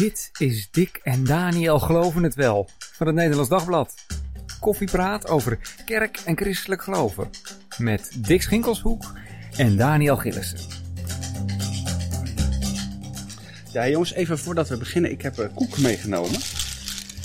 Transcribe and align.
Dit 0.00 0.30
is 0.38 0.68
Dick 0.70 1.00
en 1.02 1.24
Daniel 1.24 1.78
Geloven 1.78 2.22
het 2.22 2.34
Wel 2.34 2.68
van 2.78 3.06
het 3.06 3.16
Nederlands 3.16 3.50
Dagblad. 3.50 3.94
Koffiepraat 4.60 5.28
over 5.28 5.58
kerk 5.84 6.18
en 6.24 6.36
christelijk 6.36 6.82
geloven. 6.82 7.30
Met 7.78 8.10
Dick 8.16 8.42
Schinkelshoek 8.42 9.12
en 9.56 9.76
Daniel 9.76 10.16
Gillissen. 10.16 10.58
Ja, 13.72 13.88
jongens, 13.88 14.12
even 14.12 14.38
voordat 14.38 14.68
we 14.68 14.76
beginnen. 14.76 15.10
Ik 15.10 15.22
heb 15.22 15.38
uh, 15.38 15.46
koek 15.54 15.78
meegenomen. 15.78 16.40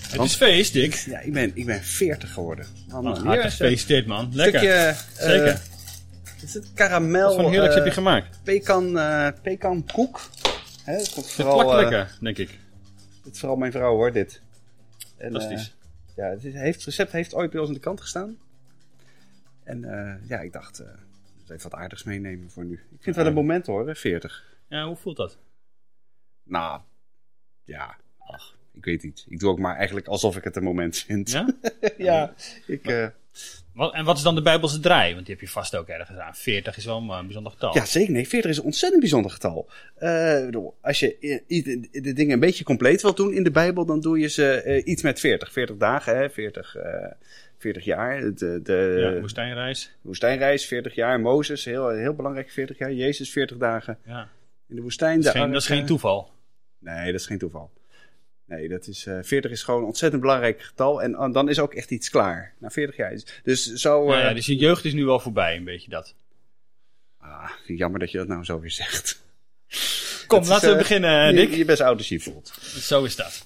Het 0.10 0.21
is 0.21 0.36
feest, 0.36 0.73
Dick. 0.73 0.94
Ja, 0.94 1.20
ik 1.20 1.34
ben, 1.34 1.52
ik 1.54 1.66
ben 1.66 1.84
40 1.84 2.34
geworden. 2.34 2.66
Man, 2.88 3.04
Man, 3.04 3.23
man. 3.23 3.38
gefeliciteerd, 3.38 4.05
man. 4.05 4.30
Lekker. 4.34 4.60
Stukje, 4.60 4.76
eh, 4.76 5.28
Zeker. 5.28 5.62
is 6.42 6.54
het 6.54 6.68
karamel? 6.73 7.28
Wat 7.28 7.36
voor 7.36 7.50
heerlijks 7.50 7.76
eh, 7.76 7.80
heb 7.80 7.88
je 7.88 7.94
gemaakt? 7.94 8.39
Pekan, 8.44 8.98
eh 8.98 9.28
pekan 9.42 9.86
koek. 9.94 10.30
Hè, 10.84 10.94
Het 10.94 11.10
vooral, 11.10 11.71
eh, 11.71 11.80
lekker, 11.82 12.18
denk 12.20 12.38
ik. 12.38 12.64
Is 13.34 13.40
vooral 13.40 13.58
mijn 13.58 13.72
vrouw 13.72 13.96
hoor, 13.96 14.12
dit. 14.12 14.42
En, 15.18 15.32
Fantastisch. 15.32 15.76
eh, 16.06 16.16
ja, 16.16 16.30
het, 16.30 16.42
heeft, 16.42 16.76
het 16.76 16.86
recept 16.86 17.12
heeft 17.12 17.34
ooit 17.34 17.52
bij 17.52 17.60
ons 17.60 17.70
aan 17.70 17.76
de 17.76 17.82
kant 17.82 18.02
gestaan. 18.02 18.38
En 19.64 19.84
eh, 19.84 20.30
ja, 20.30 20.40
ik 20.40 20.54
dacht, 20.54 20.80
eh 20.80 20.88
even 21.52 21.70
wat 21.70 21.80
aardigs 21.80 22.04
meenemen 22.04 22.52
voor 22.52 22.66
nu. 22.66 22.74
Ik 22.74 22.80
vind 22.90 23.06
het 23.06 23.16
wel 23.16 23.26
een 23.26 23.34
moment 23.34 23.66
hoor, 23.66 23.88
hè, 23.88 23.96
40. 23.96 24.44
Ja, 24.68 24.88
hoe 24.88 24.96
voelt 24.96 25.18
dat? 25.18 25.38
Nou, 26.44 26.82
ja, 27.64 27.98
ach, 28.18 28.56
ik 28.72 28.86
weet 28.86 29.04
niet. 29.04 29.26
Ik 29.30 29.40
doe 29.40 29.50
ook 29.50 29.60
maar 29.60 29.76
eigenlijk 29.76 30.08
alsof 30.08 30.38
ik 30.38 30.44
het 30.44 30.56
een 30.56 30.64
moment 30.64 30.98
vind. 30.98 31.32
Ja? 31.32 31.54
ja, 31.98 32.34
ik... 32.68 33.14
Wat, 33.73 33.94
en 33.94 34.05
wat 34.05 34.17
is 34.17 34.23
dan 34.23 34.35
de 34.35 34.41
Bijbelse 34.41 34.80
draai? 34.80 35.13
Want 35.13 35.25
die 35.25 35.35
heb 35.35 35.44
je 35.44 35.49
vast 35.52 35.75
ook 35.75 35.88
ergens 35.88 36.17
aan. 36.17 36.35
40 36.35 36.77
is 36.77 36.85
wel 36.85 36.98
een 36.98 37.09
eh, 37.09 37.20
bijzonder 37.23 37.52
getal. 37.52 37.73
Ja, 37.75 37.85
zeker. 37.85 38.11
Nee, 38.13 38.27
40 38.27 38.52
is 38.52 38.58
een 38.58 38.63
ontzettend 38.63 39.02
bijzonder 39.02 39.31
getal. 39.31 39.70
Bedoel, 40.45 40.75
als 40.81 40.99
je 40.99 41.41
de 41.91 42.13
dingen 42.13 42.34
een 42.34 42.39
beetje 42.39 42.63
compleet 42.63 43.02
wilt 43.02 43.17
doen 43.17 43.34
in 43.34 43.44
de 43.44 43.52
Bijbel, 43.52 43.85
dan 43.85 43.99
doe 43.99 44.20
je 44.20 44.27
ze 44.27 44.52
eh, 44.61 44.86
iets 44.86 45.02
met 45.02 45.19
40. 45.19 45.52
40 45.52 45.77
dagen, 45.77 46.17
hè? 46.17 46.30
40, 46.30 46.75
eh 46.75 47.11
40 47.58 47.86
jaar. 47.86 48.22
De, 48.22 48.59
de 48.64 49.09
Ja, 49.14 49.19
woestijnreis. 49.19 49.95
woestijnreis, 50.02 50.66
40 50.66 50.95
jaar. 50.95 51.20
Mozes, 51.20 51.66
heel, 51.66 51.89
heel 51.89 52.14
belangrijk, 52.14 52.52
40 52.52 52.77
jaar. 52.77 52.94
Jezus, 52.94 53.30
40 53.31 53.58
dagen 53.58 53.97
Ja. 54.05 54.30
in 54.70 54.75
de 54.75 54.81
woestijn. 54.81 55.16
Dat 55.16 55.25
is, 55.25 55.31
De 55.31 55.38
geen, 55.39 55.52
dat 55.52 55.61
is 55.61 55.67
geen 55.67 55.86
toeval. 55.86 56.31
Nee, 56.80 57.11
dat 57.11 57.20
is 57.22 57.25
geen 57.27 57.38
toeval. 57.38 57.72
Nee, 58.48 58.70
dat 58.70 58.88
is, 58.88 59.06
eh 59.06 59.18
40 59.22 59.52
is 59.52 59.64
gewoon 59.64 59.80
een 59.80 59.86
ontzettend 59.86 60.22
belangrijk 60.22 60.62
getal. 60.62 61.02
En 61.02 61.16
eh, 61.16 61.34
dan 61.34 61.50
is 61.50 61.60
ook 61.60 61.74
echt 61.74 61.92
iets 61.92 62.10
klaar. 62.10 62.54
Na 62.60 62.70
40 62.70 62.96
jaar. 62.96 63.12
is- 63.12 63.26
Dus 63.44 63.74
zo... 63.74 64.12
Ja, 64.12 64.18
eh, 64.18 64.24
ja, 64.24 64.34
dus 64.34 64.46
je 64.46 64.56
jeugd 64.56 64.86
is 64.86 64.94
nu 64.94 65.06
wel 65.06 65.20
voorbij, 65.20 65.56
een 65.56 65.64
beetje 65.64 65.90
dat. 65.90 66.16
ah, 67.20 67.50
jammer 67.68 68.00
dat 68.00 68.12
je 68.12 68.18
dat 68.18 68.28
nou 68.28 68.44
zo 68.44 68.60
weer 68.60 68.72
zegt. 68.72 69.23
Kom, 70.28 70.42
is, 70.42 70.48
laten 70.48 70.72
we 70.72 70.78
beginnen, 70.78 71.22
eh, 71.22 71.30
je, 71.30 71.36
Dick. 71.48 71.56
je 71.58 71.66
best 71.66 71.82
oud 71.82 71.98
als 71.98 72.10
je 72.10 72.16
je 72.16 72.22
voelt. 72.22 72.48
Zo 72.62 73.04
is 73.04 73.16
dat. 73.16 73.46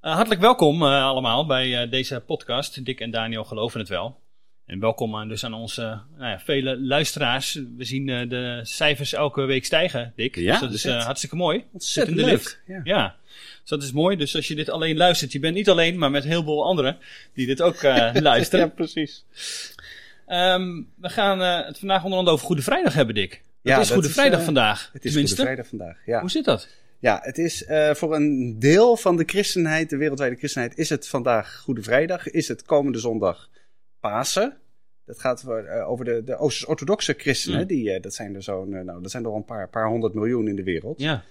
Hartelijk 0.00 0.40
welkom 0.40 0.82
allemaal 0.82 1.46
bij 1.46 1.88
deze 1.88 2.20
podcast. 2.26 2.84
Dick 2.84 3.00
en 3.00 3.10
Daniel 3.10 3.44
geloven 3.44 3.80
het 3.80 3.88
wel. 3.88 4.20
En 4.66 4.80
welkom 4.80 5.16
aan, 5.16 5.28
dus 5.28 5.44
aan 5.44 5.54
onze 5.54 5.82
nou 6.16 6.30
ja, 6.30 6.40
vele 6.40 6.80
luisteraars. 6.80 7.54
We 7.76 7.84
zien 7.84 8.06
de 8.06 8.60
cijfers 8.62 9.12
elke 9.12 9.42
week 9.44 9.64
stijgen, 9.64 10.12
Dick. 10.16 10.36
Ja, 10.36 10.50
dus 10.52 10.60
dat 10.60 10.72
is 10.72 10.82
dat- 10.82 10.94
eh, 10.94 11.04
hartstikke 11.04 11.36
mooi. 11.36 11.64
Ontzettend 11.72 12.16
in 12.18 12.22
de 12.22 12.28
leuk. 12.30 12.38
lift. 12.38 12.60
Ja. 12.66 12.80
Ja, 12.84 13.16
dus 13.62 13.70
dat 13.70 13.82
is 13.82 13.92
mooi. 13.92 14.16
Dus 14.16 14.36
als 14.36 14.48
je 14.48 14.54
dit 14.54 14.70
alleen 14.70 14.96
luistert, 14.96 15.32
je 15.32 15.38
bent 15.38 15.54
niet 15.54 15.68
alleen, 15.68 15.98
maar 15.98 16.10
met 16.10 16.24
heel 16.24 16.42
veel 16.42 16.64
anderen 16.64 16.98
die 17.34 17.46
dit 17.46 17.62
ook 17.62 17.74
eh, 17.74 18.10
luisteren. 18.20 18.64
Ja, 18.64 18.72
precies. 18.72 19.24
Ehm, 20.26 20.82
we 20.96 21.08
gaan 21.08 21.42
eh, 21.42 21.66
het 21.66 21.78
vandaag 21.78 22.04
onder 22.04 22.18
andere 22.18 22.34
over 22.36 22.46
Goede 22.46 22.62
Vrijdag 22.62 22.94
hebben, 22.94 23.14
Dick. 23.14 23.42
Ja, 23.62 23.72
het 23.72 23.82
is 23.82 23.86
dat 23.86 23.96
Goede 23.96 24.08
is, 24.08 24.14
Vrijdag 24.14 24.38
eh, 24.38 24.44
vandaag. 24.44 24.90
Het 24.92 25.04
is 25.04 25.10
tenminste. 25.10 25.36
Goede 25.36 25.50
Vrijdag 25.50 25.68
vandaag. 25.68 25.96
Ja, 26.06 26.20
Hoe 26.20 26.30
zit 26.30 26.44
dat? 26.44 26.68
ja 26.98 27.18
het 27.22 27.38
is 27.38 27.64
voor 27.92 28.14
een 28.14 28.56
deel 28.58 28.96
van 28.96 29.16
de 29.16 29.24
christenheid, 29.26 29.90
de 29.90 29.96
wereldwijde 29.96 30.36
christenheid, 30.36 30.78
is 30.78 30.88
het 30.88 31.08
vandaag 31.08 31.56
Goede 31.56 31.82
Vrijdag. 31.82 32.28
Is 32.28 32.48
het 32.48 32.62
komende 32.62 32.98
zondag 32.98 33.48
Pasen. 34.00 34.56
Dat 35.04 35.20
gaat 35.20 35.46
over 35.86 36.04
de, 36.04 36.22
de 36.24 36.36
Oosters-orthodoxe 36.36 37.14
christenen. 37.16 37.60
Mm. 37.60 37.66
Die, 37.66 38.00
dat 38.00 38.14
zijn 38.14 38.34
er 38.34 38.42
zo'n, 38.42 38.68
nou, 38.68 39.02
dat 39.02 39.10
zijn 39.10 39.24
er 39.24 39.30
al 39.30 39.36
een 39.36 39.44
paar, 39.44 39.68
paar 39.68 39.88
honderd 39.88 40.14
miljoen 40.14 40.48
in 40.48 40.56
de 40.56 40.62
wereld. 40.62 41.00
Ja. 41.00 41.24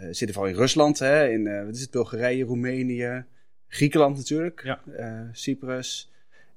Eh, 0.00 0.06
zitten 0.10 0.32
vooral 0.32 0.52
in 0.52 0.58
Rusland, 0.58 0.98
hè, 0.98 1.28
in 1.28 1.46
eh, 1.46 1.64
wat 1.64 1.74
is 1.74 1.80
het, 1.80 1.90
Bulgarije, 1.90 2.44
Roemenië, 2.44 3.24
Griekenland 3.68 4.16
natuurlijk, 4.16 4.60
Ja. 4.64 4.80
eh, 4.96 5.20
Cyprus. 5.32 6.10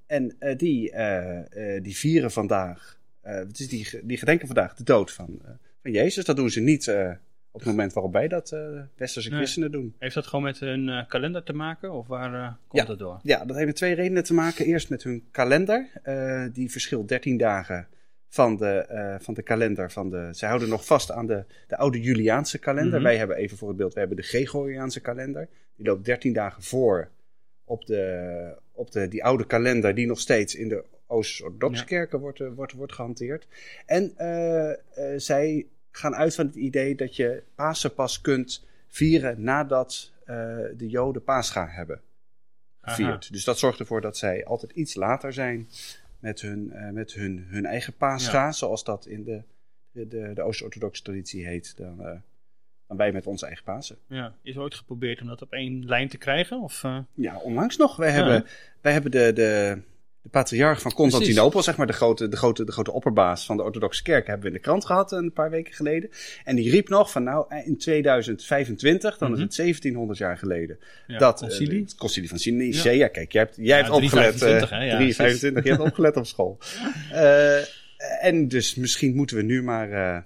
En 0.06 0.36
die, 0.58 0.92
die 1.82 1.96
vieren 1.96 2.32
vandaag, 2.32 2.98
wat 3.22 3.60
is 3.60 3.68
die, 3.68 3.90
die 4.04 4.18
gedenken 4.18 4.48
vandaag 4.48 4.76
de 4.76 4.84
dood 4.84 5.12
van, 5.12 5.40
van 5.82 5.92
Jezus. 5.92 6.26
Dat 6.26 6.36
doen 6.36 6.50
ze 6.50 6.60
niet 6.60 6.88
op 7.52 7.60
het 7.60 7.66
moment 7.70 7.94
waarop 7.94 8.14
wij 8.14 8.28
dat 8.28 8.56
westerse 8.96 9.30
Nee. 9.30 9.38
christenen 9.38 9.72
doen. 9.72 9.94
Heeft 10.00 10.16
dat 10.16 10.28
gewoon 10.28 10.44
met 10.44 10.60
hun 10.60 11.06
kalender 11.08 11.44
te 11.44 11.54
maken? 11.54 11.92
Of 11.92 12.08
waar 12.08 12.58
komt 12.68 12.82
Ja. 12.82 12.88
dat 12.88 13.00
door? 13.00 13.20
Ja, 13.24 13.46
dat 13.46 13.56
heeft 13.56 13.68
met 13.68 13.76
twee 13.76 13.94
redenen 13.94 14.24
te 14.24 14.34
maken. 14.34 14.66
Eerst 14.66 14.90
met 14.90 15.04
hun 15.04 15.24
kalender. 15.32 15.88
die 16.54 16.72
verschilt 16.72 17.08
13 17.08 17.38
dagen 17.38 17.88
van 18.34 18.56
de, 18.58 18.78
eh, 18.78 19.16
van 19.20 19.34
de 19.34 19.42
kalender. 19.42 19.92
Van 19.92 20.10
de, 20.10 20.28
zij 20.32 20.48
houden 20.48 20.70
nog 20.70 20.86
vast 20.86 21.12
aan 21.12 21.26
de, 21.26 21.46
de 21.68 21.78
oude 21.78 22.02
Juliaanse 22.02 22.60
kalender. 22.60 22.94
Mhm. 22.94 23.04
Wij 23.04 23.18
hebben 23.18 23.38
even 23.38 23.58
voor 23.58 23.68
het 23.68 23.78
beeld, 23.78 23.94
we 23.94 24.00
hebben 24.00 24.18
de 24.18 24.24
Gregoriaanse 24.24 25.00
kalender. 25.00 25.48
Die 25.76 25.86
loopt 25.86 26.06
13 26.06 26.34
dagen 26.34 26.64
voor 26.64 27.10
op, 27.64 27.86
de, 27.86 28.58
op 28.72 28.92
de, 28.92 29.08
die 29.08 29.24
oude 29.24 29.46
kalender 29.46 29.96
die 29.96 30.08
nog 30.08 30.20
steeds 30.20 30.56
in 30.56 30.68
de 30.68 30.84
Oost-Orthodoxe 31.08 31.82
Ja. 31.82 31.88
kerken 31.88 32.20
wordt, 32.20 32.40
eh, 32.40 32.48
wordt, 32.56 32.74
wordt 32.74 32.94
gehanteerd. 32.94 33.48
En 33.86 34.18
eh, 34.18 34.72
zij 35.18 35.68
gaan 35.92 36.16
uit 36.16 36.36
van 36.36 36.46
het 36.46 36.56
idee 36.56 36.96
dat 36.96 37.16
je 37.16 37.44
Pasen 37.56 37.94
pas 37.94 38.22
kunt 38.22 38.68
vieren 38.88 39.44
nadat 39.44 40.12
de 40.78 40.90
Joden 40.90 41.24
Pascha 41.24 41.68
hebben 41.68 42.02
gevierd. 42.82 43.10
Aha. 43.10 43.32
Dus 43.32 43.44
dat 43.44 43.60
zorgt 43.60 43.80
ervoor 43.80 44.02
dat 44.02 44.18
zij 44.18 44.46
altijd 44.46 44.72
iets 44.72 44.96
later 44.96 45.34
zijn 45.34 45.68
met 46.24 46.42
hun, 46.42 46.72
eh, 46.72 46.90
met 46.90 47.14
hun, 47.14 47.46
hun 47.50 47.66
eigen 47.66 47.94
Pascha, 47.94 48.52
zoals 48.52 48.84
dat 48.84 49.06
in 49.06 49.24
de, 49.24 49.42
de, 49.92 50.34
de, 50.34 50.42
Oost-Orthodoxe 50.42 51.04
traditie 51.04 51.48
heet, 51.48 51.78
dan, 51.78 52.06
eh, 52.06 52.20
dan 52.88 52.98
wij 52.98 53.12
met 53.12 53.28
onze 53.28 53.46
eigen 53.46 53.64
Pasen. 53.64 53.98
Ja. 54.08 54.36
Is 54.42 54.58
ooit 54.58 54.76
geprobeerd 54.76 55.22
om 55.22 55.28
dat 55.28 55.42
op 55.42 55.52
één 55.52 55.86
lijn 55.86 56.08
te 56.08 56.18
krijgen? 56.18 56.62
Of, 56.62 56.84
eh, 56.84 57.00
Ja, 57.14 57.38
onlangs 57.38 57.78
nog. 57.78 57.96
Wij 57.96 58.12
hebben, 58.12 58.46
wij 58.82 58.94
hebben 58.94 59.12
de, 59.12 59.34
de, 59.34 59.82
de 60.24 60.30
patriarch 60.30 60.82
van 60.82 60.94
Constantinopel, 60.94 61.64
zeg 61.64 61.78
maar 61.78 61.88
de 61.88 61.94
grote, 61.94 62.28
de, 62.28 62.36
grote, 62.38 62.64
de 62.66 62.72
grote 62.72 62.92
opperbaas 62.92 63.46
van 63.46 63.58
de 63.58 63.64
orthodoxe 63.64 64.04
kerk, 64.04 64.28
hebben 64.28 64.44
we 64.46 64.52
in 64.52 64.58
de 64.58 64.62
krant 64.64 64.86
gehad 64.86 65.12
een 65.12 65.34
paar 65.34 65.50
weken 65.50 65.74
geleden. 65.74 66.10
En 66.44 66.56
die 66.56 66.70
riep 66.72 66.90
nog 66.90 67.12
van 67.12 67.24
nou, 67.24 67.56
in 67.66 67.78
2025, 67.78 69.18
dan 69.18 69.28
Mhm. 69.30 69.38
is 69.38 69.44
het 69.44 69.56
1700 69.56 70.20
jaar 70.20 70.38
geleden, 70.38 70.80
ja, 71.08 71.18
dat 71.18 71.42
eh, 71.42 71.48
concilie? 71.48 71.82
het 71.82 71.96
concilie 71.96 72.30
van 72.30 72.58
Nicea, 72.58 73.08
kijk, 73.08 73.32
jij 73.32 73.42
hebt, 73.42 73.56
jij 73.56 73.76
hebt 73.78 73.88
Ja, 73.88 73.94
opgelet. 73.94 74.38
325, 74.38 74.72
eh, 74.72 74.78
hè, 74.78 74.84
ja, 74.86 74.96
325, 74.96 75.64
je 75.64 75.70
hebt 75.70 75.82
opgelet 75.82 76.18
op 76.18 76.26
school. 76.26 76.58
Eh, 77.12 77.60
en 78.26 78.48
dus 78.48 78.76
misschien 78.76 79.16
moeten 79.16 79.36
we 79.38 79.44
nu 79.44 79.64
maar, 79.64 79.92
eh, 79.92 80.22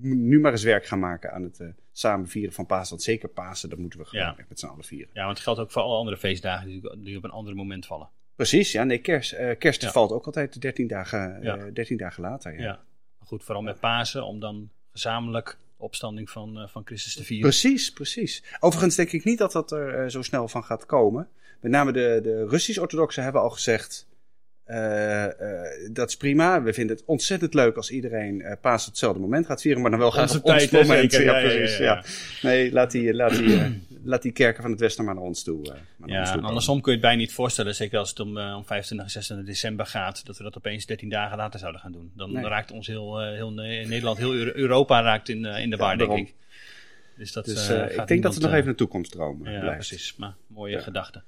nu 0.00 0.40
maar 0.40 0.52
eens 0.52 0.62
werk 0.62 0.86
gaan 0.86 0.98
maken 0.98 1.32
aan 1.32 1.42
het 1.42 1.60
eh, 1.60 1.66
samen 1.92 2.28
vieren 2.28 2.52
van 2.52 2.66
Pasen. 2.66 2.88
Want 2.90 3.02
zeker 3.02 3.28
Pasen, 3.28 3.68
dat 3.68 3.78
moeten 3.78 3.98
we 3.98 4.04
gewoon 4.04 4.24
Ja. 4.24 4.34
echt 4.38 4.48
met 4.48 4.58
z'n 4.58 4.66
allen 4.66 4.84
vieren. 4.84 5.08
Ja, 5.12 5.24
want 5.24 5.34
het 5.34 5.44
geldt 5.44 5.60
ook 5.60 5.70
voor 5.70 5.82
alle 5.82 5.96
andere 5.96 6.16
feestdagen 6.16 6.68
die, 6.68 6.96
die 6.98 7.16
op 7.16 7.24
een 7.24 7.30
ander 7.30 7.54
moment 7.54 7.86
vallen. 7.86 8.08
Precies, 8.38 8.72
ja, 8.72 8.84
nee, 8.84 8.98
kerst, 8.98 9.32
eh, 9.32 9.58
kerst 9.58 9.82
Ja. 9.82 9.90
valt 9.90 10.12
ook 10.12 10.26
altijd 10.26 10.60
13 10.60 10.86
dagen, 10.86 11.36
eh, 11.36 11.42
Ja. 11.42 11.56
13 11.56 11.96
dagen 11.96 12.22
later. 12.22 12.52
Ja. 12.52 12.62
Ja. 12.62 12.80
Maar 13.18 13.28
goed, 13.28 13.44
vooral 13.44 13.62
met 13.62 13.80
Pasen, 13.80 14.24
om 14.24 14.40
dan 14.40 14.70
gezamenlijk 14.92 15.58
opstanding 15.76 16.30
van, 16.30 16.58
eh, 16.58 16.68
van 16.68 16.82
Christus 16.84 17.14
te 17.14 17.24
vieren. 17.24 17.48
Precies, 17.48 17.92
precies. 17.92 18.42
Overigens 18.60 18.94
denk 18.94 19.12
ik 19.12 19.24
niet 19.24 19.38
dat 19.38 19.52
dat 19.52 19.72
er 19.72 19.94
eh, 19.94 20.08
zo 20.08 20.22
snel 20.22 20.48
van 20.48 20.64
gaat 20.64 20.86
komen. 20.86 21.28
Met 21.60 21.70
name 21.72 21.92
de, 21.92 22.20
de 22.22 22.46
Russisch-orthodoxen 22.48 23.22
hebben 23.22 23.42
al 23.42 23.50
gezegd, 23.50 24.06
eh, 24.68 25.92
dat 25.92 26.08
is 26.08 26.16
prima. 26.16 26.62
We 26.62 26.72
vinden 26.72 26.96
het 26.96 27.04
ontzettend 27.04 27.54
leuk 27.54 27.76
als 27.76 27.90
iedereen 27.90 28.40
eh 28.42 28.52
Pasen 28.60 28.86
op 28.86 28.92
hetzelfde 28.92 29.20
moment 29.20 29.46
gaat 29.46 29.60
vieren, 29.60 29.80
maar 29.82 29.90
dan 29.90 30.00
wel 30.00 30.08
Onze 30.08 30.38
op 30.38 30.44
ons 30.44 30.68
tijd, 30.68 30.72
moment. 30.86 31.12
zeker. 31.12 31.26
Ja, 31.26 31.38
Ja, 31.38 31.38
ja, 31.48 31.56
precies. 31.56 31.78
ja, 31.78 31.84
Ja, 31.84 31.94
ja. 32.40 32.48
Nee, 32.48 32.72
laat 32.72 32.90
die, 32.90 33.14
laat, 33.14 33.36
die, 33.36 33.82
laat 34.04 34.22
die 34.22 34.32
kerken 34.32 34.62
van 34.62 34.70
het 34.70 34.80
Westen 34.80 35.04
maar 35.04 35.14
naar 35.14 35.22
ons 35.24 35.42
toe. 35.42 35.62
naar 35.96 36.08
Ja, 36.10 36.20
ons 36.20 36.30
toe 36.32 36.40
andersom 36.42 36.80
kun 36.80 36.92
je 36.92 36.98
het 36.98 37.06
bijna 37.06 37.20
niet 37.20 37.32
voorstellen, 37.32 37.74
zeker 37.74 37.98
als 37.98 38.08
het 38.08 38.20
om, 38.20 38.28
om 38.38 38.64
25 38.64 39.06
en 39.06 39.10
26 39.12 39.46
december 39.46 39.86
gaat, 39.86 40.26
dat 40.26 40.36
we 40.36 40.42
dat 40.42 40.56
opeens 40.56 40.86
13 40.86 41.08
dagen 41.08 41.36
later 41.36 41.58
zouden 41.60 41.80
gaan 41.80 41.92
doen. 41.92 42.10
Dan 42.16 42.32
Nee. 42.32 42.44
raakt 42.44 42.70
ons 42.70 42.86
heel, 42.86 43.20
eh, 43.20 43.32
heel 43.32 43.52
Ne- 43.52 43.84
Nederland, 43.84 44.18
heel 44.18 44.34
Euro- 44.34 44.52
Europa 44.54 45.02
raakt 45.02 45.28
in, 45.28 45.44
in 45.44 45.70
de 45.70 45.76
Ja, 45.76 45.82
war, 45.82 45.98
denk 45.98 46.12
ik. 46.16 46.34
Dus 47.16 47.32
dat 47.32 47.44
Dus 47.44 47.68
ik 47.68 48.06
denk 48.06 48.22
dat 48.22 48.34
we 48.34 48.40
nog 48.40 48.52
even 48.52 48.68
een 48.68 48.74
toekomstroom 48.76 49.46
eh, 49.46 49.52
Ja, 49.52 49.60
blijft. 49.60 49.88
precies. 49.88 50.16
Maar 50.16 50.34
mooie 50.46 50.76
Ja. 50.76 50.80
gedachte. 50.82 51.22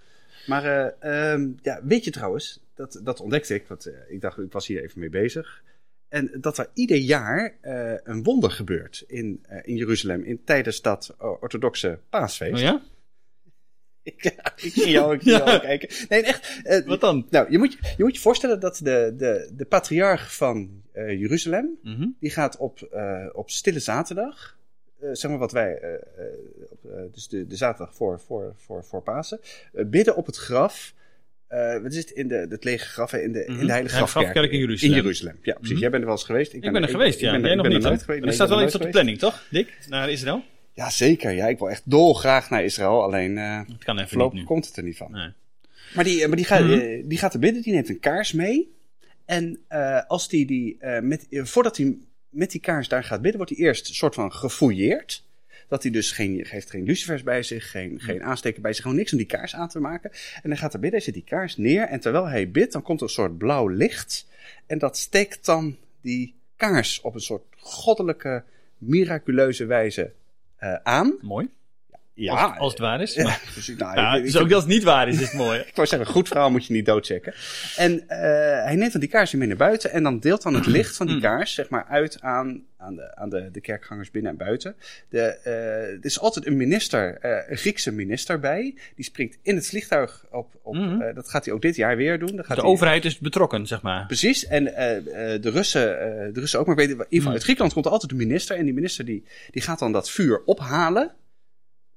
Maar 0.47 0.65
eh, 0.65 1.33
ehm, 1.33 1.49
ja, 1.63 1.81
weet 1.83 2.05
je 2.05 2.11
trouwens, 2.11 2.61
dat, 2.81 3.01
dat 3.05 3.21
ontdekte 3.21 3.55
ik, 3.55 3.67
want 3.67 3.87
eh, 3.87 3.95
ik 4.09 4.21
dacht, 4.21 4.39
ik 4.39 4.53
was 4.53 4.67
hier 4.67 4.83
even 4.83 5.01
mee 5.01 5.09
bezig. 5.11 5.63
En 6.09 6.31
dat 6.41 6.59
er 6.59 6.69
ieder 6.75 6.97
jaar 6.97 7.57
eh, 7.61 7.95
een 8.03 8.23
wonder 8.23 8.51
gebeurt 8.51 9.05
in, 9.07 9.45
eh, 9.49 9.59
in 9.63 9.77
Jeruzalem 9.77 10.23
in, 10.23 10.45
tijdens 10.45 10.81
dat 10.81 11.15
orthodoxe 11.19 11.99
paasfeest. 12.11 12.53
Oh 12.55 12.59
ja? 12.69 12.83
ik 14.03 14.73
zie 14.73 14.91
jou, 14.91 15.15
ik 15.15 15.23
zie 15.23 15.31
jou 15.33 15.51
Ja. 15.51 15.59
kijken. 15.59 15.89
Nee, 16.09 16.23
echt. 16.23 16.85
Wat 16.85 17.01
dan? 17.01 17.27
nou, 17.31 17.51
je 17.51 17.59
moet, 17.59 17.73
je 17.73 17.79
je 17.97 18.05
moet 18.05 18.15
je 18.15 18.21
voorstellen 18.21 18.61
dat 18.61 18.81
de, 18.83 19.15
de, 19.17 19.51
de 19.55 19.65
patriarch 19.65 20.37
van 20.37 20.83
Jeruzalem, 20.93 21.79
Mhm. 21.83 22.09
die 22.21 22.31
gaat 22.31 22.57
op, 22.57 22.89
op 23.33 23.51
Stille 23.51 23.79
Zaterdag, 23.81 24.59
zeg 25.13 25.31
maar 25.31 25.39
wat 25.41 25.53
wij, 25.53 26.01
dus 27.13 27.29
de, 27.29 27.47
de 27.47 27.57
zaterdag 27.57 27.95
voor, 27.95 28.21
voor, 28.21 28.55
voor, 28.57 28.85
voor 28.85 29.03
Pasen, 29.03 29.41
bidden 29.73 30.17
op 30.17 30.27
het 30.27 30.37
graf. 30.37 30.95
Eh, 31.51 31.83
wat 31.83 31.93
is 31.93 31.97
het? 31.97 32.11
In 32.11 32.29
de, 32.29 32.47
het 32.49 32.65
lege 32.65 32.85
graf, 32.87 33.13
in 33.13 33.33
de, 33.33 33.45
in 33.45 33.53
Mhm. 33.53 33.67
de 33.67 33.71
Heilige 33.73 33.73
Heilige 33.95 34.07
Grafkerk. 34.21 34.51
In 34.53 34.59
Jeruzalem. 34.59 34.95
In 34.97 35.03
Jeruzalem, 35.03 35.37
ja 35.43 35.53
precies. 35.55 35.71
Mhm. 35.73 35.81
Jij 35.81 35.91
bent 35.91 36.03
er 36.03 36.09
wel 36.09 36.17
eens 36.19 36.27
geweest. 36.27 36.53
Ik 36.53 36.61
ben 36.61 36.75
er 36.83 36.89
geweest, 36.89 37.21
ja. 37.21 37.31
ben, 37.31 37.41
Jij 37.41 37.51
ik 37.51 37.57
nog 37.57 37.65
ben 37.67 37.75
niet, 37.75 37.85
er 37.85 37.89
nooit 37.91 38.03
geweest. 38.03 38.25
Er 38.25 38.33
staat 38.33 38.49
wel 38.49 38.63
iets 38.63 38.75
op 38.75 38.83
de 38.83 38.89
planning, 38.89 39.19
toch, 39.19 39.47
Dick? 39.51 39.79
Naar 39.89 40.11
Israël? 40.11 40.43
Ja, 40.75 40.91
zeker. 40.91 41.31
Ja, 41.31 41.47
ik 41.47 41.59
wil 41.59 41.71
echt 41.71 41.83
dolgraag 41.85 42.51
naar 42.51 42.65
Israël. 42.65 43.03
Alleen 43.03 43.39
eh 43.39 43.61
Het 43.69 43.85
kan 43.85 43.99
even 43.99 44.19
niet 44.19 44.33
nu. 44.33 44.45
komt 44.45 44.67
het 44.67 44.77
er 44.77 44.83
niet 44.83 44.97
van. 44.97 45.13
Nee. 45.13 45.29
Maar 45.95 46.05
die, 46.05 46.27
maar 46.29 46.37
die, 46.37 46.45
gaat, 46.47 46.61
Mhm. 46.61 46.73
eh, 46.73 47.03
die 47.09 47.19
gaat 47.19 47.35
er 47.35 47.41
bidden, 47.41 47.63
die 47.63 47.73
neemt 47.73 47.89
een 47.89 48.01
kaars 48.01 48.33
mee. 48.33 48.75
En 49.25 49.59
eh, 49.69 50.01
als 50.07 50.29
die, 50.29 50.47
die, 50.47 50.77
eh, 50.81 51.01
met, 51.03 51.27
eh, 51.31 51.45
voordat 51.45 51.77
hij 51.77 51.97
met 52.29 52.51
die 52.51 52.61
kaars 52.61 52.89
daar 52.89 53.05
gaat 53.05 53.21
bidden, 53.21 53.37
wordt 53.41 53.57
hij 53.57 53.67
eerst 53.67 53.89
een 53.89 53.95
soort 53.95 54.15
van 54.15 54.33
gefouilleerd. 54.33 55.25
Dat 55.71 55.83
hij 55.83 55.93
dus 55.93 56.13
geen, 56.13 56.47
heeft 56.49 56.71
geen 56.71 56.85
lucifers 56.85 57.23
bij 57.23 57.43
zich, 57.43 57.71
geen, 57.71 58.01
geen 58.01 58.23
aansteker 58.23 58.63
bij 58.63 58.73
zich, 58.73 58.83
gewoon 58.83 58.97
niks 58.97 59.13
om 59.13 59.19
die 59.19 59.27
kaars 59.27 59.55
aan 59.55 59.69
te 59.69 59.81
maken. 59.81 60.11
En 60.43 60.51
hij 60.51 60.57
gaat 60.57 60.75
er 60.75 60.81
bidden, 60.81 60.99
hij 60.99 61.07
zet 61.07 61.15
die 61.15 61.25
kaars 61.25 61.57
neer. 61.57 61.83
En 61.83 62.01
terwijl 62.01 62.29
hij 62.29 62.51
bidt, 62.51 62.73
dan 62.73 62.83
komt 62.83 63.01
er 63.01 63.07
een 63.07 63.13
soort 63.13 63.39
blauw 63.39 63.69
licht. 63.69 64.27
En 64.67 64.79
dat 64.79 64.97
steekt 64.97 65.45
dan 65.45 65.77
die 66.01 66.35
kaars 66.57 67.01
op 67.01 67.15
een 67.15 67.21
soort 67.21 67.45
goddelijke, 67.57 68.45
miraculeuze 68.79 69.65
wijze 69.65 70.13
eh, 70.57 70.75
aan. 70.75 71.19
Mooi. 71.21 71.49
Ja, 72.23 72.33
als, 72.45 72.59
als 72.59 72.71
het 72.73 72.81
waar 72.81 73.01
is. 73.03 73.15
ja, 73.15 73.23
Maar, 73.25 73.41
precies. 73.53 73.77
Nou, 73.77 73.97
ja, 73.97 74.13
ik- 74.13 74.19
ik- 74.19 74.25
dus 74.33 74.37
ook 74.37 74.53
als 74.53 74.63
het 74.63 74.73
niet 74.73 74.83
waar 74.83 75.09
is, 75.09 75.15
is 75.15 75.21
het 75.31 75.33
mooi. 75.33 75.59
ik 75.71 75.75
wou 75.75 75.87
zeggen, 75.89 76.09
een 76.09 76.15
goed 76.15 76.29
verhaal 76.29 76.51
moet 76.51 76.67
je 76.67 76.73
niet 76.73 76.87
doodchecken. 76.87 77.35
En 77.77 78.09
eh, 78.09 78.19
hij 78.65 78.75
neemt 78.77 78.93
dan 78.93 79.01
die 79.01 79.11
kaars 79.11 79.33
mee 79.33 79.49
naar 79.49 79.57
buiten 79.57 79.91
en 79.91 80.03
dan 80.03 80.19
deelt 80.19 80.43
dan 80.43 80.55
het 80.55 80.67
licht 80.77 80.97
van 80.97 81.07
die 81.07 81.15
Mm. 81.17 81.23
kaars 81.23 81.55
zeg 81.55 81.69
maar 81.69 81.85
uit 81.89 82.19
aan, 82.21 82.63
aan, 82.79 82.95
de, 82.97 83.17
aan 83.17 83.31
de, 83.31 83.49
de 83.53 83.61
kerkgangers 83.61 84.11
binnen 84.11 84.31
en 84.31 84.37
buiten. 84.39 84.75
De, 85.09 85.21
eh, 85.21 85.53
er 85.93 85.99
is 86.05 86.21
altijd 86.21 86.47
een 86.47 86.57
minister, 86.57 87.19
eh, 87.21 87.51
een 87.51 87.57
Griekse 87.57 87.93
minister 87.93 88.41
bij. 88.41 88.75
Die 88.95 89.05
springt 89.05 89.39
in 89.43 89.55
het 89.57 89.67
vliegtuig 89.67 90.25
op. 90.31 90.55
op 90.63 90.75
eh, 90.77 91.15
dat 91.15 91.29
gaat 91.29 91.45
hij 91.45 91.55
ook 91.55 91.63
dit 91.63 91.77
jaar 91.77 91.97
weer 91.97 92.19
doen. 92.19 92.29
Gaat 92.37 92.47
De 92.47 92.55
hij- 92.55 92.63
overheid 92.71 93.05
is 93.05 93.19
betrokken, 93.19 93.67
zeg 93.67 93.83
maar. 93.83 94.07
Precies, 94.07 94.47
en 94.47 94.65
de, 94.65 95.51
Russen, 95.51 95.81
de 96.35 96.41
Russen 96.41 96.61
ook, 96.61 96.67
maar 96.67 96.77
weet, 96.77 96.97
in 97.09 97.21
Hmm. 97.21 97.31
uit 97.33 97.43
Griekenland 97.43 97.73
komt 97.73 97.85
er 97.87 97.93
altijd 97.93 98.11
een 98.13 98.19
minister. 98.19 98.57
En 98.57 98.65
die 98.65 98.75
minister 98.75 99.05
die, 99.05 99.25
die 99.51 99.63
gaat 99.63 99.79
dan 99.79 99.93
dat 99.93 100.11
vuur 100.11 100.43
ophalen, 100.45 101.11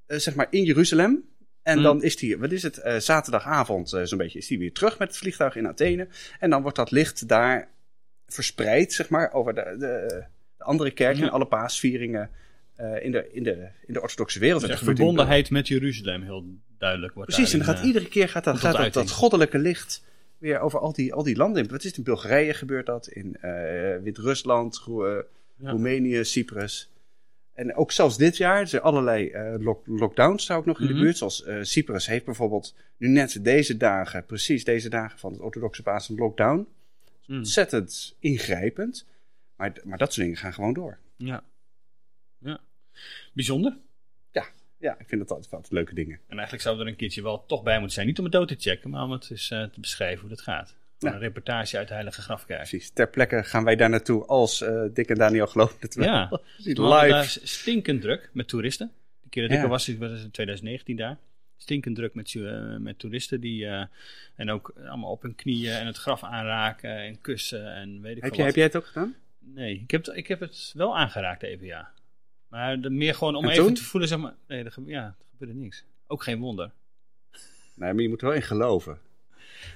zeg 0.07 0.35
maar 0.35 0.47
in 0.49 0.63
Jeruzalem. 0.63 1.23
En 1.63 1.73
Hmm. 1.73 1.83
dan 1.83 2.03
is 2.03 2.15
die, 2.15 2.37
wat 2.37 2.51
is 2.51 2.63
het, 2.63 2.77
eh, 2.77 2.97
zaterdagavond 2.97 3.93
eh, 3.93 4.03
zo'n 4.03 4.17
beetje, 4.17 4.37
is 4.39 4.47
die 4.47 4.59
weer 4.59 4.71
terug 4.73 4.99
met 4.99 5.07
het 5.07 5.17
vliegtuig 5.17 5.55
in 5.55 5.67
Athene. 5.67 6.07
En 6.39 6.49
dan 6.49 6.61
wordt 6.61 6.77
dat 6.77 6.91
licht 6.91 7.27
daar 7.27 7.69
verspreid, 8.27 8.93
zeg 8.93 9.09
maar, 9.09 9.33
over 9.33 9.53
de, 9.55 9.75
de, 9.79 10.05
de 10.57 10.63
andere 10.63 10.91
kerken 10.91 11.19
Ja. 11.19 11.25
en 11.27 11.31
alle 11.31 11.45
paasvieringen 11.45 12.29
eh, 12.75 13.03
in, 13.05 13.11
de, 13.11 13.29
in, 13.31 13.43
de, 13.43 13.67
in 13.85 13.93
de 13.93 14.01
orthodoxe 14.01 14.39
wereld. 14.39 14.61
Dus 14.61 14.69
in- 14.71 14.77
verbondenheid 14.77 15.49
met 15.49 15.67
Jeruzalem, 15.67 16.21
heel 16.21 16.45
duidelijk. 16.77 17.13
Wordt 17.13 17.29
Precies, 17.31 17.53
en 17.53 17.59
dan 17.59 17.67
gaat 17.67 17.79
eh, 17.79 17.85
iedere 17.87 18.07
keer 18.07 18.29
gaat 18.29 18.43
dat, 18.43 18.57
gaat 18.57 18.77
dat, 18.77 18.93
dat 18.93 19.11
goddelijke 19.11 19.57
licht 19.59 20.03
weer 20.37 20.59
over 20.59 20.79
al 20.79 20.93
die, 20.93 21.13
al 21.13 21.23
die 21.23 21.35
landen. 21.35 21.69
Wat 21.69 21.79
is 21.79 21.85
het? 21.85 21.97
In 21.97 22.03
Bulgarije 22.03 22.53
gebeurt 22.53 22.85
dat, 22.85 23.07
in 23.07 23.35
eh, 23.41 23.51
Wit-Rusland, 24.03 24.83
eh. 24.87 25.17
Roemenië, 25.59 26.23
Cyprus. 26.23 26.91
En 27.53 27.75
ook 27.75 27.91
zelfs 27.91 28.17
dit 28.17 28.37
jaar, 28.37 28.59
er 28.59 28.67
zijn 28.67 28.81
allerlei 28.81 29.29
eh, 29.29 29.53
lock- 29.59 29.87
lockdowns 29.87 30.45
daar 30.45 30.57
ook 30.57 30.65
nog 30.65 30.79
in 30.79 30.85
Mhm. 30.85 30.93
de 30.93 30.99
buurt. 31.01 31.17
Zoals 31.17 31.43
eh, 31.43 31.57
Cyprus 31.61 32.07
heeft 32.07 32.25
bijvoorbeeld 32.25 32.75
nu 32.97 33.07
net 33.07 33.43
deze 33.43 33.77
dagen, 33.77 34.25
precies 34.25 34.63
deze 34.63 34.89
dagen 34.89 35.19
van 35.19 35.31
het 35.31 35.41
orthodoxe 35.41 35.83
paas, 35.83 36.09
een 36.09 36.15
lockdown. 36.15 36.67
Mm. 37.27 37.37
Ontzettend 37.37 38.15
ingrijpend. 38.19 39.05
Maar, 39.55 39.73
maar 39.83 39.97
dat 39.97 40.13
soort 40.13 40.25
dingen 40.25 40.41
gaan 40.41 40.53
gewoon 40.53 40.73
door. 40.73 40.97
Ja. 41.15 41.43
ja. 42.37 42.59
Bijzonder. 43.33 43.77
Ja, 44.77 44.95
ik 44.99 45.07
vind 45.07 45.21
dat 45.21 45.31
altijd, 45.31 45.53
altijd 45.53 45.71
leuke 45.71 45.93
dingen. 45.93 46.19
En 46.27 46.33
eigenlijk 46.33 46.61
zou 46.61 46.79
er 46.79 46.87
een 46.87 46.95
keertje 46.95 47.21
wel 47.21 47.45
toch 47.45 47.63
bij 47.63 47.75
moeten 47.75 47.93
zijn. 47.93 48.07
Niet 48.07 48.17
om 48.17 48.23
het 48.23 48.33
dood 48.33 48.47
te 48.47 48.55
checken, 48.59 48.89
maar 48.89 49.03
om 49.03 49.11
het 49.11 49.27
eens 49.31 49.51
eh, 49.51 49.63
te 49.63 49.79
beschrijven 49.79 50.19
hoe 50.19 50.29
dat 50.29 50.41
gaat. 50.41 50.75
Ja. 50.97 51.13
Een 51.13 51.19
reportage 51.19 51.77
uit 51.77 51.87
de 51.87 51.93
Heilige 51.93 52.21
Grafkerk. 52.21 52.57
Precies. 52.57 52.89
Ter 52.89 53.09
plekke 53.09 53.43
gaan 53.43 53.63
wij 53.63 53.75
daar 53.75 53.89
naartoe 53.89 54.25
als 54.25 54.61
eh 54.61 54.83
Dick 54.93 55.09
en 55.09 55.17
Daniel 55.17 55.47
geloven 55.47 55.75
het 55.79 55.95
wel. 55.95 56.05
Ja, 56.05 56.29
we 56.63 56.73
daar 56.73 57.05
live. 57.05 57.47
stinkend 57.47 58.01
druk 58.01 58.29
met 58.33 58.47
toeristen. 58.47 58.91
Die 59.21 59.29
keer 59.29 59.47
dat 59.47 59.57
ik 59.57 59.63
er 59.63 59.69
was, 59.69 59.87
was 59.87 60.09
in 60.09 60.31
2019 60.31 60.95
daar. 60.95 61.17
Stinkend 61.57 61.95
druk 61.95 62.13
met, 62.13 62.35
eh, 62.35 62.75
met 62.77 62.99
toeristen 62.99 63.41
die 63.41 63.65
eh, 63.65 63.85
en 64.35 64.51
ook 64.51 64.73
allemaal 64.87 65.11
op 65.11 65.21
hun 65.21 65.35
knieën 65.35 65.73
en 65.73 65.85
het 65.85 65.97
graf 65.97 66.23
aanraken 66.23 66.97
en 66.97 67.21
kussen 67.21 67.73
en 67.73 68.01
weet 68.01 68.17
ik 68.17 68.23
Heb, 68.23 68.33
veel 68.33 68.37
jij, 68.37 68.45
heb 68.45 68.55
jij 68.55 68.65
het 68.65 68.75
ook 68.75 68.85
gedaan? 68.85 69.15
Nee, 69.39 69.79
ik 69.79 69.91
heb, 69.91 70.05
het, 70.05 70.15
ik 70.15 70.27
heb 70.27 70.39
het 70.39 70.71
wel 70.75 70.97
aangeraakt 70.97 71.43
even, 71.43 71.65
ja. 71.65 71.91
Maar 72.47 72.81
de, 72.81 72.89
meer 72.89 73.15
gewoon 73.15 73.35
om 73.35 73.43
En 73.43 73.49
even 73.49 73.65
toen? 73.65 73.73
te 73.73 73.83
voelen, 73.83 74.09
zeg 74.09 74.19
maar, 74.19 74.33
nee, 74.47 74.63
er, 74.63 74.73
ja, 74.85 75.05
er 75.05 75.25
gebeurde 75.31 75.53
niks. 75.53 75.83
Ook 76.07 76.23
geen 76.23 76.39
wonder. 76.39 76.71
Nee, 77.73 77.93
maar 77.93 78.01
je 78.01 78.09
moet 78.09 78.21
er 78.21 78.27
wel 78.27 78.35
in 78.35 78.41
geloven. 78.41 78.99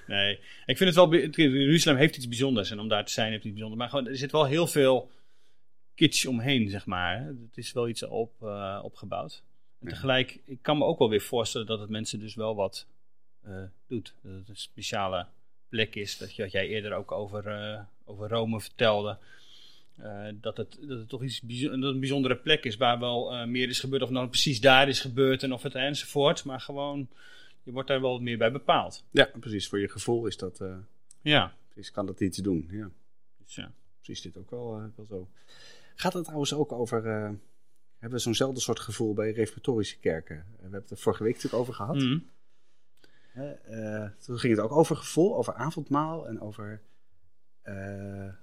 Nee, 0.08 0.40
ik 0.66 0.78
vind 0.78 0.80
het 0.80 0.96
wel. 0.96 1.16
Jeruzalem 1.16 2.00
heeft 2.00 2.16
iets 2.16 2.28
bijzonders. 2.28 2.72
En 2.72 2.80
om 2.80 2.88
daar 2.88 3.06
te 3.06 3.12
zijn 3.12 3.32
heeft 3.32 3.44
iets 3.44 3.54
bijzonders. 3.54 3.82
Maar 3.82 3.90
gewoon, 3.90 4.08
er 4.08 4.18
zit 4.18 4.32
wel 4.32 4.46
heel 4.46 4.68
veel 4.68 5.12
kitsch 5.96 6.26
omheen, 6.26 6.70
zeg 6.70 6.86
maar. 6.86 7.26
Het 7.26 7.58
is 7.58 7.72
wel 7.74 7.88
iets 7.88 8.04
op, 8.04 8.32
eh, 8.42 8.80
opgebouwd. 8.84 9.44
En 9.80 9.88
Ja. 9.88 9.94
tegelijk, 9.94 10.40
ik 10.46 10.58
kan 10.62 10.78
me 10.78 10.84
ook 10.86 11.00
wel 11.00 11.10
weer 11.10 11.22
voorstellen 11.22 11.68
dat 11.68 11.80
het 11.80 11.90
mensen 11.90 12.20
dus 12.20 12.36
wel 12.36 12.56
wat 12.56 12.86
eh, 13.44 13.54
doet. 13.88 14.14
Dat 14.22 14.34
het 14.34 14.50
een 14.50 14.56
speciale 14.56 15.26
plek 15.70 15.96
is. 15.96 16.18
Dat 16.18 16.36
je, 16.36 16.42
wat 16.42 16.52
jij 16.52 16.68
eerder 16.68 16.94
ook 16.94 17.12
over, 17.12 17.48
eh, 17.48 17.80
over 18.06 18.30
Rome 18.30 18.60
vertelde. 18.62 19.18
Dat, 20.34 20.58
het, 20.58 20.78
dat 20.82 20.98
het 21.00 21.10
toch 21.10 21.24
iets 21.24 21.42
bijzo- 21.42 21.80
dat 21.80 21.94
een 21.94 22.00
bijzondere 22.00 22.36
plek 22.36 22.64
is 22.64 22.76
waar 22.78 23.00
wel 23.00 23.48
meer 23.48 23.70
is 23.70 23.80
gebeurd. 23.80 24.02
Of 24.02 24.10
nou 24.10 24.28
precies 24.28 24.60
daar 24.62 24.88
is 24.88 25.00
gebeurd 25.00 25.44
en 25.44 25.54
of 25.54 25.64
het 25.64 25.76
enzovoort. 25.76 26.44
Maar 26.44 26.62
gewoon, 26.62 27.10
je 27.68 27.74
wordt 27.74 27.88
daar 27.88 28.02
wel 28.02 28.20
meer 28.20 28.38
bij 28.38 28.52
bepaald. 28.52 29.04
Ja, 29.12 29.30
precies. 29.40 29.68
Voor 29.70 29.80
je 29.80 29.90
gevoel 29.90 30.26
is 30.28 30.38
dat, 30.38 30.62
eh, 30.62 30.78
Ja, 31.22 31.54
precies, 31.70 31.92
kan 31.92 32.06
dat 32.06 32.20
iets 32.20 32.38
doen. 32.38 32.68
Ja, 32.72 32.90
dus 33.38 33.56
ja. 33.56 33.72
precies 34.02 34.22
dit 34.24 34.38
ook 34.38 34.50
wel, 34.50 34.78
eh, 34.78 34.84
wel 34.96 35.06
zo. 35.06 35.30
Gaat 35.96 36.14
het 36.14 36.24
trouwens 36.24 36.54
ook 36.54 36.72
over... 36.72 37.06
eh, 37.06 37.30
hebben 37.98 38.18
we 38.18 38.24
zo'nzelfde 38.24 38.60
soort 38.60 38.80
gevoel 38.80 39.14
bij 39.14 39.32
reformatorische 39.32 39.98
kerken? 40.00 40.36
We 40.56 40.62
hebben 40.62 40.80
het 40.82 40.90
er 40.92 40.98
vorige 40.98 41.24
week 41.24 41.34
natuurlijk 41.34 41.62
over 41.62 41.74
gehad. 41.74 41.96
Mhm. 41.96 42.20
Eh, 43.34 44.10
toen 44.20 44.40
ging 44.40 44.56
het 44.56 44.64
ook 44.66 44.72
over 44.72 44.96
gevoel, 44.96 45.36
over 45.38 45.54
avondmaal 45.54 46.28
en 46.28 46.42
over... 46.42 46.82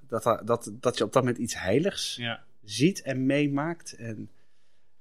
dat, 0.08 0.22
dat, 0.44 0.72
dat 0.80 0.98
je 0.98 1.04
op 1.04 1.12
dat 1.12 1.22
moment 1.22 1.38
iets 1.38 1.58
heiligs 1.60 2.16
Ja. 2.16 2.44
ziet 2.64 3.02
en 3.02 3.26
meemaakt. 3.26 3.92
En, 3.92 4.30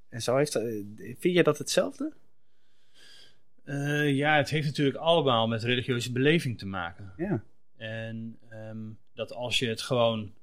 en 0.09 0.21
zo 0.21 0.35
heeft 0.37 0.53
dat, 0.53 0.63
vind 0.97 1.21
je 1.35 1.43
dat 1.43 1.57
hetzelfde? 1.57 2.13
Eh, 3.63 4.15
ja, 4.15 4.37
het 4.37 4.49
heeft 4.49 4.67
natuurlijk 4.67 4.97
allemaal 4.97 5.47
met 5.47 5.63
religieuze 5.63 6.11
beleving 6.11 6.57
te 6.57 6.65
maken. 6.65 7.13
Ja. 7.17 7.43
En 7.77 8.37
ehm, 8.49 8.77
dat 9.13 9.33
als 9.33 9.59
je 9.59 9.67
het 9.67 9.81
gewoon 9.81 10.33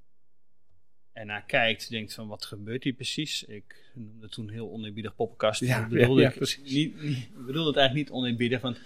ernaar 1.12 1.45
kijkt, 1.47 1.91
denkt 1.91 2.15
van 2.15 2.29
wat 2.29 2.45
gebeurt 2.45 2.85
hier 2.85 2.93
precies? 2.93 3.45
Ik 3.45 3.91
noemde 3.95 4.29
toen 4.29 4.50
heel 4.50 4.71
oneerbiedig 4.71 5.15
poppenkast. 5.15 5.61
Ja, 5.61 5.87
bedoelde 5.89 6.21
ja, 6.21 6.33
ja, 6.39 6.41
ik 6.41 6.61
niet, 6.65 7.03
niet, 7.03 7.29
bedoelde 7.47 7.69
het 7.69 7.77
eigenlijk 7.77 8.09
niet 8.09 8.19
oneerbiedig, 8.19 8.61
want 8.61 8.81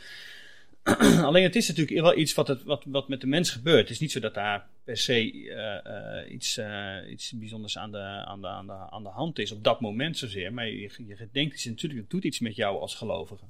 alleen 1.29 1.43
het 1.43 1.57
is 1.57 1.69
natuurlijk 1.69 2.01
wel 2.01 2.19
iets 2.19 2.35
wat, 2.35 2.49
het, 2.49 2.63
wat, 2.63 2.85
wat 2.87 3.09
met 3.09 3.21
de 3.21 3.27
mens 3.27 3.51
gebeurt. 3.51 3.81
Het 3.81 3.91
is 3.91 4.01
niet 4.01 4.13
zo 4.13 4.21
dat 4.21 4.35
daar 4.35 4.67
per 4.85 4.97
se 4.97 5.49
eh, 5.51 6.21
eh, 6.21 6.33
iets, 6.33 6.61
iets 7.09 7.33
bijzonders 7.33 7.79
aan 7.79 7.93
de, 7.93 7.99
aan, 7.99 8.41
de, 8.41 8.49
aan, 8.49 8.67
de, 8.67 8.91
aan 8.91 9.03
de 9.03 9.09
hand 9.09 9.39
is 9.39 9.53
op 9.53 9.65
dat 9.65 9.81
moment 9.81 10.19
zozeer. 10.19 10.53
Maar 10.53 10.69
je, 10.69 10.91
je 11.07 11.17
gedenkt 11.17 11.55
is 11.55 11.65
natuurlijk, 11.65 12.01
het 12.01 12.11
doet 12.11 12.25
iets 12.25 12.41
met 12.41 12.57
jou 12.57 12.81
als 12.81 12.95
gelovige. 12.95 13.45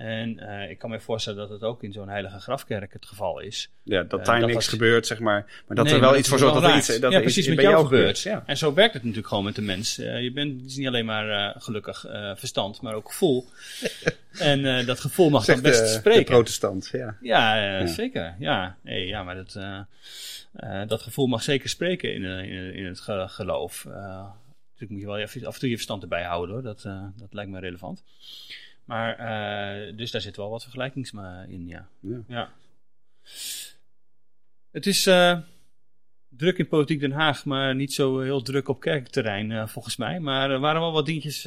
En 0.00 0.38
eh, 0.38 0.70
ik 0.70 0.78
kan 0.78 0.90
me 0.90 1.00
voorstellen 1.00 1.38
dat 1.38 1.48
het 1.50 1.62
ook 1.62 1.82
in 1.82 1.92
zo'n 1.92 2.08
heilige 2.08 2.38
grafkerk 2.40 2.92
het 2.92 3.06
geval 3.06 3.40
is. 3.40 3.70
Ja, 3.82 4.02
dat 4.02 4.20
Eh, 4.20 4.26
daar 4.26 4.40
dat 4.40 4.48
niks 4.48 4.64
dat- 4.64 4.74
gebeurt, 4.74 5.06
zeg 5.06 5.18
maar. 5.18 5.62
Maar 5.66 5.76
dat 5.76 5.84
Nee, 5.84 5.94
er 5.94 6.00
wel 6.00 6.16
iets 6.16 6.28
voor 6.28 6.38
zorgt 6.38 6.54
dat 6.54 6.70
er 6.70 6.76
iets, 6.76 6.98
dat 6.98 7.12
ja, 7.12 7.18
precies 7.20 7.36
iets 7.38 7.46
met 7.46 7.56
bij 7.56 7.64
jou 7.64 7.76
jou 7.76 7.88
gebeurt. 7.88 8.20
Ja. 8.20 8.42
En 8.46 8.56
zo 8.56 8.74
werkt 8.74 8.92
het 8.92 9.02
natuurlijk 9.02 9.28
gewoon 9.28 9.44
met 9.44 9.54
de 9.54 9.62
mens. 9.62 9.98
Eh, 9.98 10.22
je 10.22 10.32
bent 10.32 10.64
is 10.64 10.76
niet 10.76 10.86
alleen 10.86 11.04
maar 11.04 11.54
gelukkig 11.58 12.04
verstand, 12.36 12.80
maar 12.80 12.94
ook 12.94 13.08
gevoel. 13.08 13.46
en 14.38 14.86
dat 14.86 15.00
gevoel 15.00 15.30
mag 15.30 15.44
dan 15.44 15.60
best 15.60 15.78
de, 15.78 15.84
de 15.84 15.90
spreken. 15.90 16.24
protestant, 16.24 16.88
ja. 16.92 17.16
Ja, 17.20 17.56
Ja. 17.78 17.86
zeker. 17.86 18.34
Ja, 18.38 18.76
nee, 18.82 19.06
ja 19.06 19.22
maar 19.22 19.34
dat, 19.36 19.58
dat 20.88 21.02
gevoel 21.02 21.26
mag 21.26 21.42
zeker 21.42 21.68
spreken 21.68 22.14
in, 22.14 22.24
in, 22.24 22.74
in 22.74 22.86
het 22.86 23.00
ge- 23.00 23.26
geloof. 23.28 23.84
Natuurlijk 23.84 24.90
moet 24.90 25.00
je 25.00 25.06
wel 25.06 25.18
even, 25.18 25.46
af 25.46 25.54
en 25.54 25.60
toe 25.60 25.68
je 25.68 25.74
verstand 25.74 26.02
erbij 26.02 26.22
houden 26.24 26.54
hoor. 26.54 26.64
Dat, 26.64 26.82
dat 27.16 27.28
lijkt 27.32 27.50
me 27.50 27.60
relevant. 27.60 28.02
Maar, 28.90 29.18
eh, 29.18 29.96
dus 29.96 30.10
daar 30.10 30.20
zit 30.20 30.36
wel 30.36 30.50
wat 30.50 30.62
vergelijkings 30.62 31.12
in, 31.48 31.66
ja. 31.66 31.88
Ja. 32.26 32.52
Het 34.70 34.86
is 34.86 35.06
eh, 35.06 35.38
druk 36.28 36.58
in 36.58 36.68
Politiek 36.68 37.00
Den 37.00 37.12
Haag, 37.12 37.44
maar 37.44 37.74
niet 37.74 37.92
zo 37.92 38.20
heel 38.20 38.42
druk 38.42 38.68
op 38.68 38.80
kerkterrein 38.80 39.52
eh, 39.52 39.66
volgens 39.66 39.96
mij. 39.96 40.20
Maar 40.20 40.50
er 40.50 40.58
waren 40.60 40.80
wel 40.80 40.92
wat 40.92 41.06
dingetjes 41.06 41.42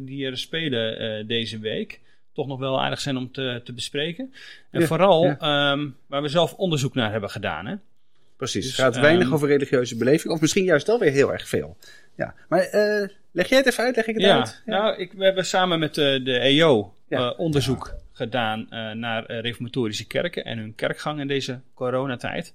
die 0.00 0.26
er 0.26 0.38
spelen 0.38 1.26
deze 1.26 1.58
week. 1.58 2.00
Toch 2.32 2.46
nog 2.46 2.58
wel 2.58 2.82
aardig 2.82 3.00
zijn 3.00 3.16
om 3.16 3.32
te, 3.32 3.60
te 3.64 3.72
bespreken. 3.72 4.34
En 4.70 4.80
Ja, 4.80 4.86
vooral 4.86 5.24
ja. 5.24 5.38
ehm, 5.38 5.88
waar 6.06 6.22
we 6.22 6.28
zelf 6.28 6.54
onderzoek 6.54 6.94
naar 6.94 7.10
hebben 7.10 7.30
gedaan. 7.30 7.66
Hè? 7.66 7.74
Precies. 8.50 8.66
Dus, 8.66 8.76
het 8.76 8.94
gaat 8.94 9.02
weinig 9.02 9.24
ehm, 9.24 9.34
over 9.34 9.48
religieuze 9.48 9.96
beleving, 9.96 10.32
of 10.34 10.40
misschien 10.40 10.64
juist 10.64 10.86
wel 10.86 10.98
weer 10.98 11.10
heel 11.12 11.32
erg 11.32 11.48
veel. 11.48 11.76
Ja, 12.16 12.34
maar 12.48 12.60
eh, 12.60 13.08
leg 13.32 13.48
jij 13.48 13.58
het 13.58 13.66
even 13.66 13.84
uit, 13.84 13.96
leg 13.96 14.06
ik 14.06 14.14
het 14.14 14.24
Ja, 14.24 14.36
uit? 14.38 14.62
nou, 14.64 14.96
ik, 14.96 15.12
we 15.12 15.24
hebben 15.24 15.46
samen 15.46 15.78
met 15.78 15.98
eh, 15.98 16.24
de 16.24 16.38
EO 16.38 16.94
Ja. 17.08 17.18
eh, 17.30 17.38
onderzoek 17.38 17.94
gedaan 18.12 18.66
naar 19.00 19.30
reformatorische 19.40 20.06
kerken 20.06 20.44
en 20.44 20.58
hun 20.58 20.74
kerkgang 20.74 21.20
in 21.20 21.26
deze 21.26 21.60
coronatijd. 21.74 22.52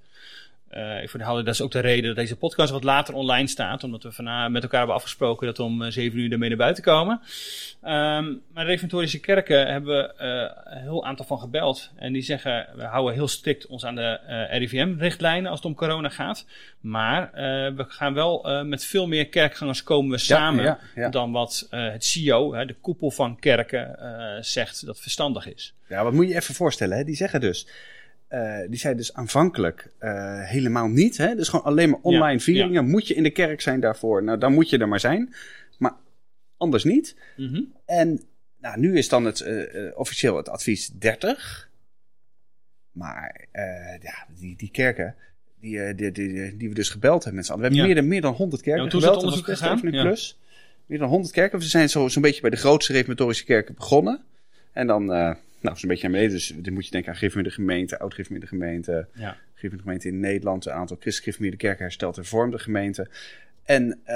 Eh 0.69 1.01
ik 1.03 1.09
verhaalde, 1.09 1.43
dat 1.43 1.53
is 1.53 1.61
ook 1.61 1.71
de 1.71 1.79
reden 1.79 2.05
dat 2.05 2.15
deze 2.15 2.35
podcast 2.35 2.71
wat 2.71 2.83
later 2.83 3.13
online 3.13 3.47
staat, 3.47 3.83
omdat 3.83 4.03
we 4.03 4.11
vanavond 4.11 4.53
met 4.53 4.63
elkaar 4.63 4.77
hebben 4.77 4.95
afgesproken 4.95 5.45
dat 5.45 5.57
we 5.57 5.63
om 5.63 5.83
eh, 5.83 5.91
7 5.91 6.19
uur 6.19 6.31
ermee 6.31 6.49
naar 6.49 6.57
buiten 6.57 6.83
komen. 6.83 7.21
Ehm, 7.81 8.25
maar 8.53 8.63
de 8.63 8.69
reformatorische 8.69 9.19
kerken 9.19 9.67
hebben 9.67 9.97
we 9.97 10.13
eh, 10.13 10.73
een 10.73 10.81
heel 10.81 11.05
aantal 11.05 11.25
van 11.25 11.39
gebeld. 11.39 11.91
En 11.95 12.13
die 12.13 12.21
zeggen, 12.21 12.67
we 12.75 12.83
houden 12.83 13.13
heel 13.13 13.27
strikt 13.27 13.67
ons 13.67 13.85
aan 13.85 13.95
de 13.95 14.19
eh, 14.27 14.57
RIVM-richtlijnen 14.57 15.49
als 15.49 15.59
het 15.59 15.67
om 15.67 15.75
corona 15.75 16.09
gaat. 16.09 16.45
Maar 16.79 17.33
eh, 17.33 17.75
we 17.75 17.85
gaan 17.87 18.13
wel 18.13 18.49
eh, 18.49 18.63
met 18.63 18.85
veel 18.85 19.07
meer 19.07 19.27
kerkgangers 19.27 19.83
komen 19.83 20.11
we 20.11 20.17
samen 20.17 20.63
ja, 20.63 20.79
ja. 20.95 21.09
dan 21.09 21.31
wat 21.31 21.67
eh, 21.69 21.91
het 21.91 22.05
CIO, 22.05 22.53
hè, 22.53 22.65
de 22.65 22.75
koepel 22.81 23.11
van 23.11 23.39
kerken, 23.39 23.99
eh, 23.99 24.43
zegt 24.43 24.85
dat 24.85 24.99
verstandig 24.99 25.47
is. 25.53 25.73
Ja, 25.87 26.03
wat 26.03 26.13
moet 26.13 26.25
je 26.25 26.31
je 26.31 26.35
even 26.35 26.55
voorstellen, 26.55 26.97
hè? 26.97 27.03
die 27.03 27.15
zeggen 27.15 27.41
dus, 27.41 27.67
eh, 28.29 28.59
die 28.69 28.79
zei 28.79 28.95
dus 28.95 29.13
aanvankelijk 29.13 29.91
eh, 29.97 30.43
helemaal 30.43 30.87
niet. 30.87 31.17
Hè? 31.17 31.35
Dus 31.35 31.47
gewoon 31.49 31.65
alleen 31.65 31.89
maar 31.89 31.99
online 32.01 32.33
Ja, 32.33 32.39
vieringen. 32.39 32.87
Moet 32.89 33.07
je 33.07 33.13
in 33.13 33.23
de 33.23 33.29
kerk 33.31 33.61
zijn 33.61 33.79
daarvoor? 33.79 34.23
Nou, 34.23 34.37
dan 34.37 34.53
moet 34.53 34.69
je 34.69 34.77
er 34.77 34.87
maar 34.87 34.99
zijn. 34.99 35.33
Maar 35.77 35.93
anders 36.57 36.83
niet. 36.83 37.15
Mhm. 37.37 37.61
En 37.85 38.21
nou, 38.61 38.79
nu 38.79 38.97
is 38.97 39.09
dan 39.09 39.25
het, 39.25 39.41
eh, 39.41 39.97
officieel 39.97 40.37
het 40.37 40.49
advies 40.49 40.87
30. 40.87 41.69
Maar 42.91 43.45
ja, 44.01 44.25
die, 44.39 44.55
die 44.57 44.71
kerken, 44.71 45.15
die, 45.59 45.95
die, 45.95 46.11
die, 46.11 46.57
die, 46.57 46.69
we 46.69 46.75
dus 46.75 46.89
gebeld 46.89 47.23
hebben 47.23 47.35
met 47.35 47.45
z'n 47.45 47.51
allen. 47.51 47.63
We 47.63 47.67
hebben 47.67 47.87
Ja. 47.87 47.93
meer, 47.93 48.01
dan, 48.01 48.09
meer 48.11 48.21
dan 48.21 48.33
100 48.33 48.61
kerken 48.61 48.81
Ja, 48.81 48.87
is 48.87 48.93
dat 48.93 49.01
gebeld. 49.03 49.21
Dat 49.21 49.31
was 49.31 49.39
onderzoek 49.49 49.81
gegaan? 49.91 50.03
klus. 50.05 50.39
Meer 50.85 50.99
dan 50.99 51.09
100 51.09 51.33
kerken. 51.33 51.59
We 51.59 51.65
zijn 51.65 51.89
zo- 51.89 52.07
zo'n 52.07 52.21
beetje 52.21 52.41
bij 52.41 52.49
de 52.49 52.55
grootste 52.57 52.93
reformatorische 52.93 53.45
kerken 53.45 53.75
begonnen. 53.75 54.21
En 54.71 54.87
dan, 54.87 55.11
nou, 55.61 55.77
zo'n 55.77 55.89
beetje 55.89 56.05
aan 56.05 56.11
beneden. 56.11 56.31
Dus 56.33 56.53
dan 56.57 56.73
moet 56.73 56.85
je 56.85 56.91
denken 56.91 57.09
aan 57.11 57.17
gereformeerde 57.17 57.55
gemeente, 57.55 57.99
oud-gereformeerde 57.99 58.47
gemeente, 58.47 59.07
Ja. 59.13 59.37
gereformeerde 59.53 59.81
gemeente 59.83 60.07
in 60.07 60.19
Nederland, 60.19 60.65
een 60.65 60.71
aantal 60.71 60.97
christelijke 60.99 61.57
kerken 61.57 61.83
hersteld 61.83 62.15
hervormde 62.15 62.59
gemeenten. 62.59 63.09
En 63.63 63.99
eh, 64.03 64.15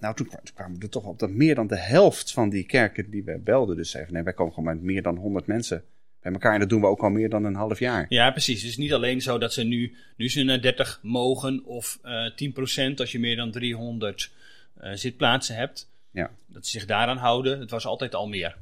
nou, 0.00 0.14
toen, 0.14 0.26
kwa- 0.26 0.40
toen 0.44 0.54
kwamen 0.54 0.76
we 0.78 0.82
er 0.84 0.90
toch 0.90 1.04
op 1.04 1.18
dat 1.18 1.30
meer 1.30 1.54
dan 1.54 1.66
de 1.66 1.76
helft 1.78 2.32
van 2.32 2.48
die 2.50 2.64
kerken 2.66 3.10
die 3.10 3.24
we 3.24 3.38
belden, 3.38 3.76
dus 3.76 3.90
zeiden 3.90 4.14
nee, 4.14 4.22
wij 4.22 4.32
komen 4.32 4.52
gewoon 4.54 4.74
met 4.74 4.82
meer 4.84 5.02
dan 5.02 5.16
100 5.16 5.46
mensen 5.46 5.84
bij 6.22 6.32
elkaar. 6.32 6.52
En 6.54 6.60
dat 6.60 6.68
doen 6.68 6.80
we 6.80 6.86
ook 6.86 7.02
al 7.02 7.10
meer 7.10 7.28
dan 7.28 7.44
een 7.44 7.54
half 7.54 7.78
jaar. 7.78 8.06
Ja, 8.08 8.30
precies. 8.30 8.60
Het 8.60 8.70
is 8.70 8.76
niet 8.76 8.92
alleen 8.92 9.20
zo 9.20 9.38
dat 9.38 9.52
ze 9.52 9.62
nu, 9.64 9.94
nu 10.16 10.28
ze 10.28 10.42
naar 10.42 10.60
30 10.60 10.98
mogen 11.02 11.64
of 11.64 11.98
eh 12.02 12.30
10% 12.30 12.94
als 12.96 13.12
je 13.12 13.18
meer 13.18 13.36
dan 13.36 13.50
300 13.50 14.30
eh, 14.80 14.92
zitplaatsen 14.94 15.56
hebt. 15.56 15.90
Ja. 16.10 16.30
Dat 16.46 16.66
ze 16.66 16.70
zich 16.78 16.86
daaraan 16.86 17.16
houden. 17.16 17.60
Het 17.60 17.70
was 17.70 17.86
altijd 17.86 18.14
al 18.14 18.28
meer. 18.28 18.56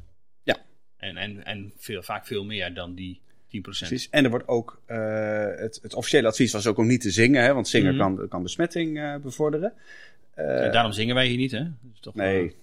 En, 1.01 1.17
en, 1.17 1.45
en 1.45 1.73
veel, 1.77 2.03
vaak 2.03 2.27
veel 2.27 2.45
meer 2.45 2.75
dan 2.75 2.95
die 2.95 3.21
10%. 3.57 3.61
Precies. 3.61 4.09
En 4.11 4.25
er 4.25 4.31
wordt 4.31 4.49
ook, 4.49 4.81
eh, 4.87 5.47
het, 5.57 5.79
het 5.83 5.95
officiële 5.95 6.29
advies 6.29 6.53
was 6.53 6.67
ook 6.67 6.77
om 6.77 6.87
niet 6.87 7.01
te 7.01 7.11
zingen, 7.11 7.43
hè, 7.43 7.55
want 7.55 7.69
zingen 7.69 7.95
Mhm. 7.95 8.15
kan, 8.15 8.29
kan 8.29 8.43
besmetting 8.43 8.99
eh, 8.99 9.17
bevorderen. 9.17 9.73
Eh, 10.35 10.47
daarom 10.73 10.93
zingen 10.93 11.15
wij 11.15 11.27
hier 11.27 11.37
niet, 11.37 11.51
hè? 11.51 11.63
Dat 11.63 11.93
is 11.95 12.01
toch, 12.01 12.15
nee, 12.15 12.45
Ik 12.45 12.55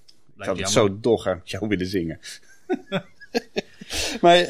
had 0.46 0.58
het 0.58 0.70
zo 0.70 1.00
met 1.01 1.50
jou 1.50 1.67
willen 1.67 1.86
zingen. 1.88 2.20
maar 4.22 4.46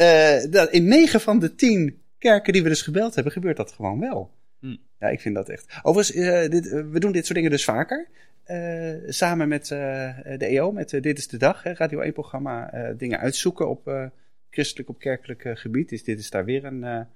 dat, 0.49 0.71
in 0.71 0.87
negen 0.87 1.21
van 1.21 1.39
de 1.39 1.55
tien 1.55 2.01
kerken 2.17 2.53
die 2.53 2.63
we 2.63 2.69
dus 2.69 2.81
gebeld 2.81 3.15
hebben, 3.15 3.33
gebeurt 3.33 3.57
dat 3.57 3.71
gewoon 3.71 3.99
wel. 3.99 4.31
Hm. 4.59 4.75
Ja, 4.99 5.07
ik 5.07 5.21
vind 5.21 5.35
dat 5.35 5.49
echt. 5.49 5.79
Overigens, 5.81 6.49
dit, 6.49 6.69
we 6.69 6.99
doen 6.99 7.11
dit 7.11 7.23
soort 7.25 7.35
dingen 7.37 7.51
dus 7.51 7.63
vaker. 7.63 8.07
Eh, 8.47 8.93
samen 9.07 9.47
met 9.47 9.71
eh, 9.71 10.17
de 10.37 10.45
EO, 10.45 10.71
met 10.71 10.93
eh, 10.93 11.01
Dit 11.01 11.17
is 11.17 11.27
de 11.27 11.37
Dag, 11.37 11.63
hè, 11.63 11.73
Radio 11.73 12.09
1-programma, 12.09 12.71
eh, 12.71 12.97
dingen 12.97 13.19
uitzoeken 13.19 13.69
op 13.69 14.11
christelijk, 14.49 14.89
op 14.89 14.99
kerkelijk 14.99 15.59
gebied. 15.59 15.89
Dus 15.89 16.03
dit 16.03 16.19
is 16.19 16.29
daar 16.29 16.45
weer 16.45 16.65
een, 16.65 16.83
een 16.83 17.07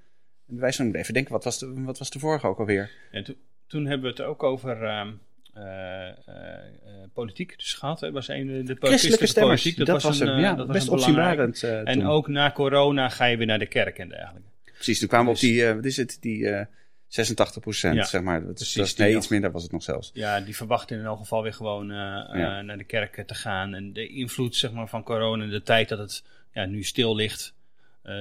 bewijs 0.46 0.76
van. 0.76 0.86
Moet 0.86 0.96
Even 0.96 1.14
denken, 1.14 1.32
wat 1.32 1.44
was, 1.44 1.60
de, 1.60 1.74
wat 1.76 1.98
was 1.98 2.10
de 2.10 2.20
vorige 2.20 2.48
ook 2.48 2.60
alweer? 2.60 2.92
En 3.12 3.24
toen, 3.24 3.36
toen 3.68 3.86
hebben 3.86 4.02
we 4.02 4.22
het 4.22 4.28
ook 4.30 4.44
over 4.44 4.84
ehm, 4.84 5.12
eh, 5.54 6.08
eh, 6.08 6.14
eh, 6.28 7.10
politiek 7.14 7.58
dus 7.58 7.74
gehad. 7.74 8.00
hè. 8.00 8.12
was 8.12 8.28
een, 8.28 8.48
de, 8.48 8.64
de 8.64 8.76
Christelijke 8.80 9.26
stemmers. 9.26 9.62
politiek. 9.62 9.86
Dat, 9.86 10.02
was, 10.02 10.20
een, 10.20 10.28
hem, 10.28 10.40
ja, 10.40 10.54
dat 10.54 10.68
was 10.68 10.76
best 10.76 10.90
opzienbarend. 10.90 11.64
En 11.64 11.86
toen. 11.86 12.06
ook 12.08 12.28
na 12.28 12.52
corona 12.52 13.10
ga 13.10 13.26
je 13.26 13.38
weer 13.38 13.46
naar 13.48 13.60
de 13.60 13.66
kerk 13.66 13.98
en 13.98 14.10
dergelijke. 14.10 14.50
Precies, 14.74 15.00
toen 15.00 15.08
kwamen 15.08 15.34
we 15.34 15.40
Dus- 15.40 15.50
op 15.50 15.54
die, 15.56 15.66
eh, 15.66 15.76
wat 15.76 15.86
is 15.86 15.98
het, 15.98 16.18
die 16.22 16.68
86 17.14 17.62
procent, 17.62 17.96
Ja, 17.96 18.04
zeg 18.06 18.22
maar. 18.22 18.40
Dat 18.46 18.50
is, 18.50 18.56
precies, 18.56 18.74
dat 18.76 18.86
is- 18.86 18.96
die 18.96 19.06
nee, 19.06 19.16
iets 19.16 19.28
minder 19.28 19.52
was 19.52 19.64
het 19.64 19.72
nog 19.72 19.84
zelfs. 19.84 20.12
Ja, 20.14 20.40
die 20.42 20.56
verwachten 20.56 20.98
in 21.00 21.06
elk 21.06 21.20
geval 21.20 21.44
weer 21.44 21.54
gewoon 21.54 21.92
eh, 21.92 21.98
eh, 21.98 22.40
Ja. 22.40 22.62
naar 22.62 22.78
de 22.78 22.84
kerk 22.84 23.28
te 23.28 23.36
gaan. 23.36 23.74
En 23.74 23.94
de 23.94 24.08
invloed 24.08 24.56
zeg 24.56 24.72
maar, 24.72 24.88
van 24.88 25.04
corona, 25.04 25.46
de 25.46 25.62
tijd 25.64 25.90
dat 25.90 26.00
het 26.00 26.24
ja, 26.54 26.66
nu 26.66 26.84
stil 26.84 27.16
ligt, 27.16 27.54
eh, 28.02 28.14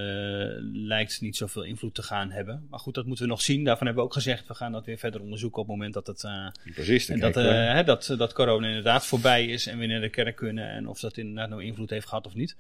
lijkt 0.73 1.21
niet 1.21 1.37
zoveel 1.37 1.63
invloed 1.63 1.95
te 1.95 2.03
gaan 2.03 2.31
hebben. 2.31 2.67
Maar 2.71 2.79
goed, 2.81 2.95
dat 2.95 3.07
moeten 3.07 3.25
we 3.25 3.31
nog 3.31 3.43
zien. 3.43 3.65
Daarvan 3.65 3.87
hebben 3.87 4.05
we 4.05 4.09
ook 4.11 4.17
gezegd, 4.17 4.49
we 4.49 4.55
gaan 4.55 4.73
dat 4.73 4.85
weer 4.87 4.99
verder 4.99 5.21
onderzoeken 5.21 5.63
op 5.63 5.69
het 5.69 5.77
moment 5.77 5.95
dat 5.95 6.07
het... 6.07 6.25
Precies, 6.75 7.09
en 7.09 7.21
dat, 7.21 7.35
hè, 7.35 7.85
dat, 7.85 8.15
dat 8.19 8.33
corona 8.33 8.67
inderdaad 8.67 9.07
voorbij 9.07 9.47
is 9.47 9.67
en 9.67 9.79
we 9.79 9.87
naar 9.87 10.01
de 10.01 10.11
kerk 10.11 10.37
kunnen 10.37 10.69
en 10.71 10.89
of 10.89 11.01
dat 11.01 11.17
inderdaad 11.17 11.49
nou 11.49 11.63
invloed 11.65 11.91
heeft 11.91 12.09
gehad 12.09 12.27
of 12.27 12.35
niet. 12.35 12.57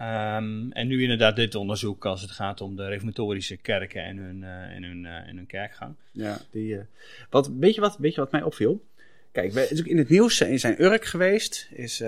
Ehm, 0.00 0.70
en 0.70 0.86
nu 0.86 1.02
inderdaad 1.02 1.36
dit 1.36 1.54
onderzoek 1.54 2.04
als 2.04 2.20
het 2.22 2.30
gaat 2.30 2.60
om 2.60 2.76
de 2.76 2.86
reformatorische 2.86 3.56
kerken 3.56 4.04
en 4.04 4.16
hun, 4.16 4.42
eh, 4.44 4.50
en 4.76 4.82
hun, 4.82 5.06
eh, 5.06 5.28
en 5.28 5.36
hun 5.36 5.46
kerkgang. 5.46 5.94
Ja, 6.12 6.38
die, 6.50 6.76
eh, 6.76 6.80
wat, 7.30 7.50
weet, 7.58 7.74
je 7.74 7.80
wat, 7.80 7.96
weet 7.98 8.14
je 8.14 8.20
wat 8.20 8.32
mij 8.32 8.42
opviel? 8.42 8.84
Kijk, 9.32 9.52
we, 9.52 9.68
is 9.70 9.80
ook 9.80 9.86
in 9.86 9.98
het 9.98 10.08
nieuws 10.08 10.36
zijn- 10.36 10.58
zijn 10.60 10.82
Urk 10.82 11.04
geweest, 11.04 11.68
is, 11.72 12.00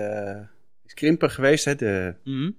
is 0.85 0.93
Krimper 0.93 1.29
geweest, 1.29 1.65
hè, 1.65 1.75
de, 1.75 2.13
Mhm. 2.23 2.51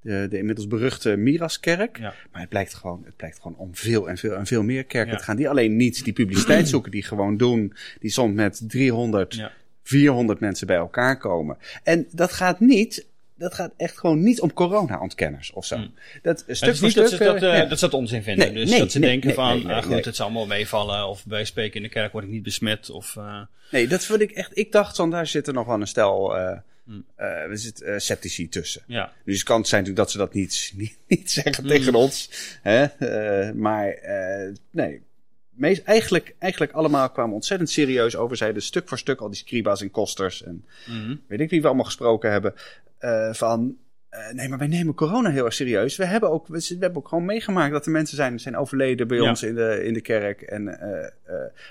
de, 0.00 0.26
de 0.30 0.38
inmiddels 0.38 0.66
beruchte 0.66 1.16
Miraskerk. 1.16 1.98
Ja. 1.98 2.14
Maar 2.32 2.40
het 2.40 2.50
blijkt, 2.50 2.74
gewoon, 2.74 3.02
het 3.04 3.16
blijkt 3.16 3.40
gewoon 3.40 3.56
om 3.56 3.74
veel 3.76 4.08
en 4.08 4.16
veel 4.18 4.34
en 4.34 4.46
veel 4.46 4.62
meer 4.62 4.84
kerken 4.84 5.12
Ja. 5.12 5.18
te 5.18 5.24
gaan. 5.24 5.36
Die 5.36 5.48
alleen 5.48 5.76
niet 5.76 6.04
die 6.04 6.12
publiciteit 6.12 6.68
zoeken, 6.74 6.90
die 6.90 7.02
gewoon 7.02 7.36
doen. 7.36 7.72
Die 8.00 8.10
soms 8.10 8.34
met 8.34 8.62
300, 8.68 9.34
Ja. 9.34 9.52
400 9.82 10.40
mensen 10.40 10.66
bij 10.66 10.76
elkaar 10.76 11.18
komen. 11.18 11.56
En 11.82 12.06
dat 12.10 12.32
gaat 12.32 12.60
niet, 12.60 13.06
dat 13.42 13.54
gaat 13.54 13.72
echt 13.76 13.98
gewoon 13.98 14.22
niet 14.22 14.40
om 14.40 14.52
corona-ontkenners 14.52 15.52
of 15.52 15.66
zo. 15.66 15.76
Mm. 15.76 15.94
Dat, 16.22 16.38
stuk 16.38 16.48
Het 16.48 16.68
is 16.68 16.78
voor 16.78 16.86
niet 16.86 16.96
dat 16.96 17.08
ze 17.08 17.14
stuk, 17.14 17.26
dat, 17.26 17.42
eh, 17.42 17.52
eh, 17.52 17.58
ja. 17.58 17.64
dat 17.64 17.78
ze 17.78 17.84
dat 17.84 17.94
onzin 17.94 18.22
vinden. 18.22 18.46
Nee, 18.46 18.54
dus 18.62 18.70
nee, 18.70 18.78
dat 18.78 18.92
ze 18.92 18.98
nee, 18.98 19.10
denken 19.10 19.34
van, 19.34 19.66
ah, 19.66 19.82
goed, 19.82 20.04
het 20.04 20.16
zal 20.16 20.24
allemaal 20.26 20.46
meevallen. 20.46 21.08
Of 21.08 21.26
bij 21.26 21.44
spreken 21.44 21.76
in 21.76 21.82
de 21.82 21.88
kerk 21.88 22.12
word 22.12 22.24
ik 22.24 22.30
niet 22.30 22.42
besmet. 22.42 22.90
Of, 22.90 23.16
eh, 23.16 23.40
Nee, 23.70 23.88
dat 23.88 24.04
vond 24.04 24.20
ik 24.20 24.30
echt. 24.30 24.58
Ik 24.58 24.72
dacht 24.72 24.96
van 24.96 25.10
daar 25.10 25.26
zitten 25.26 25.54
nog 25.54 25.66
wel 25.66 25.80
een 25.80 25.86
stel. 25.86 26.36
eh 26.36 26.58
Hmm. 26.84 27.04
eh, 27.16 27.26
er 27.26 27.58
zit 27.58 27.82
eh, 27.82 27.98
sceptici 27.98 28.48
tussen. 28.48 28.82
ja. 28.86 29.12
Dus 29.24 29.34
het 29.34 29.44
kan 29.44 29.64
zijn 29.64 29.82
natuurlijk 29.82 29.96
dat 29.96 30.10
ze 30.10 30.18
dat 30.18 30.34
niet, 30.34 30.72
niet, 30.76 30.98
niet 31.06 31.30
zeggen 31.30 31.64
Hmm. 31.64 31.72
tegen 31.72 31.94
ons. 31.94 32.30
Hè? 32.62 32.82
Eh, 32.84 33.54
maar 33.54 33.88
eh, 33.88 34.52
nee. 34.70 35.02
Meest, 35.50 35.82
eigenlijk, 35.84 36.34
eigenlijk 36.38 36.72
allemaal 36.72 37.10
kwamen 37.10 37.34
ontzettend 37.34 37.70
serieus 37.70 38.16
over. 38.16 38.36
Zeiden 38.36 38.62
stuk 38.62 38.88
voor 38.88 38.98
stuk 38.98 39.20
al 39.20 39.28
die 39.28 39.38
scriba's 39.38 39.80
en 39.80 39.90
kosters. 39.90 40.42
En 40.42 40.64
Mhm. 40.86 41.16
weet 41.26 41.40
ik 41.40 41.50
wie 41.50 41.60
we 41.60 41.66
allemaal 41.66 41.84
gesproken 41.84 42.30
hebben. 42.30 42.54
Eh, 43.02 43.32
van. 43.32 43.76
eh, 44.08 44.32
nee, 44.32 44.48
maar 44.48 44.58
wij 44.58 44.66
nemen 44.66 44.94
corona 44.94 45.30
heel 45.30 45.44
erg 45.44 45.54
serieus. 45.54 45.96
We 45.96 46.04
hebben 46.04 46.30
ook, 46.30 46.46
we, 46.46 46.58
we 46.68 46.76
hebben 46.80 46.96
ook 46.98 47.08
gewoon 47.08 47.24
meegemaakt 47.24 47.72
dat 47.72 47.86
er 47.86 47.92
mensen 47.92 48.16
zijn, 48.16 48.40
zijn 48.40 48.56
overleden 48.56 49.08
bij 49.08 49.16
Ja. 49.18 49.28
ons 49.28 49.42
in 49.42 49.54
de, 49.54 49.84
in 49.84 49.92
de 49.94 50.00
kerk. 50.00 50.40
En, 50.42 50.80
eh, 50.80 51.08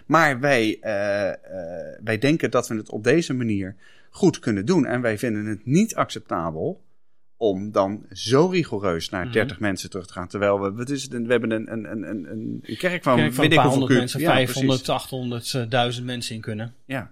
maar 0.05 0.39
wij, 0.39 0.77
wij 2.03 2.17
denken 2.19 2.51
dat 2.51 2.67
we 2.67 2.75
het 2.75 2.89
op 2.89 3.03
deze 3.03 3.33
manier 3.33 3.75
goed 4.09 4.39
kunnen 4.39 4.65
doen. 4.65 4.85
En 4.85 5.01
wij 5.01 5.17
vinden 5.17 5.45
het 5.45 5.65
niet 5.65 5.95
acceptabel 5.95 6.81
om 7.37 7.71
dan 7.71 8.05
zo 8.11 8.47
rigoureus 8.47 9.09
naar 9.09 9.23
Mhm. 9.23 9.33
30 9.33 9.59
mensen 9.59 9.89
terug 9.89 10.07
te 10.07 10.13
gaan. 10.13 10.27
Terwijl 10.27 10.61
we, 10.61 10.71
wat 10.71 10.89
is 10.89 11.03
het, 11.03 11.11
we 11.11 11.31
hebben 11.31 11.51
een, 11.51 11.71
een, 11.71 11.91
een, 11.91 12.09
een, 12.09 12.25
een 12.31 12.77
kerk 12.77 13.03
van, 13.03 13.15
Kerk 13.17 13.33
van 13.33 13.43
weet 13.47 13.53
ik 13.53 13.59
hoeveel 13.59 13.87
mensen, 13.97 14.19
Ja, 14.19 14.31
500, 14.33 14.67
precies. 14.83 14.89
800, 14.89 15.53
eh, 15.53 15.63
1000 15.69 16.05
mensen 16.05 16.35
in 16.35 16.41
kunnen. 16.41 16.73
Ja, 16.85 17.11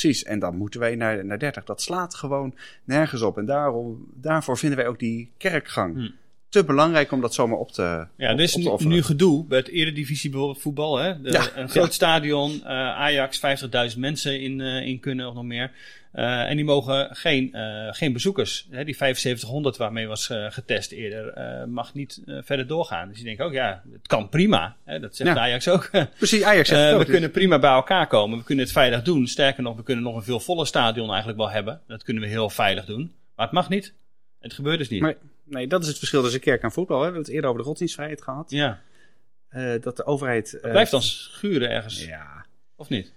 precies. 0.00 0.24
En 0.24 0.38
dan 0.38 0.56
moeten 0.56 0.80
wij 0.80 0.94
naar, 0.94 1.24
naar 1.24 1.38
30. 1.38 1.64
Dat 1.64 1.80
slaat 1.80 2.14
gewoon 2.14 2.54
nergens 2.84 3.22
op. 3.22 3.38
En 3.38 3.46
daarom, 3.46 4.06
daarvoor 4.14 4.58
vinden 4.58 4.78
wij 4.78 4.88
ook 4.88 4.98
die 4.98 5.30
kerkgang 5.36 5.94
Hm. 5.94 6.10
Te 6.56 6.64
belangrijk 6.64 7.12
om 7.12 7.20
dat 7.20 7.34
zomaar 7.34 7.58
op 7.58 7.72
te 7.72 7.82
Ja, 8.16 8.32
op, 8.32 8.38
er 8.38 8.44
is 8.44 8.56
nu, 8.84 9.02
gedoe 9.02 9.44
bij 9.44 9.58
het 9.58 9.68
eredivisie 9.68 10.30
bijvoorbeeld 10.30 10.60
voetbal. 10.62 10.96
Hè? 10.96 11.20
De- 11.20 11.30
Ja, 11.30 11.48
een 11.56 11.68
groot 11.68 11.86
ja. 11.86 11.92
stadion, 11.92 12.52
eh, 12.64 12.70
Ajax, 12.70 13.38
50.000 13.38 13.98
mensen 14.00 14.40
in, 14.40 14.60
eh, 14.60 14.86
in 14.86 15.00
kunnen 15.00 15.28
of 15.28 15.34
nog 15.34 15.44
meer. 15.44 15.70
Eh, 16.12 16.40
en 16.50 16.56
die 16.56 16.64
mogen 16.64 17.08
geen, 17.16 17.50
geen 17.90 18.12
bezoekers. 18.12 18.66
Hè? 18.70 18.84
Die 18.84 18.94
7500 18.94 19.76
waarmee 19.76 20.06
was 20.06 20.26
getest 20.48 20.92
eerder, 20.92 21.34
mag 21.68 21.94
niet 21.94 22.22
verder 22.26 22.66
doorgaan. 22.66 23.08
Dus 23.08 23.18
je 23.18 23.24
denkt 23.24 23.40
ook, 23.40 23.52
ja, 23.52 23.82
het 23.92 24.06
kan 24.06 24.28
prima. 24.28 24.76
Hè? 24.84 25.00
Dat 25.00 25.16
zegt 25.16 25.30
Ja. 25.36 25.42
Ajax 25.42 25.68
ook. 25.68 25.90
Precies, 26.18 26.42
Ajax 26.42 26.68
zegt 26.68 26.92
ook. 26.92 26.98
we 26.98 27.04
kunnen 27.12 27.30
prima 27.30 27.58
bij 27.58 27.70
elkaar 27.70 28.06
komen. 28.06 28.38
We 28.38 28.44
kunnen 28.44 28.64
het 28.64 28.72
veilig 28.72 29.02
doen. 29.02 29.26
Sterker 29.26 29.62
nog, 29.62 29.76
we 29.76 29.82
kunnen 29.82 30.04
nog 30.04 30.16
een 30.16 30.22
veel 30.22 30.40
voller 30.40 30.66
stadion 30.66 31.08
eigenlijk 31.08 31.38
wel 31.38 31.50
hebben. 31.50 31.80
Dat 31.86 32.02
kunnen 32.02 32.22
we 32.22 32.28
heel 32.28 32.50
veilig 32.50 32.84
doen. 32.84 33.12
Maar 33.36 33.46
het 33.46 33.54
mag 33.54 33.68
niet. 33.68 33.92
Het 34.40 34.52
gebeurt 34.52 34.78
dus 34.78 34.88
niet. 34.88 35.00
Maar 35.00 35.14
nee, 35.48 35.66
dat 35.66 35.82
is 35.82 35.88
het 35.88 35.98
verschil 35.98 36.22
tussen 36.22 36.40
kerk 36.40 36.62
en 36.62 36.72
voetbal. 36.72 36.96
Hè. 36.96 37.00
We 37.00 37.06
hebben 37.06 37.24
het 37.24 37.32
eerder 37.34 37.48
over 37.50 37.60
de 37.60 37.66
godsdienstvrijheid 37.66 38.22
gehad. 38.22 38.50
ja. 38.50 38.82
eh, 39.48 39.72
dat 39.80 39.96
de 39.96 40.04
overheid... 40.04 40.50
Het 40.50 40.60
eh, 40.62 40.70
blijft 40.70 40.90
dan 40.90 41.02
schuren 41.02 41.70
ergens, 41.70 42.04
Ja, 42.04 42.46
of 42.76 42.88
niet? 42.88 43.12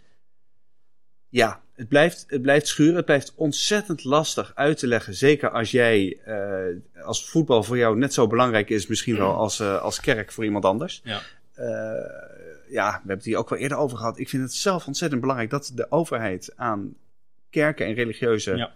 Ja, 1.29 1.61
het 1.75 1.87
blijft, 1.87 2.25
het 2.27 2.41
blijft 2.41 2.67
schuren. 2.67 2.95
Het 2.95 3.05
blijft 3.05 3.33
ontzettend 3.35 4.03
lastig 4.03 4.51
uit 4.55 4.77
te 4.77 4.87
leggen. 4.87 5.13
Zeker 5.13 5.49
als 5.49 5.71
jij, 5.71 6.19
eh, 6.25 7.03
als 7.05 7.29
voetbal 7.29 7.63
voor 7.63 7.77
jou 7.77 7.97
net 7.97 8.13
zo 8.13 8.27
belangrijk 8.27 8.69
is, 8.69 8.87
misschien 8.87 9.17
wel 9.17 9.33
als, 9.33 9.61
als 9.61 9.99
kerk 9.99 10.31
voor 10.31 10.43
iemand 10.43 10.65
anders. 10.65 11.01
Ja. 11.03 11.21
Ja, 12.69 12.87
we 12.87 12.97
hebben 12.97 13.15
het 13.15 13.25
hier 13.25 13.37
ook 13.37 13.49
wel 13.49 13.59
eerder 13.59 13.77
over 13.77 13.97
gehad. 13.97 14.19
Ik 14.19 14.29
vind 14.29 14.43
het 14.43 14.53
zelf 14.53 14.87
ontzettend 14.87 15.21
belangrijk 15.21 15.49
dat 15.49 15.71
de 15.75 15.91
overheid 15.91 16.53
aan 16.55 16.95
kerken 17.49 17.85
en 17.85 17.93
religieuze 17.93 18.55
Ja. 18.55 18.73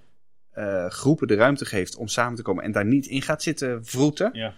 Eh, 0.54 0.90
groepen 0.90 1.28
de 1.28 1.36
ruimte 1.36 1.66
geeft 1.66 1.96
om 1.96 2.08
samen 2.08 2.36
te 2.36 2.42
komen 2.42 2.64
en 2.64 2.72
daar 2.72 2.86
niet 2.86 3.06
in 3.06 3.22
gaat 3.22 3.44
zitten 3.44 3.86
vroeten. 3.86 4.30
Ja. 4.34 4.54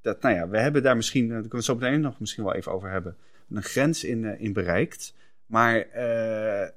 Dat, 0.00 0.22
nou 0.22 0.34
ja, 0.34 0.48
we 0.48 0.58
hebben 0.58 0.82
daar 0.82 0.96
misschien, 0.96 1.22
daar 1.28 1.34
kunnen 1.36 1.50
we 1.50 1.56
het 1.56 1.64
zo 1.66 1.74
meteen 1.74 2.00
nog 2.00 2.20
misschien 2.20 2.44
wel 2.44 2.54
even 2.54 2.72
over 2.72 2.90
hebben, 2.90 3.16
een 3.50 3.62
grens 3.62 4.04
in, 4.04 4.24
eh, 4.24 4.40
in 4.40 4.52
bereikt. 4.52 5.14
Maar 5.46 5.76
eh, 5.80 6.68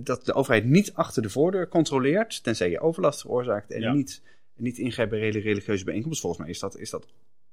dat 0.00 0.24
de 0.24 0.32
overheid 0.32 0.64
niet 0.64 0.94
achter 0.94 1.22
de 1.22 1.30
voordeur 1.30 1.68
controleert, 1.68 2.42
tenzij 2.42 2.70
je 2.70 2.80
overlast 2.80 3.20
veroorzaakt 3.20 3.70
en 3.70 3.80
Ja. 3.80 3.92
niet, 3.92 4.22
niet 4.56 4.78
ingrijpt 4.78 5.10
bij 5.10 5.20
reli- 5.20 5.40
religieuze 5.40 5.84
bijeenkomsten. 5.84 6.20
Volgens 6.22 6.42
mij 6.42 6.50
is 6.52 6.58
dat, 6.60 6.78
is 6.78 6.90
dat 6.90 7.06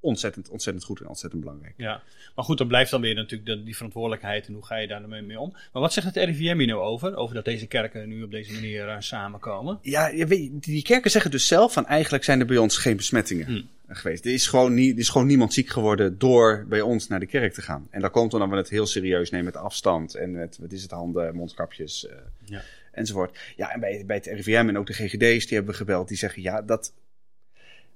ontzettend, 0.05 0.50
ontzettend 0.50 0.85
goed 0.85 1.00
en 1.00 1.07
ontzettend 1.07 1.41
belangrijk. 1.41 1.74
Ja, 1.77 2.01
maar 2.35 2.45
goed, 2.45 2.57
dan 2.57 2.67
blijft 2.67 2.91
dan 2.91 3.01
weer 3.01 3.15
natuurlijk 3.15 3.50
de, 3.50 3.63
die 3.63 3.75
verantwoordelijkheid 3.75 4.47
en 4.47 4.53
hoe 4.53 4.65
ga 4.65 4.75
je 4.75 4.88
daar 4.88 5.09
mee, 5.09 5.39
om. 5.39 5.51
Maar 5.51 5.81
wat 5.81 5.93
zegt 5.93 6.05
het 6.05 6.15
RIVM 6.15 6.57
hier 6.57 6.67
nou 6.67 6.81
over? 6.81 7.15
Over 7.15 7.35
dat 7.35 7.45
deze 7.45 7.67
kerken 7.67 8.07
nu 8.07 8.24
op 8.24 8.31
deze 8.31 8.53
manier 8.53 8.88
eh, 8.88 8.95
samenkomen? 9.00 9.79
Ja, 9.81 10.07
je 10.07 10.25
weet, 10.25 10.63
die 10.63 10.81
kerken 10.81 11.12
zeggen 11.12 11.31
dus 11.31 11.47
zelf 11.47 11.74
van 11.74 11.85
eigenlijk 11.85 12.24
zijn 12.24 12.39
er 12.39 12.45
bij 12.45 12.57
ons 12.57 12.77
geen 12.77 12.95
besmettingen 12.97 13.45
Hmm. 13.45 13.67
geweest. 13.88 14.25
Er 14.25 14.33
is, 14.33 14.47
gewoon 14.47 14.74
niet, 14.74 14.93
er 14.93 15.00
is 15.00 15.09
gewoon 15.09 15.27
niemand 15.27 15.53
ziek 15.53 15.69
geworden 15.69 16.17
door 16.17 16.65
bij 16.69 16.81
ons 16.81 17.07
naar 17.07 17.19
de 17.19 17.25
kerk 17.25 17.53
te 17.53 17.62
gaan. 17.62 17.88
En 17.89 18.01
dat 18.01 18.12
komt 18.12 18.31
dan 18.31 18.39
dat 18.39 18.50
we 18.50 18.55
het 18.55 18.69
heel 18.69 18.85
serieus 18.88 19.29
nemen 19.29 19.45
met 19.45 19.55
afstand 19.63 20.15
en 20.15 20.31
met, 20.31 20.57
wat 20.62 20.71
is 20.71 20.81
het, 20.81 20.91
handen, 20.91 21.35
mondkapjes 21.35 22.07
eh, 22.07 22.15
Ja. 22.45 22.62
enzovoort. 22.91 23.38
Ja, 23.55 23.71
en 23.74 23.79
bij, 23.79 24.03
bij 24.05 24.15
het 24.15 24.25
RIVM 24.25 24.65
en 24.67 24.77
ook 24.77 24.88
de 24.88 24.93
GGD's, 24.93 25.45
die 25.45 25.55
hebben 25.57 25.71
we 25.71 25.74
gebeld, 25.74 26.07
die 26.07 26.17
zeggen 26.17 26.41
ja, 26.41 26.62
dat... 26.62 26.93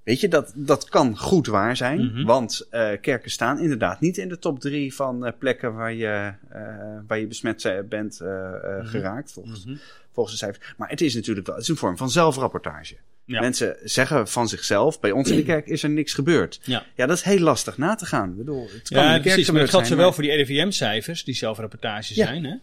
Weet 0.03 0.20
je, 0.20 0.27
dat, 0.27 0.51
dat 0.56 0.89
kan 0.89 1.18
goed 1.18 1.48
waar 1.48 1.77
zijn, 1.77 2.06
Mhm. 2.06 2.24
want 2.25 2.68
eh, 2.70 2.91
kerken 3.01 3.32
staan 3.32 3.60
inderdaad 3.60 4.00
niet 4.00 4.18
in 4.18 4.29
de 4.29 4.39
top 4.39 4.60
drie 4.60 4.94
van 4.96 5.25
eh, 5.25 5.32
plekken 5.39 5.74
waar 5.75 5.94
je, 5.94 6.34
eh, 6.50 6.62
waar 7.08 7.20
je 7.20 7.27
besmet 7.27 7.84
bent 7.89 8.20
Mhm. 8.20 8.86
geraakt, 8.86 9.32
volgens, 9.32 9.65
Mhm. 9.65 9.75
volgens 10.12 10.39
de 10.39 10.46
cijfers. 10.46 10.74
Maar 10.77 10.89
het 10.89 11.01
is 11.01 11.15
natuurlijk 11.15 11.46
wel, 11.48 11.56
het 11.56 11.63
is 11.63 11.70
een 11.70 11.77
vorm 11.77 11.98
van 11.98 12.10
zelfrapportage. 12.10 12.96
Ja. 13.25 13.39
Mensen 13.39 13.75
zeggen 13.84 14.27
van 14.27 14.48
zichzelf, 14.48 15.00
bij 15.00 15.12
ons 15.12 15.29
in 15.29 15.36
de 15.36 15.44
kerk 15.44 15.68
is 15.68 15.84
er 15.84 15.89
niks 15.89 16.13
gebeurd. 16.13 16.60
Ja. 16.63 16.84
ja, 16.96 17.06
dat 17.06 17.18
is 17.18 17.24
heel 17.24 17.39
lastig 17.39 17.77
na 17.77 17.96
te 17.96 18.06
gaan. 18.06 18.29
Ik 18.32 18.38
bedoel, 18.38 18.70
het 18.72 18.89
kan 18.89 18.98
in 18.98 19.03
Ja, 19.03 19.13
de 19.15 19.22
kerk 19.22 19.34
precies. 19.34 19.51
Maar 19.51 19.62
het 19.62 19.70
geldt 19.70 19.88
zowel 19.88 20.06
maar- 20.06 20.13
voor 20.13 20.24
die 20.24 20.32
RIVM-cijfers, 20.34 21.24
die 21.24 21.36
zelfrapportages 21.36 22.15
Ja. 22.15 22.25
zijn, 22.25 22.44
hè? 22.44 22.56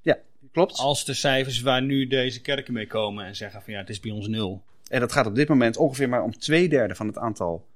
Ja, 0.00 0.18
klopt. 0.52 0.76
als 0.78 1.04
de 1.04 1.14
cijfers 1.14 1.60
waar 1.60 1.82
nu 1.82 2.06
deze 2.06 2.40
kerken 2.40 2.72
mee 2.72 2.86
komen 2.86 3.24
en 3.26 3.36
zeggen 3.36 3.62
van 3.62 3.72
ja, 3.72 3.78
het 3.78 3.88
is 3.88 4.00
bij 4.00 4.10
ons 4.10 4.26
nul. 4.28 4.62
En 4.92 5.00
dat 5.00 5.12
gaat 5.12 5.26
op 5.26 5.34
dit 5.34 5.48
moment 5.48 5.76
ongeveer 5.76 6.08
maar 6.08 6.22
om 6.22 6.38
twee 6.38 6.68
derde 6.68 6.94
van 6.94 7.06
het 7.06 7.18
aantal 7.18 7.66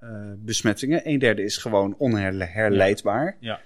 eh, 0.00 0.32
besmettingen. 0.36 1.08
Een 1.08 1.18
derde 1.18 1.42
is 1.42 1.56
gewoon 1.56 1.94
onherleidbaar. 1.98 3.36
Ja. 3.40 3.60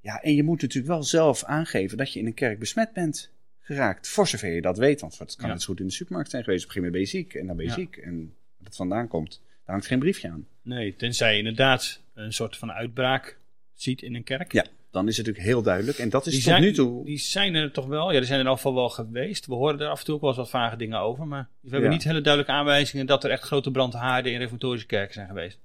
Ja, 0.00 0.22
en 0.22 0.34
je 0.34 0.42
moet 0.42 0.60
natuurlijk 0.62 0.92
wel 0.92 1.02
zelf 1.02 1.44
aangeven 1.44 1.96
dat 1.98 2.12
je 2.12 2.18
in 2.18 2.26
een 2.26 2.34
kerk 2.34 2.58
besmet 2.58 2.92
bent 2.92 3.30
geraakt. 3.60 4.08
Voor 4.08 4.26
zover 4.28 4.48
je 4.52 4.60
dat 4.60 4.78
weet. 4.78 5.00
Want 5.00 5.18
het 5.18 5.36
kan 5.36 5.48
Ja. 5.48 5.58
zo 5.58 5.66
goed 5.66 5.80
in 5.80 5.86
de 5.86 5.92
supermarkt 5.92 6.30
zijn 6.30 6.44
geweest. 6.44 6.64
Op 6.64 6.68
een 6.68 6.74
gegeven 6.74 6.98
moment 6.98 7.12
ben 7.12 7.20
je 7.20 7.26
ziek 7.28 7.40
en 7.40 7.46
dan 7.46 7.56
ben 7.56 7.64
je 7.64 7.70
Ja. 7.70 7.76
ziek. 7.76 7.96
En 7.96 8.34
wat 8.56 8.66
het 8.66 8.76
vandaan 8.76 9.08
komt, 9.08 9.40
daar 9.42 9.74
hangt 9.74 9.86
geen 9.86 9.98
briefje 9.98 10.28
aan. 10.28 10.46
Nee, 10.62 10.96
tenzij 10.96 11.32
je 11.32 11.38
inderdaad 11.38 12.00
een 12.14 12.32
soort 12.32 12.56
van 12.56 12.72
uitbraak 12.72 13.38
ziet 13.74 14.02
in 14.02 14.14
een 14.14 14.24
kerk. 14.24 14.52
Ja, 14.52 14.64
dan 14.96 15.08
is 15.08 15.16
het 15.16 15.26
natuurlijk 15.26 15.54
heel 15.54 15.62
duidelijk. 15.62 15.98
En 15.98 16.08
dat 16.08 16.26
is 16.26 16.32
Die 16.32 16.40
tot 16.42 16.50
zijn, 16.50 16.62
nu 16.62 16.72
toe... 16.72 17.04
die 17.04 17.18
zijn 17.18 17.54
er 17.54 17.72
toch 17.72 17.86
wel. 17.86 18.12
Ja, 18.12 18.18
die 18.18 18.26
zijn 18.26 18.38
er 18.40 18.44
in 18.44 18.50
ieder 18.50 18.56
geval 18.56 18.74
wel 18.74 18.88
geweest. 18.88 19.46
We 19.46 19.54
horen 19.54 19.80
er 19.80 19.88
af 19.88 19.98
en 19.98 20.04
toe 20.04 20.14
ook 20.14 20.20
wel 20.20 20.30
eens 20.30 20.38
wat 20.38 20.50
vage 20.50 20.76
dingen 20.76 20.98
over. 21.00 21.26
Maar 21.26 21.48
we 21.60 21.70
hebben 21.70 21.88
Ja. 21.90 21.94
niet 21.96 22.04
hele 22.04 22.20
duidelijke 22.20 22.56
aanwijzingen 22.58 23.06
dat 23.06 23.24
er 23.24 23.30
echt 23.30 23.42
grote 23.42 23.70
brandhaarden 23.70 24.32
in 24.32 24.38
reformatorische 24.38 24.86
kerken 24.86 25.14
zijn 25.14 25.26
geweest. 25.28 25.58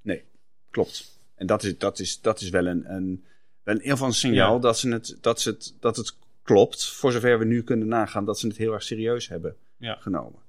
Klopt. 0.72 1.20
En 1.36 1.46
dat 1.48 1.64
is, 1.64 1.78
dat 1.78 2.00
is, 2.00 2.22
dat 2.22 2.42
is 2.42 2.50
wel 2.50 2.66
een, 2.68 2.94
een, 2.94 3.24
wel 3.64 3.78
een, 3.82 3.98
van 3.98 4.08
een 4.08 4.14
signaal 4.14 4.54
Ja. 4.54 4.60
dat, 4.60 4.80
ze 4.80 4.90
het, 4.90 5.18
dat, 5.22 5.42
ze 5.42 5.50
het, 5.50 5.76
dat 5.80 5.96
het 5.96 6.16
klopt. 6.44 6.86
Voor 6.86 7.12
zover 7.12 7.40
we 7.40 7.46
nu 7.46 7.64
kunnen 7.64 7.88
nagaan 7.88 8.26
dat 8.26 8.40
ze 8.40 8.48
het 8.48 8.58
heel 8.58 8.74
erg 8.74 8.84
serieus 8.84 9.28
hebben 9.28 9.56
Ja. 9.78 9.98
genomen. 10.00 10.40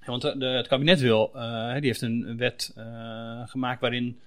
Ja, 0.00 0.06
want 0.06 0.22
de, 0.22 0.38
de- 0.38 0.44
het 0.46 0.68
kabinet 0.68 1.00
wil, 1.00 1.30
eh, 1.34 1.72
die 1.74 1.84
heeft 1.86 2.02
een 2.02 2.28
een 2.28 2.36
wet 2.36 2.72
eh, 2.76 3.42
gemaakt 3.48 3.80
waarin, 3.80 4.20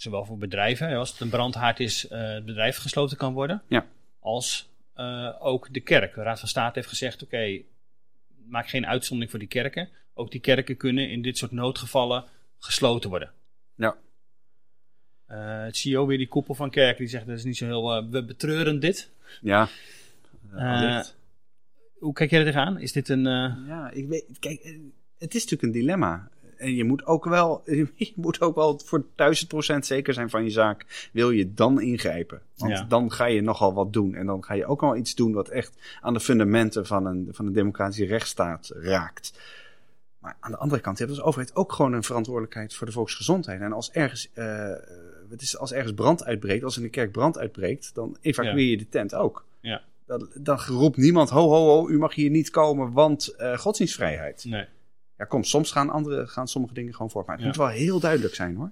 zowel 0.00 0.24
voor 0.24 0.38
bedrijven, 0.38 0.96
als 0.96 1.10
het 1.10 1.20
een 1.20 1.28
brandhaard 1.28 1.80
is, 1.80 2.08
eh, 2.08 2.32
het 2.32 2.44
bedrijf 2.44 2.76
gesloten 2.76 3.16
kan 3.16 3.32
worden. 3.32 3.62
Ja. 3.68 3.86
Als 4.20 4.68
eh, 4.94 5.34
ook 5.38 5.74
de 5.74 5.80
kerk. 5.80 6.14
De 6.14 6.22
Raad 6.22 6.38
van 6.38 6.48
State 6.48 6.78
heeft 6.78 6.88
gezegd, 6.88 7.22
oké, 7.22 7.60
maak 8.48 8.68
geen 8.68 8.86
uitzondering 8.86 9.30
voor 9.30 9.40
die 9.40 9.48
kerken. 9.48 9.88
Ook 10.14 10.30
die 10.30 10.40
kerken 10.40 10.76
kunnen 10.76 11.10
in 11.10 11.22
dit 11.22 11.38
soort 11.38 11.50
noodgevallen 11.50 12.24
gesloten 12.58 13.10
worden. 13.10 13.30
Ja. 13.74 13.96
Eh, 15.26 15.62
het 15.62 15.76
CEO 15.76 16.06
weer 16.06 16.18
die 16.18 16.28
koepel 16.28 16.54
van 16.54 16.70
kerken, 16.70 16.98
die 16.98 17.08
zegt, 17.08 17.26
dat 17.26 17.36
is 17.36 17.44
niet 17.44 17.56
zo 17.56 17.66
heel, 17.66 17.94
eh, 17.94 18.04
we 18.10 18.24
betreuren 18.24 18.80
dit. 18.80 19.10
Ja. 19.40 19.68
Eh. 20.54 21.04
Hoe 21.98 22.12
kijk 22.12 22.30
jij 22.30 22.38
er 22.38 22.44
tegenaan? 22.46 22.78
Is 22.80 22.92
dit 22.92 23.08
een... 23.08 23.26
eh, 23.26 23.54
ja, 23.66 23.90
ik 23.90 24.08
weet, 24.08 24.24
kijk, 24.38 24.62
het 25.18 25.34
is 25.34 25.42
natuurlijk 25.42 25.62
een 25.62 25.80
dilemma. 25.80 26.28
En 26.58 26.74
je 26.74 26.84
moet 26.84 27.06
ook 27.06 27.24
wel, 27.24 27.62
je 27.94 28.12
moet 28.14 28.40
ook 28.40 28.54
wel 28.54 28.80
voor 28.84 29.04
1000% 29.74 29.78
zeker 29.78 30.14
zijn 30.14 30.30
van 30.30 30.44
je 30.44 30.50
zaak. 30.50 31.08
Wil 31.12 31.30
je 31.30 31.54
dan 31.54 31.80
ingrijpen? 31.80 32.40
Want 32.56 32.72
Ja. 32.72 32.84
dan 32.88 33.12
ga 33.12 33.24
je 33.26 33.40
nogal 33.40 33.74
wat 33.74 33.92
doen. 33.92 34.14
En 34.14 34.26
dan 34.26 34.44
ga 34.44 34.54
je 34.54 34.66
ook 34.66 34.80
wel 34.80 34.96
iets 34.96 35.14
doen 35.14 35.32
wat 35.32 35.48
echt 35.48 35.76
aan 36.00 36.12
de 36.14 36.20
fundamenten 36.20 36.86
van 36.86 37.06
een, 37.06 37.28
van 37.30 37.46
een 37.46 37.52
democratische 37.52 38.04
rechtsstaat 38.06 38.70
raakt. 38.74 39.40
Maar 40.18 40.36
aan 40.40 40.50
de 40.50 40.56
andere 40.56 40.80
kant, 40.80 40.98
je 40.98 41.04
hebt 41.04 41.16
als 41.16 41.26
overheid 41.26 41.56
ook 41.56 41.72
gewoon 41.72 41.92
een 41.92 42.02
verantwoordelijkheid 42.02 42.74
voor 42.74 42.86
de 42.86 42.92
volksgezondheid. 42.92 43.60
En 43.60 43.72
als 43.72 43.90
ergens, 43.90 44.28
eh, 44.32 44.72
het 45.30 45.42
is 45.42 45.58
als 45.58 45.72
ergens 45.72 45.92
brand 45.94 46.24
uitbreekt, 46.24 46.64
als 46.64 46.76
in 46.76 46.82
de 46.82 46.88
kerk 46.88 47.12
brand 47.12 47.38
uitbreekt, 47.38 47.94
dan 47.94 48.16
evacueer 48.20 48.70
je 48.70 48.76
de 48.76 48.88
tent 48.88 49.14
ook. 49.14 49.44
Ja. 49.60 49.82
Dan, 50.06 50.28
dan 50.34 50.58
roept 50.66 50.96
niemand, 50.96 51.30
ho, 51.30 51.48
ho, 51.48 51.66
ho, 51.66 51.88
u 51.88 51.98
mag 51.98 52.14
hier 52.14 52.30
niet 52.30 52.50
komen, 52.50 52.92
want 52.92 53.28
eh 53.28 53.58
godsdienstvrijheid. 53.58 54.44
nee. 54.44 54.64
Ja, 55.18 55.24
kom, 55.24 55.44
soms 55.44 55.70
gaan, 55.72 55.90
andere, 55.90 56.26
gaan 56.26 56.48
sommige 56.48 56.74
dingen 56.74 56.92
gewoon 56.92 57.10
voort. 57.10 57.26
Maar 57.26 57.34
het 57.34 57.44
Ja. 57.44 57.50
moet 57.50 57.60
wel 57.60 57.68
heel 57.68 58.00
duidelijk 58.00 58.34
zijn, 58.34 58.56
hoor. 58.56 58.70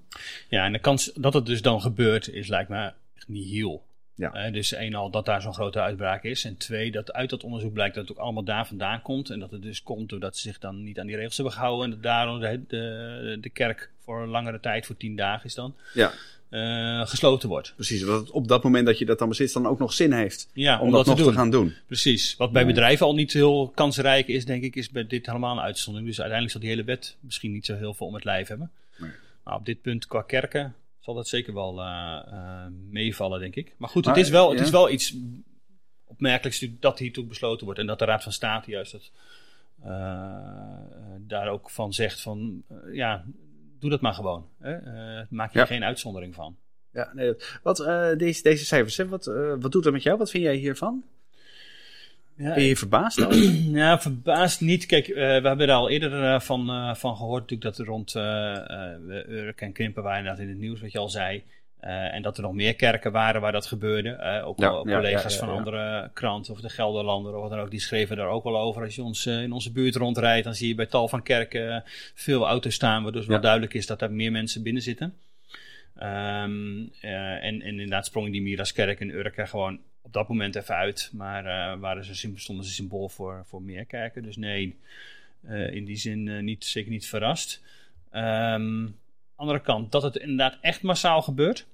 Ja, 0.48 0.64
en 0.64 0.72
de 0.72 0.78
kans 0.78 1.12
dat 1.14 1.34
het 1.34 1.46
dus 1.46 1.62
dan 1.62 1.80
gebeurt 1.80 2.28
is 2.28 2.48
lijkt 2.48 2.68
me 2.68 2.92
echt 3.16 3.28
niet 3.28 3.48
heel. 3.50 3.84
Ja. 4.14 4.32
Eh, 4.32 4.52
dus 4.52 4.72
één 4.72 4.94
al 4.94 5.10
dat 5.10 5.24
daar 5.24 5.42
zo'n 5.42 5.54
grote 5.54 5.80
uitbraak 5.80 6.22
is. 6.24 6.44
En 6.44 6.56
twee, 6.56 6.90
dat 6.90 7.12
uit 7.12 7.30
dat 7.30 7.44
onderzoek 7.44 7.72
blijkt 7.72 7.94
dat 7.94 8.08
het 8.08 8.16
ook 8.16 8.22
allemaal 8.22 8.44
daar 8.44 8.66
vandaan 8.66 9.02
komt. 9.02 9.30
En 9.30 9.38
dat 9.38 9.50
het 9.50 9.62
dus 9.62 9.82
komt 9.82 10.08
doordat 10.08 10.36
ze 10.36 10.48
zich 10.48 10.58
dan 10.58 10.82
niet 10.82 10.98
aan 11.00 11.06
die 11.06 11.16
regels 11.16 11.36
hebben 11.36 11.54
gehouden. 11.54 11.84
En 11.84 11.90
dat 11.90 12.02
daarom 12.02 12.40
de, 12.40 12.60
de, 12.68 13.38
de 13.40 13.50
kerk 13.50 13.90
voor 14.04 14.22
een 14.22 14.28
langere 14.28 14.60
tijd, 14.60 14.86
voor 14.86 14.96
tien 14.96 15.16
dagen 15.16 15.44
is 15.44 15.54
dan, 15.54 15.74
Ja, 15.94 16.12
eh, 16.48 17.06
gesloten 17.06 17.48
wordt. 17.48 17.72
precies. 17.74 18.00
Het 18.00 18.30
op 18.30 18.48
dat 18.48 18.62
moment 18.62 18.86
dat 18.86 18.98
je 18.98 19.04
dat 19.04 19.18
dan 19.18 19.28
beslist, 19.28 19.54
dan 19.54 19.66
ook 19.66 19.78
nog 19.78 19.92
zin 19.92 20.12
heeft 20.12 20.48
Ja, 20.52 20.80
om, 20.80 20.90
dat, 20.90 21.06
nog 21.06 21.16
te 21.16 21.22
te 21.22 21.26
doen. 21.28 21.36
gaan 21.38 21.50
doen. 21.50 21.74
Precies. 21.86 22.36
Wat 22.36 22.52
bij 22.52 22.62
Ja. 22.62 22.68
bedrijven 22.68 23.06
al 23.06 23.14
niet 23.14 23.32
heel 23.32 23.72
kansrijk 23.74 24.28
is, 24.28 24.44
denk 24.44 24.62
ik, 24.62 24.76
is 24.76 24.90
bij 24.90 25.06
dit 25.06 25.26
helemaal 25.26 25.56
een 25.56 25.62
uitzondering. 25.62 26.08
Dus 26.10 26.20
uiteindelijk 26.20 26.50
zal 26.52 26.60
die 26.60 26.70
hele 26.76 26.84
wet 26.96 27.16
misschien 27.20 27.52
niet 27.52 27.66
zo 27.66 27.76
heel 27.76 27.94
veel 27.94 28.06
om 28.06 28.14
het 28.14 28.24
lijf 28.24 28.48
hebben. 28.48 28.70
Nee. 28.96 29.10
Maar 29.44 29.54
op 29.54 29.64
dit 29.66 29.82
punt 29.82 30.06
qua 30.06 30.22
kerken 30.22 30.74
zal 31.00 31.14
dat 31.14 31.28
zeker 31.28 31.54
wel 31.54 31.80
eh, 31.80 32.18
eh, 32.26 32.66
meevallen, 32.90 33.40
denk 33.40 33.54
ik. 33.54 33.72
Maar 33.76 33.88
goed, 33.88 34.04
Maar, 34.04 34.14
het, 34.14 34.24
is 34.24 34.30
wel, 34.30 34.48
het 34.50 34.58
ja. 34.58 34.64
is 34.64 34.70
wel 34.70 34.90
iets 34.90 35.14
opmerkelijks 36.04 36.66
dat 36.80 36.98
hiertoe 36.98 37.24
besloten 37.24 37.64
wordt. 37.64 37.80
En 37.80 37.86
dat 37.86 37.98
de 37.98 38.04
Raad 38.04 38.22
van 38.22 38.32
State 38.32 38.70
juist 38.70 38.92
dat, 38.92 39.10
daar 41.26 41.48
ook 41.48 41.70
van 41.70 41.92
zegt 41.92 42.20
van, 42.20 42.62
ja, 42.92 43.24
doe 43.80 43.90
dat 43.90 44.00
maar 44.00 44.14
gewoon. 44.14 44.46
Hè? 44.60 44.72
Eh, 44.74 45.24
maak 45.30 45.52
je 45.52 45.58
Ja. 45.58 45.64
er 45.64 45.70
geen 45.70 45.84
uitzondering 45.84 46.34
van. 46.34 46.56
Ja, 46.92 47.10
nee, 47.14 47.34
wat, 47.62 47.80
eh, 47.80 48.08
deze, 48.16 48.42
deze 48.42 48.64
cijfers, 48.64 48.96
hè, 48.96 49.08
wat, 49.08 49.26
eh, 49.26 49.54
wat 49.60 49.72
doet 49.72 49.84
dat 49.84 49.92
met 49.92 50.02
jou? 50.02 50.18
Wat 50.18 50.30
vind 50.30 50.42
jij 50.42 50.54
hiervan? 50.56 51.04
Ja, 52.36 52.54
Ben 52.54 52.62
je 52.64 52.76
verbaasd? 52.76 53.22
al? 53.22 53.32
Ja, 53.82 54.00
verbaasd 54.00 54.60
niet. 54.60 54.86
Kijk, 54.86 55.06
we 55.06 55.20
hebben 55.20 55.60
er 55.68 55.70
al 55.74 55.90
eerder 55.90 56.40
van, 56.40 56.66
van 56.96 57.16
gehoord 57.16 57.40
natuurlijk 57.50 57.62
dat 57.76 57.78
er 57.78 57.86
rond 57.86 58.14
eh, 58.14 59.28
Urk 59.28 59.60
en 59.60 59.72
Krimpen 59.72 60.02
waren 60.02 60.18
inderdaad 60.18 60.42
in 60.42 60.48
het 60.48 60.58
nieuws, 60.58 60.80
wat 60.80 60.92
je 60.92 60.98
al 60.98 61.08
zei. 61.08 61.42
Eh, 61.86 62.14
en 62.14 62.22
dat 62.22 62.36
er 62.36 62.42
nog 62.42 62.52
meer 62.52 62.74
kerken 62.74 63.12
waren 63.12 63.40
waar 63.40 63.52
dat 63.52 63.66
gebeurde. 63.66 64.08
Eh, 64.08 64.46
ook 64.46 64.58
Ja, 64.58 64.70
wel 64.70 64.88
ja, 64.88 64.96
collega's 64.96 65.32
ja, 65.32 65.38
van 65.38 65.48
andere 65.48 66.10
kranten 66.14 66.52
of 66.52 66.60
de 66.60 66.68
Gelderlander 66.68 67.34
of 67.34 67.40
wat 67.40 67.50
dan 67.50 67.60
ook, 67.60 67.70
die 67.70 67.80
schreven 67.80 68.16
daar 68.16 68.28
ook 68.28 68.44
wel 68.44 68.58
over. 68.58 68.82
Als 68.82 68.94
je 68.94 69.02
ons 69.02 69.26
eh, 69.26 69.42
in 69.42 69.52
onze 69.52 69.72
buurt 69.72 69.94
rondrijdt, 69.94 70.44
dan 70.44 70.54
zie 70.54 70.68
je 70.68 70.74
bij 70.74 70.86
tal 70.86 71.08
van 71.08 71.22
kerken 71.22 71.84
veel 72.14 72.46
auto's 72.46 72.74
staan, 72.74 73.02
waardoor 73.02 73.20
dus 73.20 73.30
wel 73.30 73.40
duidelijk 73.40 73.74
is 73.74 73.86
dat 73.86 74.02
er 74.02 74.12
meer 74.12 74.32
mensen 74.32 74.62
binnen 74.62 74.82
zitten. 74.82 75.14
Ehm, 75.96 76.86
eh, 77.00 77.44
en, 77.44 77.62
en 77.62 77.62
inderdaad 77.62 78.06
sprong 78.06 78.32
die 78.32 78.42
Miraskerk 78.42 79.00
en 79.00 79.14
Urk 79.14 79.48
gewoon 79.48 79.80
op 80.02 80.12
dat 80.12 80.28
moment 80.28 80.56
even 80.56 80.74
uit. 80.74 81.10
Maar 81.12 81.78
waren 81.78 82.04
ze, 82.04 82.32
stonden 82.36 82.64
ze 82.64 82.72
symbool 82.72 83.08
voor, 83.08 83.42
voor 83.46 83.62
meer 83.62 83.84
kerken. 83.84 84.22
Dus 84.22 84.36
nee, 84.36 84.78
in 85.70 85.84
die 85.84 85.96
zin 85.96 86.44
niet, 86.44 86.64
zeker 86.64 86.90
niet 86.90 87.06
verrast. 87.06 87.62
Ehm 88.10 88.86
andere 89.36 89.60
kant, 89.60 89.92
dat 89.92 90.02
het 90.02 90.16
inderdaad 90.16 90.56
echt 90.60 90.82
massaal 90.82 91.22
gebeurt. 91.22 91.66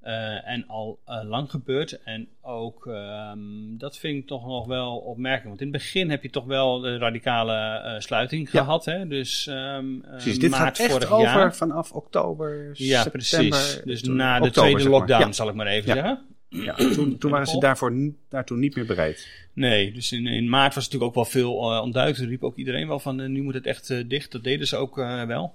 Eh, 0.00 0.48
en 0.48 0.64
al 0.66 0.98
eh, 1.04 1.20
lang 1.24 1.50
gebeurt. 1.50 2.02
En 2.02 2.28
ook, 2.42 2.86
ehm, 2.86 3.38
dat 3.78 3.98
vind 3.98 4.18
ik 4.18 4.26
toch 4.26 4.46
nog 4.46 4.66
wel 4.66 4.96
opmerkelijk. 4.96 5.48
Want 5.48 5.60
in 5.60 5.66
het 5.66 5.76
begin 5.76 6.10
heb 6.10 6.22
je 6.22 6.30
toch 6.30 6.44
wel 6.44 6.80
de 6.80 6.98
radicale 6.98 7.54
eh, 7.54 8.00
sluiting 8.00 8.50
Ja. 8.50 8.60
gehad. 8.60 8.84
Hè? 8.84 9.06
Dus 9.08 9.46
um, 9.50 10.00
Precies, 10.10 10.38
dit 10.38 10.54
gaat 10.54 10.78
echt 10.78 11.06
over 11.10 11.20
jaar. 11.24 11.54
vanaf 11.56 11.92
oktober, 11.92 12.70
Ja, 12.72 13.02
september. 13.02 13.10
precies. 13.10 13.80
Dus 13.84 14.02
toen- 14.02 14.16
na 14.16 14.38
de 14.38 14.46
oktober, 14.46 14.52
tweede 14.60 14.80
zeg 14.80 14.90
maar. 14.90 14.98
lockdown, 14.98 15.26
Ja. 15.26 15.32
zal 15.32 15.48
ik 15.48 15.54
maar 15.54 15.66
even 15.66 15.88
Ja. 15.88 15.94
zeggen. 15.94 16.18
Ja, 16.48 16.74
toen, 16.94 17.18
toen 17.18 17.30
waren 17.30 17.46
ze 17.46 17.58
daarvoor, 17.58 17.92
daartoe 18.28 18.56
niet 18.56 18.74
meer 18.76 18.86
bereid. 18.86 19.28
Nee, 19.52 19.92
dus 19.92 20.12
in, 20.12 20.26
in 20.26 20.48
maart 20.48 20.74
was 20.74 20.84
het 20.84 20.92
natuurlijk 20.92 21.18
ook 21.18 21.32
wel 21.32 21.42
veel 21.42 21.72
uh, 21.72 21.82
ontduikt. 21.82 22.18
Er 22.18 22.26
riep 22.28 22.44
ook 22.44 22.56
iedereen 22.56 22.88
wel 22.88 22.98
van, 22.98 23.20
uh, 23.20 23.28
nu 23.28 23.42
moet 23.42 23.54
het 23.54 23.66
echt 23.66 23.90
uh, 23.90 24.04
dicht. 24.08 24.32
Dat 24.32 24.44
deden 24.44 24.66
ze 24.66 24.76
ook 24.76 24.98
uh, 24.98 25.22
wel. 25.22 25.54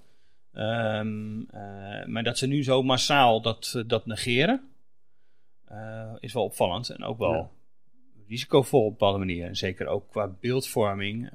Um, 0.58 1.48
maar 2.06 2.24
dat 2.24 2.38
ze 2.38 2.48
nu 2.48 2.64
zo 2.64 2.84
massaal 2.84 3.42
dat, 3.42 3.84
dat 3.88 4.06
negeren, 4.06 4.70
uh, 5.72 6.14
is 6.20 6.34
wel 6.34 6.44
opvallend. 6.44 6.90
En 6.90 7.04
ook 7.04 7.18
wel 7.18 7.34
ja. 7.34 7.50
risicovol 8.28 8.80
op 8.80 8.86
een 8.86 8.92
bepaalde 8.92 9.18
manier. 9.18 9.48
En 9.48 9.56
zeker 9.56 9.88
ook 9.88 10.10
qua 10.10 10.28
beeldvorming. 10.40 11.30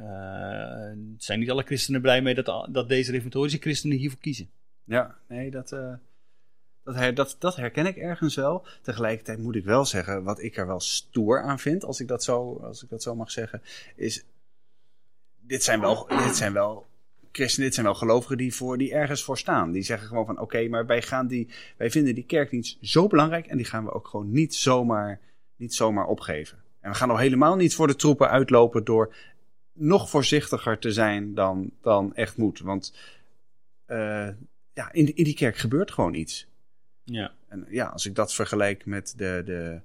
Zijn 1.18 1.38
niet 1.38 1.50
alle 1.50 1.62
christenen 1.62 2.00
blij 2.00 2.22
mee 2.22 2.34
dat, 2.34 2.68
dat 2.70 2.88
deze 2.88 3.10
reformatorische 3.10 3.58
christenen 3.58 3.98
hiervoor 3.98 4.20
kiezen. 4.20 4.50
Ja, 4.84 5.16
nee, 5.28 5.50
dat, 5.50 5.68
dat, 6.84 6.94
her, 6.94 7.14
dat, 7.14 7.36
dat 7.38 7.56
herken 7.56 7.86
ik 7.86 7.96
ergens 7.96 8.34
wel. 8.34 8.66
Tegelijkertijd 8.82 9.38
moet 9.38 9.56
ik 9.56 9.64
wel 9.64 9.84
zeggen, 9.84 10.22
wat 10.22 10.42
ik 10.42 10.56
er 10.56 10.66
wel 10.66 10.80
stoer 10.80 11.42
aan 11.42 11.58
vind, 11.58 11.84
als 11.84 12.00
ik 12.00 12.08
dat 12.08 12.24
zo, 12.24 12.56
als 12.56 12.82
ik 12.82 12.88
dat 12.88 13.02
zo 13.02 13.14
mag 13.14 13.30
zeggen, 13.30 13.62
is. 13.96 14.24
Dit 15.40 15.62
zijn 15.62 15.80
wel, 15.80 16.06
dit 16.06 16.36
zijn 16.36 16.52
wel 16.52 16.86
christenen, 17.32 17.66
dit 17.66 17.74
zijn 17.74 17.86
wel 17.86 17.94
gelovigen 17.94 18.36
die, 18.36 18.54
voor, 18.54 18.78
die 18.78 18.92
ergens 18.92 19.22
voor 19.22 19.38
staan. 19.38 19.72
Die 19.72 19.82
zeggen 19.82 20.08
gewoon 20.08 20.26
van 20.26 20.34
oké, 20.34 20.42
okay, 20.42 20.68
maar 20.68 20.86
wij, 20.86 21.02
gaan 21.02 21.26
die, 21.26 21.48
wij 21.76 21.90
vinden 21.90 22.14
die 22.14 22.24
kerkdienst 22.24 22.78
zo 22.80 23.06
belangrijk 23.06 23.46
en 23.46 23.56
die 23.56 23.66
gaan 23.66 23.84
we 23.84 23.92
ook 23.92 24.08
gewoon 24.08 24.30
niet 24.30 24.54
zomaar, 24.54 25.20
niet 25.56 25.74
zomaar 25.74 26.06
opgeven. 26.06 26.58
En 26.80 26.90
we 26.90 26.96
gaan 26.96 27.10
al 27.10 27.18
helemaal 27.18 27.56
niet 27.56 27.74
voor 27.74 27.86
de 27.86 27.96
troepen 27.96 28.30
uitlopen 28.30 28.84
door 28.84 29.14
nog 29.72 30.10
voorzichtiger 30.10 30.78
te 30.78 30.92
zijn 30.92 31.34
dan, 31.34 31.70
dan 31.80 32.14
echt 32.14 32.36
moet. 32.36 32.60
Want 32.60 32.94
uh, 33.86 34.28
ja, 34.72 34.92
in, 34.92 35.16
in 35.16 35.24
die 35.24 35.34
kerk 35.34 35.56
gebeurt 35.56 35.90
gewoon 35.90 36.14
iets. 36.14 36.46
Ja. 37.04 37.32
En 37.48 37.66
ja, 37.68 37.86
als 37.86 38.06
ik 38.06 38.14
dat 38.14 38.34
vergelijk 38.34 38.86
met 38.86 39.14
de, 39.16 39.42
de, 39.44 39.80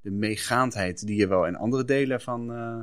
de 0.00 0.10
meegaandheid 0.10 1.06
die 1.06 1.16
je 1.16 1.26
wel 1.26 1.46
in 1.46 1.56
andere 1.56 1.84
delen 1.84 2.20
van, 2.20 2.52
uh, 2.52 2.80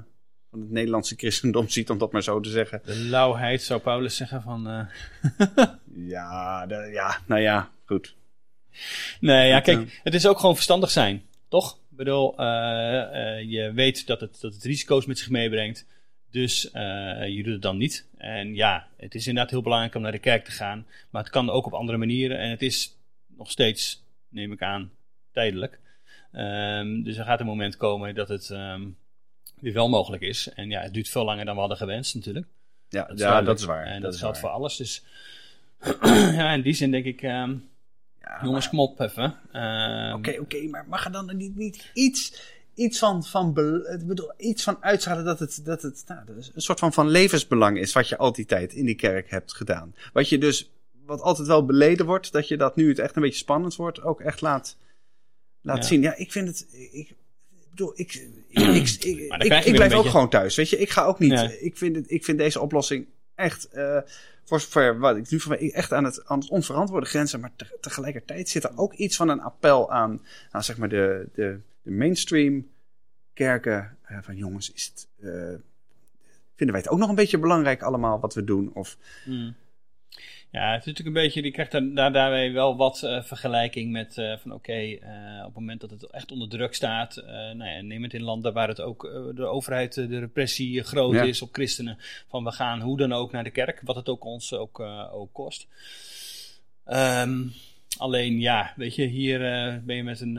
van 0.53 0.61
het 0.61 0.71
Nederlandse 0.71 1.15
christendom 1.15 1.69
ziet, 1.69 1.89
om 1.89 1.97
dat 1.97 2.11
maar 2.11 2.23
zo 2.23 2.39
te 2.39 2.49
zeggen. 2.49 2.81
De 2.85 2.95
lauwheid 2.95 3.61
zou 3.61 3.81
Paulus 3.81 4.15
zeggen 4.15 4.41
van. 4.41 4.69
Uh... 4.69 4.85
ja, 6.15 6.65
de, 6.65 6.89
ja, 6.93 7.19
nou 7.25 7.41
ja, 7.41 7.69
goed. 7.85 8.15
Nee, 9.19 9.47
ja, 9.47 9.59
kijk, 9.59 9.99
het 10.03 10.13
is 10.13 10.27
ook 10.27 10.39
gewoon 10.39 10.55
verstandig 10.55 10.91
zijn, 10.91 11.23
toch? 11.47 11.73
Ik 11.91 11.97
bedoel, 11.97 12.33
uh, 12.41 12.45
je 13.41 13.71
weet 13.73 14.07
dat 14.07 14.21
het, 14.21 14.41
dat 14.41 14.53
het 14.53 14.63
risico's 14.63 15.05
met 15.05 15.19
zich 15.19 15.29
meebrengt. 15.29 15.85
Dus 16.31 16.61
je 17.27 17.41
doet 17.43 17.53
het 17.53 17.61
dan 17.61 17.77
niet. 17.77 18.05
En 18.17 18.55
ja, 18.55 18.87
het 18.97 19.15
is 19.15 19.27
inderdaad 19.27 19.51
heel 19.51 19.61
belangrijk 19.61 19.95
om 19.95 20.01
naar 20.01 20.11
de 20.11 20.19
kerk 20.19 20.45
te 20.45 20.51
gaan. 20.51 20.85
Maar 21.09 21.21
het 21.21 21.31
kan 21.31 21.49
ook 21.49 21.65
op 21.65 21.73
andere 21.73 21.97
manieren. 21.97 22.37
En 22.37 22.49
het 22.49 22.61
is 22.61 22.97
nog 23.37 23.51
steeds, 23.51 24.03
neem 24.29 24.51
ik 24.51 24.61
aan, 24.61 24.91
tijdelijk. 25.31 25.79
Um, 26.31 27.03
dus 27.03 27.17
er 27.17 27.25
gaat 27.25 27.39
een 27.39 27.45
moment 27.45 27.77
komen 27.77 28.15
dat 28.15 28.29
het 28.29 28.49
um, 28.49 28.97
weer 29.63 29.73
wel 29.73 29.89
mogelijk 29.89 30.21
is. 30.23 30.49
En 30.49 30.69
ja, 30.69 30.81
het 30.81 30.93
duurt 30.93 31.09
veel 31.09 31.25
langer 31.25 31.45
dan 31.45 31.53
we 31.53 31.59
hadden 31.59 31.77
gewenst 31.77 32.15
natuurlijk. 32.15 32.47
Ja, 32.89 33.05
dat 33.05 33.15
is, 33.15 33.21
ja, 33.21 33.41
dat 33.41 33.59
is 33.59 33.65
waar. 33.65 33.85
En 33.85 34.01
dat, 34.01 34.11
dat 34.11 34.19
geldt 34.19 34.39
voor 34.39 34.49
alles. 34.49 34.77
Dus 34.77 35.03
ja, 36.37 36.53
in 36.53 36.61
die 36.61 36.73
zin 36.73 36.91
denk 36.91 37.05
ik... 37.05 37.21
Um, 37.21 37.69
ja, 38.21 38.39
jongens, 38.43 38.69
kom 38.69 38.79
op 38.79 38.99
even. 38.99 39.23
Oké, 39.23 39.57
oké, 39.57 40.15
okay, 40.15 40.37
okay, 40.37 40.65
maar 40.65 40.85
mag 40.87 41.05
er 41.05 41.11
dan 41.11 41.37
niet, 41.37 41.55
niet 41.55 41.91
iets 41.93 42.51
iets 42.75 42.99
van, 42.99 43.23
van, 43.23 43.53
bedoel, 43.53 44.33
iets 44.37 44.63
van 44.63 44.77
uitstralen 44.79 45.25
dat 45.25 45.39
het, 45.39 45.61
dat 45.63 45.81
het 45.81 46.03
nou, 46.07 46.25
dat 46.25 46.51
een 46.53 46.61
soort 46.61 46.79
van, 46.79 46.93
van 46.93 47.09
levensbelang 47.09 47.77
is 47.77 47.93
wat 47.93 48.09
je 48.09 48.17
al 48.17 48.31
die 48.31 48.45
tijd 48.45 48.73
in 48.73 48.85
die 48.85 48.95
kerk 48.95 49.29
hebt 49.29 49.53
gedaan. 49.53 49.95
Wat 50.13 50.29
je 50.29 50.37
dus, 50.37 50.71
wat 51.05 51.21
altijd 51.21 51.47
wel 51.47 51.65
beleden 51.65 52.05
wordt, 52.05 52.31
dat 52.31 52.47
je 52.47 52.57
dat 52.57 52.75
nu 52.75 52.89
het 52.89 52.99
echt 52.99 53.15
een 53.15 53.21
beetje 53.21 53.37
spannend 53.37 53.75
wordt, 53.75 54.01
ook 54.01 54.21
echt 54.21 54.41
laat, 54.41 54.77
laat 55.61 55.77
ja. 55.77 55.83
zien. 55.83 56.01
Ja, 56.01 56.15
ik 56.15 56.31
vind 56.31 56.47
het, 56.47 56.67
ik 56.91 57.15
bedoel, 57.75 57.93
ik, 57.95 58.27
ik, 58.47 58.89
ik, 58.99 59.65
ik, 59.65 59.75
blijf 59.75 59.93
ook 59.93 60.05
gewoon 60.05 60.29
thuis, 60.29 60.55
weet 60.55 60.69
je. 60.69 60.77
Ik 60.77 60.89
ga 60.89 61.03
ook 61.03 61.19
niet, 61.19 61.57
ik, 61.61 61.77
vind 61.77 61.95
het, 61.95 62.11
ik 62.11 62.25
vind 62.25 62.37
deze 62.37 62.59
oplossing 62.59 63.07
echt, 63.35 63.67
uh, 63.73 63.97
voor 64.43 64.59
zover 64.59 64.99
wat 64.99 65.17
ik 65.17 65.29
nu 65.29 65.39
van 65.39 65.57
echt 65.57 65.93
aan 65.93 66.03
het, 66.03 66.25
aan 66.25 66.39
het 66.39 66.49
onverantwoorde 66.49 67.05
grenzen, 67.05 67.39
maar 67.39 67.51
te, 67.55 67.77
tegelijkertijd 67.81 68.49
zit 68.49 68.63
er 68.63 68.71
ook 68.77 68.93
iets 68.93 69.15
van 69.15 69.29
een 69.29 69.41
appel 69.41 69.91
aan, 69.91 70.21
nou, 70.51 70.63
zeg 70.63 70.77
maar 70.77 70.89
de, 70.89 71.27
de, 71.33 71.59
de 71.81 71.91
mainstream 71.91 72.67
kerken. 73.33 73.97
Uh, 74.11 74.17
van 74.21 74.35
jongens, 74.35 74.71
is 74.71 74.91
het, 74.93 75.07
uh, 75.19 75.31
vinden 76.55 76.75
wij 76.75 76.79
het 76.79 76.89
ook 76.89 76.99
nog 76.99 77.09
een 77.09 77.15
beetje 77.15 77.37
belangrijk 77.37 77.81
allemaal 77.81 78.19
wat 78.19 78.33
we 78.33 78.43
doen? 78.43 78.71
Of... 78.73 78.97
Mm. 79.25 79.55
Ja, 80.53 80.71
het 80.71 80.79
is 80.79 80.85
natuurlijk 80.85 81.15
een 81.15 81.23
beetje, 81.23 81.41
die 81.41 81.51
krijgt 81.51 81.71
daar, 81.71 81.93
daar 81.93 82.13
daarmee 82.13 82.51
wel 82.51 82.75
wat 82.75 83.01
uh, 83.03 83.23
vergelijking 83.23 83.91
met 83.91 84.17
uh, 84.17 84.37
van 84.37 84.53
oké, 84.53 84.71
okay, 84.71 84.91
uh, 84.91 85.39
op 85.39 85.45
het 85.45 85.53
moment 85.53 85.81
dat 85.81 85.89
het 85.89 86.03
echt 86.03 86.31
onder 86.31 86.49
druk 86.49 86.73
staat, 86.73 87.23
nou 87.25 87.65
ja, 87.65 87.81
neem 87.81 88.03
het 88.03 88.13
in 88.13 88.23
landen 88.23 88.53
waar 88.53 88.67
het 88.67 88.81
ook 88.81 89.01
de 89.35 89.45
overheid, 89.45 89.93
de 89.93 90.19
repressie 90.19 90.83
groot 90.83 91.13
ja. 91.13 91.23
is 91.23 91.41
op 91.41 91.53
christenen, 91.53 91.97
van 92.27 92.43
we 92.43 92.51
gaan 92.51 92.81
hoe 92.81 92.97
dan 92.97 93.13
ook 93.13 93.31
naar 93.31 93.43
de 93.43 93.49
kerk, 93.49 93.81
wat 93.83 93.95
het 93.95 94.09
ook 94.09 94.25
ons 94.25 94.53
ook, 94.53 94.79
ook 95.11 95.33
kost. 95.33 95.67
Um, 96.85 97.53
alleen 97.97 98.39
ja, 98.39 98.73
weet 98.75 98.95
je, 98.95 99.05
hier 99.05 99.39
ben 99.85 99.95
je 99.95 100.03
met 100.03 100.21
een 100.21 100.37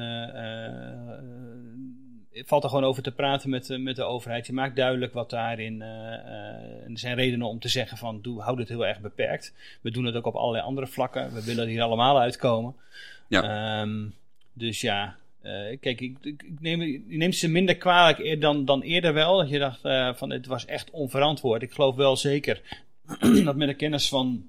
valt 2.34 2.62
er 2.62 2.68
gewoon 2.68 2.84
over 2.84 3.02
te 3.02 3.12
praten 3.12 3.50
met, 3.50 3.78
met 3.78 3.96
de 3.96 4.02
overheid. 4.02 4.46
Je 4.46 4.52
maakt 4.52 4.76
duidelijk 4.76 5.12
wat 5.12 5.30
daarin. 5.30 5.74
Uh, 5.74 5.88
uh, 5.88 6.90
er 6.90 6.98
zijn 6.98 7.16
redenen 7.16 7.46
om 7.46 7.58
te 7.58 7.68
zeggen 7.68 7.96
van 7.96 8.20
doe, 8.22 8.40
houd 8.40 8.58
het 8.58 8.68
heel 8.68 8.86
erg 8.86 9.00
beperkt. 9.00 9.54
We 9.80 9.90
doen 9.90 10.04
het 10.04 10.14
ook 10.14 10.26
op 10.26 10.34
allerlei 10.34 10.64
andere 10.64 10.86
vlakken. 10.86 11.34
We 11.34 11.44
willen 11.44 11.62
er 11.64 11.70
hier 11.70 11.82
allemaal 11.82 12.20
uitkomen. 12.20 12.74
Ja. 13.28 13.80
Um, 13.80 14.14
dus 14.52 14.80
ja, 14.80 15.16
uh, 15.42 15.52
kijk, 15.80 16.00
ik, 16.00 16.16
ik, 16.20 16.42
ik 16.42 16.60
neem, 16.60 16.80
ik 16.80 17.02
neem 17.06 17.32
ze 17.32 17.48
minder 17.48 17.76
kwalijk 17.76 18.40
dan, 18.40 18.64
dan 18.64 18.82
eerder 18.82 19.12
wel. 19.12 19.36
Dat 19.36 19.48
je 19.48 19.58
dacht 19.58 19.80
van 20.18 20.30
het 20.30 20.46
was 20.46 20.64
echt 20.64 20.90
onverantwoord. 20.90 21.62
Ik 21.62 21.72
geloof 21.72 21.96
wel 21.96 22.16
zeker 22.16 22.60
dat 23.44 23.56
met 23.56 23.68
de 23.68 23.74
kennis 23.74 24.08
van 24.08 24.48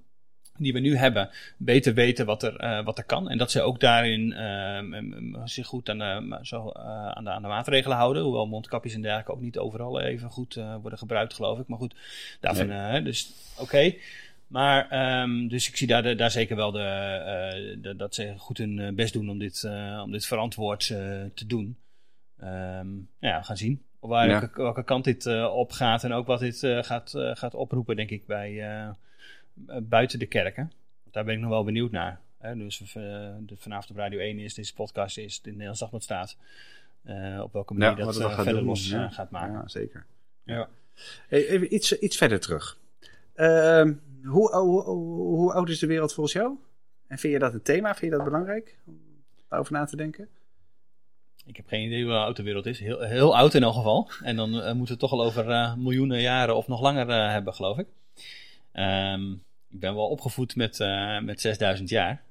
die 0.57 0.73
we 0.73 0.79
nu 0.79 0.97
hebben, 0.97 1.29
beter 1.57 1.93
weten 1.93 2.25
wat 2.25 2.43
er, 2.43 2.63
uh, 2.63 2.85
wat 2.85 2.97
er 2.97 3.03
kan. 3.03 3.29
En 3.29 3.37
dat 3.37 3.51
ze 3.51 3.61
ook 3.61 3.79
daarin 3.79 4.31
uh, 4.31 5.41
zich 5.45 5.67
goed 5.67 5.89
aan 5.89 5.97
de, 5.97 6.39
zo, 6.41 6.71
uh, 6.77 7.07
aan, 7.07 7.23
de, 7.23 7.29
aan 7.29 7.41
de 7.41 7.47
maatregelen 7.47 7.97
houden. 7.97 8.23
Hoewel 8.23 8.47
mondkapjes 8.47 8.93
en 8.93 9.01
dergelijke 9.01 9.31
ook 9.31 9.41
niet 9.41 9.57
overal 9.57 10.01
even 10.01 10.29
goed 10.29 10.59
worden 10.81 10.99
gebruikt, 10.99 11.33
geloof 11.33 11.59
ik. 11.59 11.67
Maar 11.67 11.77
goed, 11.77 11.95
daarvan, 12.39 12.67
nee. 12.67 13.01
dus 13.01 13.33
oké. 13.53 13.61
Okay. 13.63 13.99
Maar, 14.47 15.21
um, 15.21 15.47
dus 15.47 15.67
ik 15.67 15.77
zie 15.77 15.87
daar, 15.87 16.17
daar 16.17 16.31
zeker 16.31 16.55
wel 16.55 16.71
de, 16.71 17.77
de, 17.81 17.95
dat 17.95 18.15
ze 18.15 18.33
goed 18.37 18.57
hun 18.57 18.95
best 18.95 19.13
doen 19.13 19.29
om 19.29 19.39
dit, 19.39 19.69
om 20.03 20.11
dit 20.11 20.25
verantwoord 20.25 20.87
te 21.33 21.45
doen. 21.47 21.77
Um, 22.43 23.09
ja, 23.19 23.39
we 23.39 23.45
gaan 23.45 23.57
zien. 23.57 23.81
Waar, 23.99 24.27
ja. 24.27 24.39
welke, 24.39 24.61
welke 24.61 24.83
kant 24.83 25.03
dit 25.03 25.45
op 25.47 25.71
gaat 25.71 26.03
en 26.03 26.13
ook 26.13 26.27
wat 26.27 26.39
dit 26.39 26.59
gaat, 26.81 27.13
gaat 27.15 27.53
oproepen, 27.53 27.95
denk 27.95 28.09
ik, 28.09 28.25
bij 28.25 28.63
buiten 29.83 30.19
de 30.19 30.25
kerken. 30.25 30.71
Daar 31.11 31.23
ben 31.23 31.33
ik 31.33 31.39
nog 31.39 31.49
wel 31.49 31.63
benieuwd 31.63 31.91
naar. 31.91 32.19
Hè? 32.37 32.55
Dus 32.55 32.77
de, 32.77 33.55
vanavond 33.55 33.89
op 33.89 33.97
Radio 33.97 34.19
1 34.19 34.39
is, 34.39 34.53
deze 34.53 34.73
podcast 34.73 35.17
is, 35.17 35.39
in 35.43 35.51
Nederlands 35.51 35.79
Dagblad 35.79 36.03
staat. 36.03 36.37
Uh, 37.05 37.41
op 37.43 37.53
welke 37.53 37.73
manier 37.73 37.97
ja, 37.97 38.05
dat, 38.05 38.13
dat 38.13 38.33
verder 38.33 38.53
doen, 38.53 38.63
los 38.63 38.89
ja. 38.89 39.09
gaat 39.09 39.29
maken. 39.29 39.53
Ja, 39.53 39.67
zeker. 39.67 40.05
Ja. 40.43 40.69
Hey, 41.27 41.47
even 41.47 41.73
iets, 41.73 41.99
iets 41.99 42.17
verder 42.17 42.39
terug. 42.39 42.77
Uh, 43.35 43.91
hoe, 44.23 44.55
hoe, 44.55 44.83
hoe, 44.83 45.21
hoe, 45.21 45.53
oud 45.53 45.69
is 45.69 45.79
de 45.79 45.87
wereld 45.87 46.13
volgens 46.13 46.35
jou? 46.35 46.57
En 47.07 47.17
vind 47.17 47.33
je 47.33 47.39
dat 47.39 47.53
een 47.53 47.61
thema? 47.61 47.95
Vind 47.95 48.11
je 48.11 48.17
dat 48.17 48.25
belangrijk 48.25 48.77
om 48.85 48.99
daarover 49.49 49.73
na 49.73 49.85
te 49.85 49.95
denken? 49.95 50.27
Ik 51.45 51.55
heb 51.55 51.67
geen 51.67 51.85
idee 51.85 52.03
hoe 52.03 52.13
oud 52.13 52.35
de 52.35 52.43
wereld 52.43 52.65
is. 52.65 52.79
Heel, 52.79 52.99
heel 52.99 53.35
oud 53.35 53.53
in 53.53 53.63
elk 53.63 53.73
geval. 53.73 54.09
En 54.23 54.35
dan 54.35 54.49
moeten 54.49 54.77
we 54.77 54.89
het 54.89 54.99
toch 54.99 55.11
al 55.11 55.23
over 55.23 55.77
miljoenen 55.77 56.21
jaren 56.21 56.55
of 56.55 56.67
nog 56.67 56.81
langer 56.81 57.31
hebben, 57.31 57.53
geloof 57.53 57.77
ik. 57.77 57.87
Um, 58.79 59.43
ik 59.69 59.79
ben 59.79 59.95
wel 59.95 60.07
opgevoed 60.07 60.55
met, 60.55 60.79
uh, 60.79 61.21
met 61.21 61.41
6000 61.41 61.89
jaar. 61.89 62.23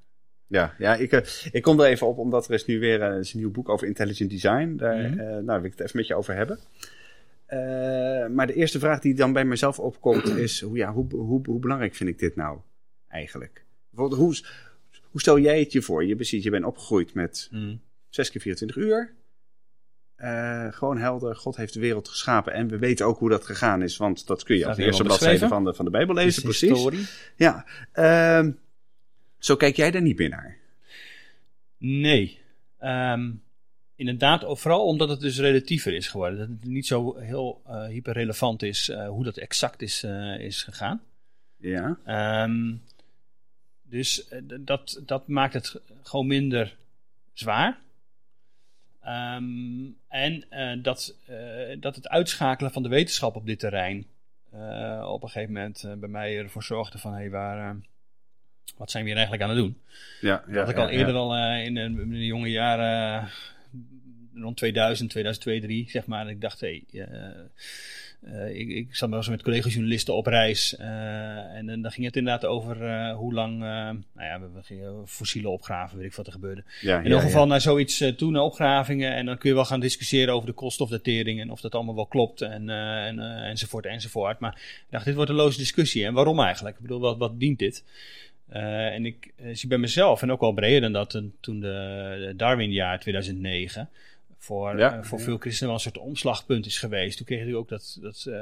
Ja, 0.47 0.75
ja 0.79 0.95
ik, 0.95 1.13
uh, 1.13 1.21
ik 1.53 1.63
kom 1.63 1.81
er 1.81 1.87
even 1.87 2.07
op 2.07 2.19
omdat 2.19 2.49
er 2.49 2.55
is 2.55 2.67
nu 2.67 2.79
weer 2.79 3.13
uh, 3.13 3.19
is 3.19 3.33
een 3.33 3.39
nieuw 3.39 3.51
boek 3.51 3.69
over 3.69 3.87
intelligent 3.87 4.31
design. 4.31 4.77
Daar 4.77 4.97
mm 4.97 5.19
-hmm. 5.19 5.45
nou, 5.45 5.61
wil 5.61 5.71
ik 5.71 5.79
het 5.79 5.81
even 5.81 5.97
met 5.97 6.07
je 6.07 6.15
over 6.15 6.35
hebben. 6.35 6.59
maar 8.35 8.47
de 8.47 8.55
eerste 8.55 8.79
vraag 8.79 9.01
die 9.01 9.15
dan 9.15 9.33
bij 9.33 9.45
mezelf 9.45 9.79
opkomt 9.79 10.29
is: 10.47 10.61
hoe, 10.61 10.77
ja, 10.77 10.93
hoe, 10.93 11.07
hoe, 11.11 11.41
hoe 11.45 11.59
belangrijk 11.59 11.95
vind 11.95 12.11
ik 12.11 12.19
dit 12.19 12.37
nou 12.37 12.59
eigenlijk? 13.09 13.65
Bijvoorbeeld, 13.91 14.21
hoe, 14.21 14.37
hoe 15.11 15.21
stel 15.21 15.39
jij 15.39 15.59
het 15.59 15.73
je 15.73 15.83
voor? 15.83 16.05
Je, 16.05 16.15
precies, 16.15 16.45
je 16.45 16.51
bent 16.51 16.65
opgegroeid 16.65 17.15
met 17.15 17.49
mm. 17.51 17.81
6 18.09 18.31
keer 18.31 18.41
24 18.41 18.77
uur. 18.77 19.13
Uh, 20.18 20.72
gewoon 20.72 20.98
helder, 20.98 21.37
God 21.37 21.57
heeft 21.57 21.72
de 21.72 21.81
wereld 21.81 22.09
geschapen. 22.09 22.53
En 22.53 22.68
we 22.68 22.79
weten 22.79 23.07
ook 23.07 23.18
hoe 23.18 23.29
dat 23.31 23.46
gegaan 23.46 23.83
is, 23.83 23.96
want 23.96 24.27
dat 24.27 24.42
kun 24.42 24.57
je 24.57 24.74
de 24.74 24.85
eerste 24.85 25.03
bladzijde 25.03 25.48
van 25.48 25.64
de, 25.64 25.74
van 25.74 25.85
de 25.85 25.90
Bijbel 25.90 26.14
lezen. 26.14 26.42
Precies. 26.42 26.68
Historie. 26.68 27.07
Ja. 27.37 27.66
Uh, 27.94 28.53
zo 29.38 29.57
kijk 29.57 29.77
jij 29.77 29.90
daar 29.90 30.03
niet 30.03 30.18
meer 30.18 30.29
naar? 30.29 30.57
Nee. 31.79 32.40
Ehm, 32.79 33.31
inderdaad, 33.96 34.59
vooral 34.59 34.87
omdat 34.87 35.09
het 35.09 35.20
dus 35.20 35.38
relatiever 35.38 35.94
is 35.94 36.09
geworden. 36.09 36.38
Dat 36.38 36.48
het 36.48 36.64
niet 36.64 36.87
zo 36.87 37.18
heel 37.18 37.62
uh, 37.66 37.87
hyperrelevant 37.87 38.62
is 38.62 38.88
uh, 38.88 39.09
hoe 39.09 39.24
dat 39.24 39.37
exact 39.37 39.83
is, 39.83 40.05
is 40.38 40.62
gegaan. 40.62 41.03
Ja. 41.57 41.98
Um, 42.44 42.83
dus 43.83 44.29
dat, 44.61 45.00
dat 45.07 45.29
maakt 45.29 45.55
het 45.55 45.81
gewoon 46.03 46.27
minder 46.27 46.77
zwaar. 47.33 47.83
Um, 49.07 49.97
en 50.09 50.45
dat, 50.83 51.17
dat 51.81 51.97
het 51.97 52.09
uitschakelen 52.09 52.73
van 52.73 52.83
de 52.83 52.88
wetenschap 52.88 53.37
op 53.37 53.47
dit 53.47 53.59
terrein 53.59 54.07
op 55.05 55.23
een 55.23 55.29
gegeven 55.29 55.53
moment 55.53 55.87
bij 55.99 56.09
mij 56.09 56.38
ervoor 56.38 56.62
zorgde 56.62 56.99
van... 56.99 57.12
Hey, 57.12 57.31
waar, 57.31 57.77
wat 58.77 58.90
zijn 58.90 59.05
we 59.05 59.09
hier 59.09 59.19
eigenlijk 59.19 59.51
aan 59.51 59.57
het 59.57 59.64
doen? 59.64 59.79
Ja, 60.21 60.45
ja, 60.47 60.53
dat 60.53 60.69
ik 60.69 60.77
al 60.77 60.88
eerder 60.88 61.14
al 61.14 61.37
in, 61.37 61.77
in, 61.77 62.11
de 62.11 62.27
jonge 62.27 62.51
jaren 62.51 63.31
rond 64.35 64.57
2000, 64.57 65.11
2002, 65.11 65.61
2003, 65.61 65.90
zeg 65.90 66.07
maar. 66.07 66.29
ik 66.29 66.40
dacht, 66.40 66.61
hé, 66.61 66.85
hey, 66.90 67.05
uh, 68.29 68.55
ik, 68.55 68.69
ik 68.69 68.95
zat 68.95 69.09
wel 69.09 69.19
eens 69.19 69.29
met 69.29 69.43
collega-journalisten 69.43 70.15
op 70.15 70.27
reis. 70.27 70.77
Uh, 70.81 70.87
en, 71.57 71.69
en 71.69 71.83
dan 71.83 71.91
ging 71.91 72.07
het 72.07 72.17
inderdaad 72.17 72.45
over 72.45 72.83
uh, 72.83 73.17
hoe 73.17 73.35
lang, 73.35 73.59
nou 73.59 74.03
ja, 74.15 74.41
we, 74.41 74.47
we, 74.55 74.63
gingen 74.63 75.09
fossielen 75.09 75.51
opgraven, 75.51 75.99
weet 75.99 76.07
ik 76.07 76.15
wat 76.15 76.27
er 76.27 76.33
gebeurde. 76.33 76.65
Ja, 76.81 76.99
in 76.99 77.05
ieder 77.05 77.21
geval 77.21 77.43
ja. 77.43 77.49
naar 77.49 77.61
zoiets 77.61 78.05
toe, 78.17 78.31
naar 78.31 78.43
opgravingen. 78.43 79.15
En 79.15 79.27
dan 79.27 79.39
kun 79.39 79.49
je 79.49 79.55
wel 79.55 79.65
gaan 79.65 79.81
discussiëren 79.81 80.35
over 80.35 80.47
de 80.47 80.55
koolstofdatering 80.55 81.41
en 81.41 81.51
of 81.51 81.61
dat 81.61 81.75
allemaal 81.75 81.95
wel 81.95 82.07
klopt 82.07 82.41
en, 82.41 82.71
en 82.71 83.19
enzovoort 83.45 83.87
enzovoort. 83.87 84.39
Maar 84.39 84.55
ik 84.55 84.91
dacht, 84.91 85.05
dit 85.05 85.15
wordt 85.15 85.31
een 85.31 85.37
loze 85.37 85.59
discussie. 85.59 86.05
En 86.05 86.15
waarom 86.15 86.41
eigenlijk? 86.41 86.77
Ik 86.77 86.83
bedoel, 86.83 87.01
wat, 87.01 87.19
wat 87.19 87.41
dient 87.41 87.59
dit? 87.59 87.85
en 88.49 89.07
ik 89.07 89.33
zie 89.53 89.69
bij 89.69 89.79
mezelf, 89.79 90.23
en 90.23 90.33
ook 90.33 90.41
wel 90.41 90.53
breder 90.53 90.81
dan 90.81 90.93
dat, 90.93 91.23
toen 91.41 91.61
de 91.61 92.33
Darwin-jaar 92.37 93.01
2009 93.01 93.89
voor, 94.45 94.79
ja, 94.79 94.97
uh, 94.97 95.03
voor 95.03 95.21
veel 95.21 95.39
christenen 95.39 95.67
wel 95.67 95.75
een 95.75 95.93
soort 95.93 96.07
omslagpunt 96.07 96.67
is 96.67 96.79
geweest. 96.79 97.17
Toen 97.17 97.27
kreeg 97.27 97.47
je 97.47 97.57
ook 97.57 97.69
dat, 97.69 97.99
dat 98.01 98.25
uh, 98.29 98.37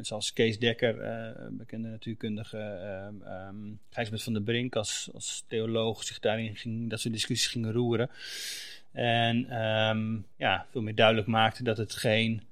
zoals 0.00 0.32
Kees 0.32 0.58
Dekker, 0.58 0.94
uh, 1.02 1.48
bekende 1.50 1.88
natuurkundige, 1.88 2.58
um, 3.48 3.80
Gijsbert 3.90 4.22
van 4.22 4.32
der 4.32 4.42
Brink 4.42 4.76
als, 4.76 5.10
als 5.14 5.44
theoloog 5.46 6.04
zich 6.04 6.18
daarin 6.18 6.56
ging, 6.56 6.90
dat 6.90 7.00
soort 7.00 7.14
discussies 7.14 7.46
gingen 7.46 7.72
roeren. 7.72 8.10
En 8.92 9.62
um, 9.62 10.26
ja, 10.36 10.66
veel 10.70 10.82
meer 10.82 10.94
duidelijk 10.94 11.26
maakte 11.26 11.62
dat 11.62 11.76
het 11.76 11.94
geen, 11.94 12.42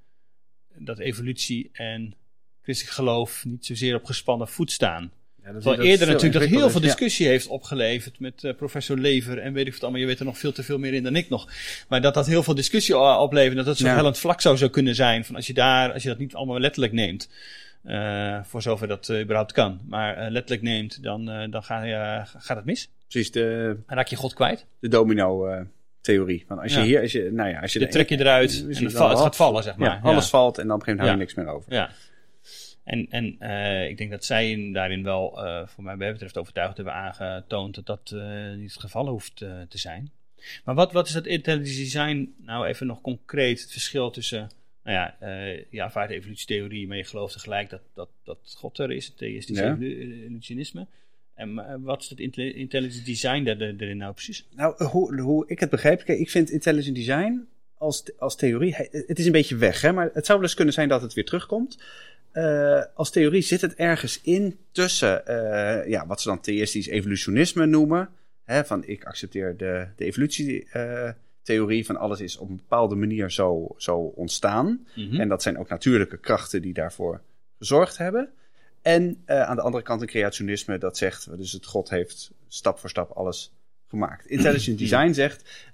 dat 0.75 0.99
evolutie 0.99 1.71
en 1.73 2.15
christelijk 2.63 2.97
geloof 2.97 3.45
niet 3.45 3.67
zozeer 3.67 3.95
op 3.95 4.05
gespannen 4.05 4.49
voet 4.49 4.73
staan. 4.73 5.13
Terwijl 5.53 5.81
eerder 5.81 6.07
natuurlijk 6.07 6.41
dat 6.41 6.61
heel 6.61 6.71
veel 6.71 6.81
discussie 6.81 7.27
heeft 7.27 7.47
opgeleverd 7.47 8.21
met 8.21 8.43
uh, 8.43 8.55
professor 8.55 8.99
Lever 8.99 9.39
en 9.39 9.53
weet 9.53 9.67
ik 9.67 9.73
wat 9.73 9.83
allemaal. 9.83 10.01
Je 10.01 10.07
weet 10.07 10.19
er 10.19 10.25
nog 10.25 10.39
veel 10.39 10.53
te 10.53 10.63
veel 10.63 10.79
meer 10.79 10.95
in 10.95 11.03
dan 11.03 11.17
ik 11.17 11.29
nog. 11.29 11.49
Maar 11.89 12.01
dat 12.01 12.15
dat 12.15 12.27
heel 12.27 12.43
veel 12.43 12.55
discussie 12.55 12.99
oplevert. 12.99 13.57
Dat 13.57 13.65
dat 13.65 13.77
zo'n 13.77 13.89
hellend 13.89 14.19
vlak 14.19 14.41
zou, 14.41 14.57
zou 14.57 14.71
kunnen 14.71 14.95
zijn. 14.95 15.25
Van 15.25 15.37
als 15.37 15.47
je 15.47 15.55
daar, 15.55 15.93
als 15.93 16.03
je 16.03 16.09
dat 16.09 16.19
niet 16.19 16.35
allemaal 16.35 16.61
letterlijk 16.61 16.93
neemt. 16.93 17.31
Uh, 17.85 18.39
voor 18.43 18.63
zover 18.63 18.89
dat 18.89 19.09
uh, 19.09 19.21
überhaupt 19.21 19.53
kan. 19.53 19.81
Maar 19.89 20.19
uh, 20.19 20.31
letterlijk 20.31 20.63
neemt, 20.63 21.03
dan, 21.03 21.51
dan 21.51 21.63
ga 21.63 21.83
je, 21.83 22.23
gaat 22.39 22.57
het 22.57 22.65
mis. 22.65 22.89
Precies, 23.09 23.31
de... 23.31 23.77
Dan 23.87 23.97
raak 23.97 24.09
je 24.09 24.17
God 24.17 24.35
kwijt. 24.35 24.67
De 24.81 24.89
domino 24.89 25.49
theorie. 26.01 26.45
Van 26.47 26.59
als 26.59 26.75
je 26.75 26.81
hier, 26.81 27.01
als 27.01 27.13
je, 27.13 27.31
nou 27.33 27.49
ja, 27.49 27.61
als 27.61 27.73
je... 27.73 27.79
Dan 27.79 27.89
trek 27.89 28.09
je 28.09 28.19
eruit 28.19 28.63
en 28.63 28.69
het, 28.69 28.79
het 28.83 28.97
gaat 28.97 29.37
vallen, 29.37 29.63
zeg 29.63 29.77
maar. 29.77 30.01
alles 30.03 30.29
valt 30.29 30.59
en 30.59 30.67
dan 30.67 30.77
op 30.77 30.81
een 30.81 30.87
gegeven 30.87 31.07
moment 31.07 31.09
hou 31.09 31.11
je 31.11 31.17
niks 31.17 31.35
meer 31.35 31.47
over. 31.47 31.73
Ja. 31.73 31.91
En, 32.89 33.07
en 33.11 33.37
uh, 33.41 33.89
ik 33.89 33.99
denk 33.99 34.11
dat 34.11 34.25
zij 34.25 34.51
in, 34.51 34.73
daarin 34.73 35.03
wel, 35.03 35.45
uh, 35.45 35.67
voor 35.67 35.85
mij 35.85 35.97
betreft, 35.97 36.39
overtuigd 36.39 36.77
hebben 36.77 36.95
aangetoond 36.95 37.75
dat 37.75 37.87
dat 37.87 38.11
uh, 38.15 38.55
niet 38.55 38.73
het 38.73 38.81
geval 38.81 39.09
hoeft 39.09 39.37
te 39.37 39.79
zijn. 39.79 40.11
Maar 40.65 40.75
wat, 40.75 40.93
wat 40.93 41.07
is 41.07 41.13
dat 41.13 41.27
intelligent 41.27 41.77
design 41.77 42.35
nou 42.37 42.67
even 42.67 42.87
nog 42.87 43.01
concreet, 43.01 43.61
het 43.61 43.73
verschil 43.73 44.11
tussen, 44.11 44.51
nou 44.83 44.97
ja, 44.97 45.17
je 45.71 45.83
aanvaardt 45.83 46.11
de 46.11 46.17
evolutietheorie, 46.17 46.89
maar 46.89 46.97
je 46.97 47.05
gelooft 47.05 47.33
tegelijk 47.33 47.71
dat, 47.71 47.81
dat, 47.95 48.09
dat 48.25 48.55
God 48.57 48.79
er 48.79 48.91
is, 48.91 49.07
het 49.07 49.17
theïstische 49.17 49.65
ja. 49.65 49.77
evolutionisme. 49.79 50.87
En 51.35 51.83
wat 51.83 52.03
is 52.03 52.11
het 52.11 52.21
intelligent 52.21 53.07
design 53.07 53.43
daar, 53.43 53.61
erin 53.61 53.97
nou 53.97 54.13
precies? 54.13 54.47
Nou, 54.55 54.85
hoe, 54.85 55.21
hoe 55.21 55.49
ik 55.49 55.61
het 55.61 55.71
begrijp, 55.71 56.05
kijk, 56.05 56.19
ik 56.19 56.31
vind 56.31 56.51
intelligent 56.51 56.97
design 56.97 57.49
als, 57.75 58.19
als 58.19 58.37
theorie, 58.37 58.75
het 58.91 59.19
is 59.19 59.27
een 59.27 59.33
beetje 59.33 59.57
weg, 59.57 59.81
hè, 59.81 59.93
maar 59.93 60.11
het 60.13 60.27
zou 60.27 60.39
wel 60.39 60.47
eens 60.47 60.57
kunnen 60.57 60.75
zijn 60.75 60.89
dat 60.89 61.03
het 61.03 61.15
weer 61.15 61.25
terugkomt. 61.25 61.79
Uh, 62.33 62.83
als 62.95 63.11
theorie 63.11 63.43
zit 63.43 63.61
het 63.61 63.75
ergens 63.75 64.21
in 64.23 64.59
tussen 64.73 65.23
uh, 65.29 65.89
ja, 65.89 66.07
wat 66.07 66.21
ze 66.21 66.29
dan 66.29 66.41
theïstisch 66.41 66.87
evolutionisme 66.87 67.67
noemen. 67.67 68.09
Hè, 68.45 68.65
van 68.65 68.85
ik 68.85 69.05
accepteer 69.05 69.57
de, 69.57 69.87
de 69.97 70.05
evolutietheorie 70.05 71.81
uh, 71.81 71.87
van 71.87 71.97
alles 71.97 72.21
is 72.21 72.37
op 72.37 72.49
een 72.49 72.57
bepaalde 72.57 72.95
manier 72.95 73.31
zo, 73.31 73.75
zo 73.77 73.97
ontstaan. 73.99 74.67
Mm 74.67 75.11
-hmm. 75.11 75.21
En 75.21 75.29
dat 75.29 75.43
zijn 75.43 75.59
ook 75.59 75.69
natuurlijke 75.69 76.19
krachten 76.19 76.63
die 76.63 76.73
daarvoor 76.73 77.21
gezorgd 77.59 77.99
hebben. 77.99 78.29
En 78.83 79.23
aan 79.27 79.57
de 79.57 79.63
andere 79.63 79.85
kant 79.85 80.01
een 80.01 80.07
creationisme 80.07 80.79
dat 80.79 80.97
zegt, 80.97 81.37
dus 81.37 81.53
het 81.53 81.67
God 81.67 81.91
heeft 81.91 82.31
stap 82.49 82.79
voor 82.79 82.91
stap 82.91 83.11
alles 83.11 83.53
gemaakt. 83.89 84.27
Intelligent 84.27 84.79
Design 84.79 85.13
zegt, 85.13 85.69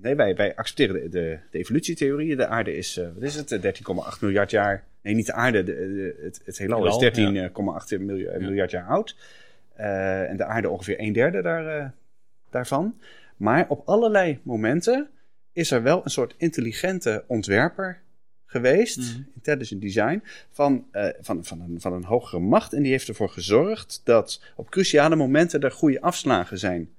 nee, 0.00 0.14
wij, 0.14 0.36
wij 0.36 0.56
accepteren 0.56 0.94
de, 0.94 1.08
de, 1.08 1.38
de 1.50 1.58
evolutietheorie. 1.58 2.36
De 2.36 2.46
aarde 2.46 2.76
is, 2.76 3.00
wat 3.14 3.22
is 3.22 3.34
het, 3.34 3.58
13,8 4.14 4.20
miljard 4.20 4.50
jaar 4.50 4.84
Nee, 5.06 5.14
niet 5.14 5.26
de 5.26 5.32
aarde. 5.32 5.62
De, 5.62 5.72
de, 5.72 6.22
het, 6.22 6.40
het 6.44 6.58
heelal 6.58 6.86
is 6.86 7.18
13,8 7.18 7.18
ja. 7.18 7.30
miljard, 7.98 8.40
miljard, 8.40 8.70
jaar 8.70 8.86
oud. 8.86 9.16
Uh, 9.78 10.30
en 10.30 10.36
de 10.36 10.44
aarde 10.44 10.68
ongeveer 10.68 11.00
een 11.00 11.12
derde 11.12 11.42
daar, 11.42 11.78
uh, 11.78 11.88
daarvan. 12.50 13.00
Maar 13.36 13.68
op 13.68 13.88
allerlei 13.88 14.38
momenten 14.42 15.08
is 15.52 15.70
er 15.70 15.82
wel 15.82 16.00
een 16.04 16.10
soort 16.10 16.34
intelligente 16.36 17.24
ontwerper 17.26 18.00
geweest, 18.46 18.98
mm. 18.98 19.26
intelligent 19.34 19.80
design, 19.80 20.22
van, 20.50 20.86
uh, 20.92 21.08
van, 21.20 21.44
van, 21.44 21.60
een, 21.60 21.80
van 21.80 21.92
een 21.92 22.04
hogere 22.04 22.40
macht. 22.40 22.72
En 22.72 22.82
die 22.82 22.92
heeft 22.92 23.08
ervoor 23.08 23.30
gezorgd 23.30 24.00
dat 24.04 24.42
op 24.56 24.70
cruciale 24.70 25.16
momenten 25.16 25.60
er 25.60 25.72
goede 25.72 26.00
afslagen 26.00 26.58
zijn 26.58 26.90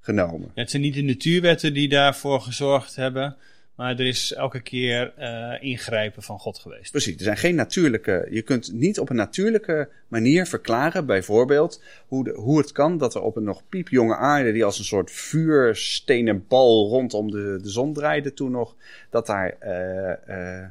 genomen. 0.00 0.50
Ja, 0.54 0.60
het 0.60 0.70
zijn 0.70 0.82
niet 0.82 0.94
de 0.94 1.02
natuurwetten 1.02 1.74
die 1.74 1.88
daarvoor 1.88 2.40
gezorgd 2.40 2.96
hebben. 2.96 3.36
Maar 3.74 3.90
er 3.90 4.06
is 4.06 4.32
elke 4.32 4.60
keer 4.60 5.12
uh, 5.18 5.62
ingrijpen 5.62 6.22
van 6.22 6.38
God 6.38 6.58
geweest. 6.58 6.90
Precies, 6.90 7.16
er 7.16 7.22
zijn 7.22 7.36
geen 7.36 7.54
natuurlijke. 7.54 8.26
Je 8.30 8.42
kunt 8.42 8.72
niet 8.72 8.98
op 8.98 9.10
een 9.10 9.16
natuurlijke 9.16 9.88
manier 10.08 10.46
verklaren, 10.46 11.06
bijvoorbeeld, 11.06 11.82
hoe, 12.06 12.24
de, 12.24 12.32
hoe 12.32 12.58
het 12.58 12.72
kan 12.72 12.98
dat 12.98 13.14
er 13.14 13.20
op 13.20 13.36
een 13.36 13.44
nog 13.44 13.62
piepjonge 13.68 14.16
aarde, 14.16 14.52
die 14.52 14.64
als 14.64 14.78
een 14.78 14.84
soort 14.84 15.10
vuurstenen 15.10 16.44
bal 16.48 16.88
rondom 16.88 17.30
de, 17.30 17.58
de 17.62 17.68
zon 17.68 17.92
draaide 17.92 18.34
toen 18.34 18.50
nog, 18.50 18.76
dat 19.10 19.26
daar. 19.26 19.56
Uh, 19.62 20.36
uh, 20.36 20.66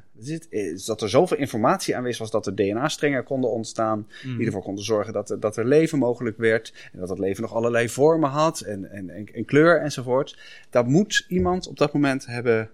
dat 0.85 1.01
er 1.01 1.09
zoveel 1.09 1.37
informatie 1.37 1.95
aanwezig 1.95 2.19
was 2.19 2.31
dat 2.31 2.45
er 2.45 2.55
DNA-strengen 2.55 3.23
konden 3.23 3.49
ontstaan. 3.51 4.07
Mm. 4.23 4.37
Die 4.37 4.45
ervoor 4.45 4.61
konden 4.61 4.83
zorgen 4.83 5.13
dat, 5.13 5.37
dat 5.39 5.57
er 5.57 5.65
leven 5.65 5.99
mogelijk 5.99 6.37
werd. 6.37 6.73
En 6.93 6.99
dat 6.99 7.09
het 7.09 7.19
leven 7.19 7.41
nog 7.41 7.53
allerlei 7.53 7.89
vormen 7.89 8.29
had 8.29 8.59
en, 8.59 8.91
en, 8.91 9.09
en, 9.09 9.29
en 9.33 9.45
kleur 9.45 9.81
enzovoort. 9.81 10.37
Dat 10.69 10.87
moet 10.87 11.25
iemand 11.27 11.67
op 11.67 11.77
dat 11.77 11.93
moment 11.93 12.25
hebben 12.25 12.69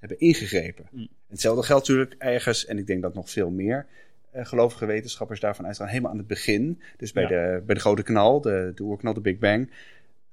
hebben 0.00 0.18
ingegrepen. 0.18 0.88
Mm. 0.90 1.08
Hetzelfde 1.28 1.62
geldt 1.62 1.88
natuurlijk 1.88 2.14
ergens, 2.18 2.66
en 2.66 2.78
ik 2.78 2.86
denk 2.86 3.02
dat 3.02 3.14
nog 3.14 3.30
veel 3.30 3.50
meer 3.50 3.86
uh, 4.34 4.46
gelovige 4.46 4.86
wetenschappers 4.86 5.40
daarvan 5.40 5.66
uitgaan, 5.66 5.88
helemaal 5.88 6.10
aan 6.10 6.18
het 6.18 6.26
begin. 6.26 6.80
Dus 6.96 7.12
bij, 7.12 7.22
ja. 7.22 7.28
de, 7.28 7.62
bij 7.66 7.74
de 7.74 7.80
grote 7.80 8.02
knal, 8.02 8.40
de, 8.40 8.72
de 8.74 8.82
oerknal, 8.82 9.14
de 9.14 9.20
Big 9.20 9.38
Bang. 9.38 9.70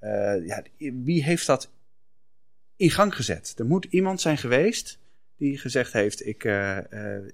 Uh, 0.01 0.45
ja, 0.45 0.63
wie 0.77 1.23
heeft 1.23 1.47
dat 1.47 1.71
in 2.75 2.89
gang 2.89 3.15
gezet? 3.15 3.53
Er 3.57 3.65
moet 3.65 3.85
iemand 3.85 4.21
zijn 4.21 4.37
geweest 4.37 4.99
die 5.37 5.57
gezegd 5.57 5.93
heeft: 5.93 6.25
ik, 6.25 6.43
uh, 6.43 6.77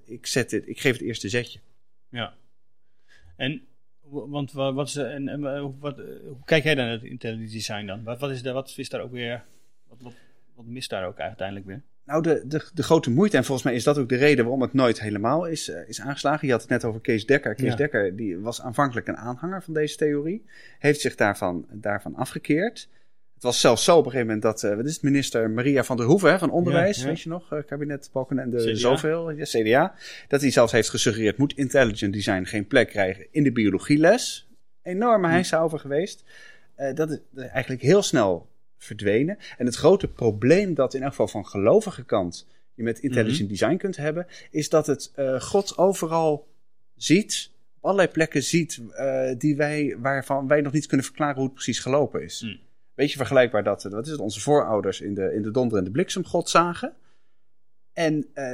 ik, 0.04 0.26
zet 0.26 0.50
dit, 0.50 0.68
ik 0.68 0.80
geef 0.80 0.92
het 0.92 1.02
eerste 1.02 1.28
zetje. 1.28 1.60
Ja. 2.08 2.34
En 3.36 3.62
want 4.08 4.52
wat 4.52 4.88
is, 4.88 4.96
en, 4.96 5.28
en 5.28 5.40
wat, 5.78 5.96
hoe 5.96 6.44
kijk 6.44 6.64
jij 6.64 6.74
dan 6.74 6.84
naar 6.84 6.94
het 6.94 7.02
intelligent 7.02 7.52
design 7.52 7.86
dan? 7.86 8.04
Wat, 8.04 8.20
wat, 8.20 8.30
is, 8.30 8.42
daar, 8.42 8.54
wat 8.54 8.74
is 8.76 8.88
daar 8.88 9.00
ook 9.00 9.12
weer? 9.12 9.44
Wat, 9.88 10.00
wat, 10.00 10.14
wat 10.54 10.66
mist 10.66 10.90
daar 10.90 11.06
ook 11.06 11.18
uiteindelijk 11.18 11.66
weer? 11.66 11.82
Nou, 12.06 12.22
de, 12.22 12.42
de, 12.46 12.64
de 12.74 12.82
grote 12.82 13.10
moeite, 13.10 13.36
en 13.36 13.44
volgens 13.44 13.66
mij 13.66 13.76
is 13.76 13.84
dat 13.84 13.98
ook 13.98 14.08
de 14.08 14.16
reden 14.16 14.44
waarom 14.44 14.62
het 14.62 14.72
nooit 14.72 15.00
helemaal 15.00 15.46
is, 15.46 15.68
uh, 15.68 15.88
is 15.88 16.00
aangeslagen. 16.00 16.46
Je 16.46 16.52
had 16.52 16.60
het 16.60 16.70
net 16.70 16.84
over 16.84 17.00
Kees 17.00 17.26
Dekker. 17.26 17.54
Kees 17.54 17.70
ja. 17.70 17.76
Dekker 17.76 18.16
die 18.16 18.38
was 18.38 18.62
aanvankelijk 18.62 19.08
een 19.08 19.16
aanhanger 19.16 19.62
van 19.62 19.74
deze 19.74 19.96
theorie. 19.96 20.44
Heeft 20.78 21.00
zich 21.00 21.14
daarvan, 21.14 21.66
daarvan 21.70 22.14
afgekeerd. 22.14 22.88
Het 23.34 23.42
was 23.42 23.60
zelfs 23.60 23.84
zo 23.84 23.96
op 23.96 24.04
een 24.04 24.10
gegeven 24.10 24.26
moment 24.26 24.42
dat, 24.42 24.70
uh, 24.70 24.76
wat 24.76 24.84
is 24.84 24.92
het, 24.92 25.02
minister 25.02 25.50
Maria 25.50 25.84
van 25.84 25.96
der 25.96 26.06
Hoeven 26.06 26.30
hè, 26.30 26.38
van 26.38 26.50
Onderwijs, 26.50 26.96
ja, 26.96 27.02
ja. 27.02 27.08
weet 27.08 27.20
je 27.20 27.28
nog, 27.28 27.52
uh, 27.52 27.58
kabinet 27.66 28.10
Balkenende, 28.12 28.56
CDA. 28.56 28.74
zoveel, 28.74 29.30
ja, 29.30 29.44
CDA. 29.44 29.94
Dat 30.28 30.40
hij 30.40 30.50
zelfs 30.50 30.72
heeft 30.72 30.90
gesuggereerd, 30.90 31.38
moet 31.38 31.56
intelligent 31.56 32.12
design 32.12 32.44
geen 32.44 32.66
plek 32.66 32.88
krijgen 32.88 33.26
in 33.30 33.42
de 33.42 33.52
biologieles. 33.52 34.48
Enorme 34.82 35.28
heisa 35.28 35.60
over 35.60 35.78
geweest. 35.78 36.24
dat 36.94 37.10
is 37.10 37.18
eigenlijk 37.34 37.82
heel 37.82 38.02
snel 38.02 38.48
verdwenen. 38.84 39.38
En 39.58 39.66
het 39.66 39.74
grote 39.74 40.08
probleem 40.08 40.74
dat 40.74 40.94
in 40.94 41.02
elk 41.02 41.10
geval 41.10 41.28
van 41.28 41.46
gelovige 41.46 42.04
kant 42.04 42.46
je 42.74 42.82
met 42.82 42.98
intelligent 42.98 43.40
mm 43.40 43.46
-hmm. 43.46 43.56
design 43.56 43.76
kunt 43.76 43.96
hebben, 43.96 44.26
is 44.50 44.68
dat 44.68 44.86
het 44.86 45.12
uh, 45.16 45.40
God 45.40 45.78
overal 45.78 46.48
ziet, 46.96 47.50
op 47.76 47.84
allerlei 47.84 48.08
plekken 48.08 48.42
ziet, 48.42 48.80
uh, 48.90 49.30
die 49.38 49.56
wij, 49.56 49.96
waarvan 49.98 50.48
wij 50.48 50.60
nog 50.60 50.72
niet 50.72 50.86
kunnen 50.86 51.06
verklaren 51.06 51.34
hoe 51.34 51.44
het 51.44 51.54
precies 51.54 51.78
gelopen 51.78 52.22
is. 52.22 52.42
Mm. 52.42 52.58
Beetje 52.94 53.16
vergelijkbaar 53.16 53.64
dat, 53.64 53.82
wat 53.82 54.04
is 54.06 54.12
het, 54.12 54.20
onze 54.20 54.40
voorouders 54.40 55.00
in 55.00 55.14
de, 55.14 55.34
in 55.34 55.42
de 55.42 55.50
donder 55.50 55.78
en 55.78 55.84
de 55.84 55.90
bliksem 55.90 56.24
God 56.24 56.48
zagen. 56.48 56.94
En 57.94 58.26
uh, 58.34 58.44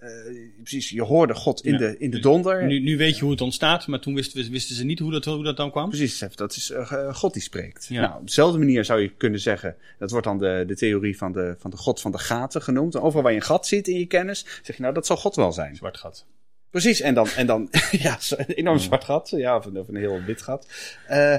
uh, 0.00 0.50
precies, 0.56 0.90
je 0.90 1.02
hoorde 1.02 1.34
God 1.34 1.64
in, 1.64 1.72
Ja. 1.72 1.78
de, 1.78 1.98
in 1.98 2.10
de 2.10 2.20
donder. 2.20 2.66
Nu, 2.66 2.80
nu 2.80 2.96
weet 2.96 3.14
je 3.16 3.20
hoe 3.22 3.30
het 3.30 3.40
ontstaat, 3.40 3.86
maar 3.86 4.00
toen 4.00 4.14
wisten, 4.14 4.50
wisten 4.50 4.76
ze 4.76 4.84
niet 4.84 4.98
hoe 4.98 5.12
dat, 5.12 5.24
hoe 5.24 5.44
dat 5.44 5.56
dan 5.56 5.70
kwam. 5.70 5.88
Precies, 5.88 6.24
dat 6.34 6.56
is 6.56 6.70
uh, 6.70 7.14
God 7.14 7.32
die 7.32 7.42
spreekt. 7.42 7.86
Ja. 7.88 8.00
Nou, 8.00 8.20
op 8.20 8.26
dezelfde 8.26 8.58
manier 8.58 8.84
zou 8.84 9.00
je 9.00 9.08
kunnen 9.16 9.40
zeggen, 9.40 9.76
dat 9.98 10.10
wordt 10.10 10.26
dan 10.26 10.38
de, 10.38 10.64
de 10.66 10.76
theorie 10.76 11.16
van 11.18 11.32
de, 11.32 11.54
van 11.58 11.70
de 11.70 11.76
God 11.76 12.00
van 12.00 12.12
de 12.12 12.18
gaten 12.18 12.62
genoemd. 12.62 12.94
En 12.94 13.00
overal 13.00 13.22
waar 13.22 13.32
je 13.32 13.38
een 13.38 13.44
gat 13.44 13.66
ziet 13.66 13.88
in 13.88 13.98
je 13.98 14.06
kennis, 14.06 14.46
zeg 14.62 14.76
je 14.76 14.82
nou, 14.82 14.94
dat 14.94 15.06
zal 15.06 15.16
God 15.16 15.36
wel 15.36 15.52
zijn. 15.52 15.76
Zwart 15.76 15.96
gat. 15.96 16.26
Precies, 16.70 17.00
en 17.00 17.14
dan, 17.14 17.28
en 17.36 17.46
dan 17.46 17.68
ja, 17.90 18.18
een 18.30 18.46
enorm 18.46 18.78
zwart 18.78 19.04
gat, 19.04 19.28
ja, 19.36 19.56
of 19.56 19.64
een, 19.64 19.78
of 19.78 19.88
een 19.88 19.96
heel 19.96 20.22
wit 20.22 20.42
gat. 20.42 20.68
Eh, 21.06 21.36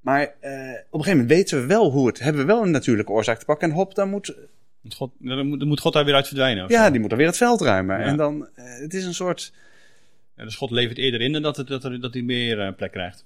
maar 0.00 0.20
eh, 0.20 0.50
op 0.90 0.98
een 0.98 1.04
gegeven 1.04 1.10
moment 1.10 1.28
weten 1.28 1.60
we 1.60 1.66
wel 1.66 1.90
hoe 1.90 2.06
het, 2.06 2.18
hebben 2.18 2.40
we 2.40 2.46
wel 2.46 2.62
een 2.62 2.70
natuurlijke 2.70 3.12
oorzaak 3.12 3.38
te 3.38 3.44
pakken. 3.44 3.68
En 3.68 3.74
hop, 3.74 3.94
dan 3.94 4.08
moet, 4.10 4.34
Moet 4.80 4.94
God, 4.94 5.12
dan 5.18 5.46
moet, 5.46 5.58
dan 5.58 5.68
moet 5.68 5.80
God 5.80 5.92
daar 5.92 6.04
weer 6.04 6.14
uit 6.14 6.26
verdwijnen. 6.26 6.68
ja, 6.68 6.84
zo. 6.84 6.90
die 6.90 7.00
moet 7.00 7.08
dan 7.08 7.18
weer 7.18 7.26
het 7.26 7.36
veld 7.36 7.60
ruimen. 7.60 7.98
Ja. 7.98 8.04
En 8.04 8.16
dan, 8.16 8.48
eh, 8.54 8.64
het 8.78 8.94
is 8.94 9.04
een 9.04 9.14
soort, 9.14 9.52
Ja, 10.36 10.44
dus 10.44 10.56
God 10.56 10.70
levert 10.70 10.98
eerder 10.98 11.20
in 11.20 11.32
dan 11.32 11.42
dat, 11.42 11.56
het, 11.56 11.66
dat, 11.66 11.84
er, 11.84 12.00
dat 12.00 12.12
hij 12.12 12.22
meer 12.22 12.60
eh, 12.60 12.74
plek 12.76 12.92
krijgt. 12.92 13.24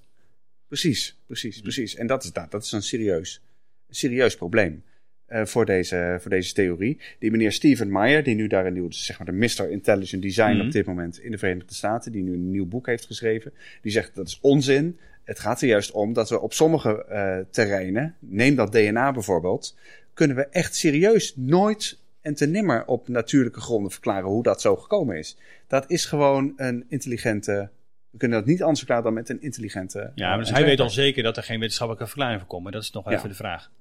Precies, 0.67 1.17
precies, 1.25 1.61
precies. 1.61 1.95
En 1.95 2.07
dat 2.07 2.23
is, 2.23 2.31
nou, 2.31 2.47
dat 2.49 2.63
is 2.63 2.71
een 2.71 2.81
serieus, 2.81 3.41
serieus 3.89 4.35
probleem 4.35 4.83
eh, 5.25 5.45
voor, 5.45 5.65
deze, 5.65 6.17
voor 6.21 6.29
deze 6.29 6.53
theorie. 6.53 6.99
Die 7.19 7.31
meneer 7.31 7.51
Steven 7.51 7.91
Meyer, 7.91 8.23
die 8.23 8.35
nu 8.35 8.47
daar 8.47 8.65
een 8.65 8.73
nieuw, 8.73 8.91
zeg 8.91 9.17
maar 9.17 9.27
de 9.27 9.31
Mr. 9.31 9.69
Intelligent 9.69 10.21
Design 10.21 10.59
op 10.59 10.71
dit 10.71 10.85
moment 10.85 11.19
in 11.19 11.31
de 11.31 11.37
Verenigde 11.37 11.73
Staten, 11.73 12.11
die 12.11 12.23
nu 12.23 12.33
een 12.33 12.51
nieuw 12.51 12.65
boek 12.65 12.85
heeft 12.85 13.05
geschreven, 13.05 13.53
die 13.81 13.91
zegt 13.91 14.15
dat 14.15 14.27
is 14.27 14.39
onzin. 14.41 14.99
Het 15.23 15.39
gaat 15.39 15.61
er 15.61 15.67
juist 15.67 15.91
om 15.91 16.13
dat 16.13 16.29
we 16.29 16.39
op 16.39 16.53
sommige 16.53 17.45
terreinen, 17.51 18.15
neem 18.19 18.55
dat 18.55 18.71
DNA 18.71 19.11
bijvoorbeeld, 19.11 19.75
kunnen 20.15 20.35
we 20.35 20.45
echt 20.47 20.75
serieus 20.75 21.33
nooit 21.35 21.99
en 22.21 22.35
te 22.35 22.45
nimmer 22.47 22.85
op 22.85 23.07
natuurlijke 23.07 23.59
gronden 23.61 23.91
verklaren 23.91 24.29
hoe 24.29 24.43
dat 24.43 24.61
zo 24.61 24.75
gekomen 24.75 25.17
is. 25.17 25.37
Dat 25.67 25.89
is 25.89 26.05
gewoon 26.05 26.53
een 26.55 26.85
intelligente. 26.87 27.69
We 28.09 28.17
kunnen 28.17 28.37
dat 28.37 28.47
niet 28.47 28.59
anders 28.61 28.79
verklaren 28.79 29.03
dan 29.03 29.13
met 29.13 29.29
een 29.29 29.41
intelligente. 29.41 30.11
Ja, 30.15 30.31
eh, 30.31 30.37
dus 30.39 30.49
hij 30.51 30.63
weet 30.63 30.79
al 30.79 30.89
zeker 30.89 31.23
dat 31.23 31.37
er 31.37 31.43
geen 31.43 31.59
wetenschappelijke 31.59 32.07
verklaring 32.09 32.39
voor 32.39 32.49
komt. 32.49 32.63
Maar 32.63 32.71
dat 32.71 32.81
is 32.81 32.91
nog 32.91 33.09
Ja. 33.09 33.15
even 33.17 33.29
de 33.29 33.35
vraag. 33.35 33.71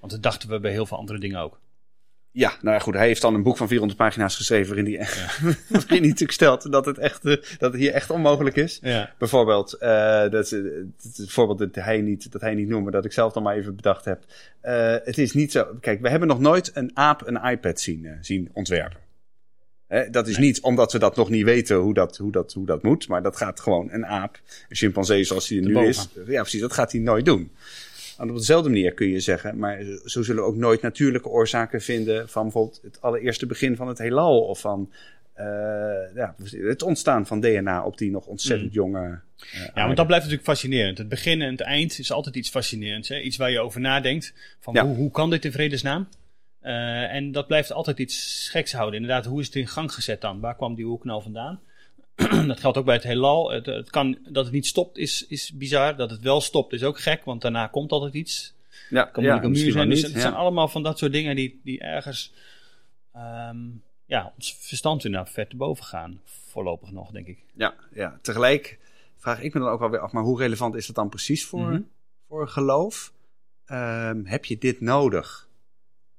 Want 0.00 0.12
dat 0.12 0.22
dachten 0.22 0.48
we 0.48 0.60
bij 0.60 0.70
heel 0.72 0.86
veel 0.86 0.96
andere 0.96 1.18
dingen 1.18 1.38
ook. 1.40 1.60
Ja, 2.32 2.52
nou 2.60 2.76
ja, 2.76 2.82
goed. 2.82 2.94
Hij 2.94 3.06
heeft 3.06 3.20
dan 3.20 3.34
een 3.34 3.42
boek 3.42 3.56
van 3.56 3.68
400 3.68 3.98
pagina's 3.98 4.36
geschreven. 4.36 4.74
waarin 4.74 4.94
hij, 4.94 5.06
waarin 5.68 5.86
hij 5.88 6.00
natuurlijk 6.00 6.32
stelt 6.32 6.72
dat 6.72 6.86
het, 6.86 6.98
echt, 6.98 7.24
eh, 7.24 7.36
dat 7.58 7.72
het 7.72 7.74
hier 7.74 7.92
echt 7.92 8.10
onmogelijk 8.10 8.56
is. 8.56 8.78
Ja. 8.82 9.14
Bijvoorbeeld, 9.18 9.72
eh, 9.72 10.28
dat, 10.30 10.52
eh, 10.52 10.60
het, 11.16 11.30
voorbeeld 11.30 11.58
dat 11.58 11.84
hij, 11.84 12.00
niet, 12.00 12.32
dat 12.32 12.40
hij 12.40 12.54
niet 12.54 12.68
noemt, 12.68 12.82
maar 12.82 12.92
dat 12.92 13.04
ik 13.04 13.12
zelf 13.12 13.32
dan 13.32 13.42
maar 13.42 13.56
even 13.56 13.76
bedacht 13.76 14.04
heb. 14.04 14.24
Het 15.04 15.18
is 15.18 15.32
niet 15.32 15.52
zo. 15.52 15.66
Kijk, 15.80 16.00
we 16.00 16.08
hebben 16.08 16.28
nog 16.28 16.40
nooit 16.40 16.70
een 16.74 16.90
aap 16.94 17.26
een 17.26 17.50
iPad 17.50 17.80
zien, 17.80 18.18
zien 18.20 18.50
ontwerpen. 18.52 18.98
Hè, 19.86 20.10
dat 20.10 20.28
is 20.28 20.36
Nee. 20.36 20.46
niet 20.46 20.60
omdat 20.60 20.92
we 20.92 20.98
dat 20.98 21.16
nog 21.16 21.30
niet 21.30 21.44
weten 21.44 21.76
hoe 21.76 21.94
dat, 21.94 22.16
hoe, 22.16 22.32
dat, 22.32 22.52
hoe 22.52 22.66
dat 22.66 22.82
moet, 22.82 23.08
maar 23.08 23.22
dat 23.22 23.36
gaat 23.36 23.60
gewoon 23.60 23.88
een 23.90 24.06
aap, 24.06 24.40
een 24.68 24.76
chimpansee 24.76 25.24
zoals 25.24 25.48
hij 25.48 25.58
er 25.58 25.64
nu 25.64 25.86
is. 25.86 26.08
Ja, 26.26 26.40
precies, 26.40 26.60
dat 26.60 26.72
gaat 26.72 26.92
hij 26.92 27.00
nooit 27.00 27.24
doen. 27.24 27.50
En 28.20 28.30
op 28.30 28.36
dezelfde 28.36 28.68
manier 28.68 28.92
kun 28.94 29.08
je 29.08 29.20
zeggen, 29.20 29.58
maar 29.58 29.82
zo 30.04 30.22
zullen 30.22 30.42
we 30.42 30.48
ook 30.48 30.56
nooit 30.56 30.82
natuurlijke 30.82 31.28
oorzaken 31.28 31.80
vinden 31.80 32.28
van 32.28 32.42
bijvoorbeeld 32.42 32.80
het 32.82 33.00
allereerste 33.00 33.46
begin 33.46 33.76
van 33.76 33.88
het 33.88 33.98
heelal 33.98 34.40
of 34.40 34.60
van 34.60 34.92
eh, 35.34 35.46
ja, 36.14 36.34
het 36.50 36.82
ontstaan 36.82 37.26
van 37.26 37.40
DNA 37.40 37.84
op 37.84 37.98
die 37.98 38.10
nog 38.10 38.26
ontzettend 38.26 38.72
jonge. 38.72 39.20
eh, 39.52 39.60
Ja, 39.74 39.84
want 39.84 39.96
dat 39.96 40.06
blijft 40.06 40.24
natuurlijk 40.24 40.48
fascinerend. 40.48 40.98
Het 40.98 41.08
begin 41.08 41.42
en 41.42 41.50
het 41.50 41.60
eind 41.60 41.98
is 41.98 42.12
altijd 42.12 42.36
iets 42.36 42.50
fascinerends. 42.50 43.08
Hè? 43.08 43.20
Iets 43.20 43.36
waar 43.36 43.50
je 43.50 43.60
over 43.60 43.80
nadenkt. 43.80 44.34
Van 44.60 44.74
Ja. 44.74 44.84
hoe, 44.86 44.96
hoe 44.96 45.10
kan 45.10 45.30
dit 45.30 45.44
in 45.44 45.52
vredesnaam? 45.52 46.08
Eh, 46.60 47.14
en 47.14 47.32
dat 47.32 47.46
blijft 47.46 47.72
altijd 47.72 47.98
iets 47.98 48.48
geks 48.52 48.72
houden. 48.72 49.00
Inderdaad, 49.00 49.24
hoe 49.26 49.40
is 49.40 49.46
het 49.46 49.56
in 49.56 49.68
gang 49.68 49.92
gezet 49.94 50.20
dan? 50.20 50.40
Waar 50.40 50.56
kwam 50.56 50.74
die 50.74 50.84
oerknal 50.84 51.20
vandaan? 51.20 51.60
dat 52.46 52.60
geldt 52.60 52.76
ook 52.78 52.84
bij 52.84 52.94
het 52.94 53.04
heelal. 53.04 53.50
Het, 53.50 53.66
het 53.66 53.90
kan, 53.90 54.18
dat 54.28 54.44
het 54.44 54.54
niet 54.54 54.66
stopt 54.66 54.96
is, 54.98 55.26
is 55.26 55.52
bizar. 55.52 55.96
Dat 55.96 56.10
het 56.10 56.20
wel 56.20 56.40
stopt 56.40 56.72
is 56.72 56.82
ook 56.84 57.00
gek, 57.00 57.24
want 57.24 57.42
daarna 57.42 57.66
komt 57.66 57.92
altijd 57.92 58.14
iets. 58.14 58.54
ja, 58.90 59.04
kan 59.04 59.22
moeilijk 59.22 59.44
een 59.44 59.50
muur 59.52 59.72
zijn. 59.72 59.88
Dus 59.88 60.02
het 60.02 60.12
ja. 60.12 60.20
zijn 60.20 60.34
allemaal 60.34 60.68
van 60.68 60.82
dat 60.82 60.98
soort 60.98 61.12
dingen 61.12 61.36
die, 61.36 61.60
die 61.64 61.80
ergens 61.80 62.32
ehm, 63.12 63.58
ja, 64.04 64.32
ons 64.36 64.56
verstand 64.60 65.04
inderdaad 65.04 65.30
ver 65.32 65.48
te 65.48 65.56
boven 65.56 65.84
gaan. 65.84 66.20
Voorlopig 66.24 66.90
nog, 66.90 67.10
denk 67.10 67.26
ik. 67.26 67.38
Ja, 67.54 67.74
ja, 67.92 68.18
tegelijk 68.22 68.78
vraag 69.16 69.42
ik 69.42 69.54
me 69.54 69.60
dan 69.60 69.68
ook 69.68 69.80
wel 69.80 69.90
weer 69.90 70.00
af, 70.00 70.12
maar 70.12 70.22
hoe 70.22 70.38
relevant 70.38 70.74
is 70.74 70.86
dat 70.86 70.96
dan 70.96 71.08
precies 71.08 71.44
voor, 71.46 71.68
Mhm. 71.68 71.80
voor 72.28 72.48
geloof? 72.48 73.12
Ehm, 73.64 74.24
heb 74.24 74.44
je 74.44 74.58
dit 74.58 74.80
nodig 74.80 75.48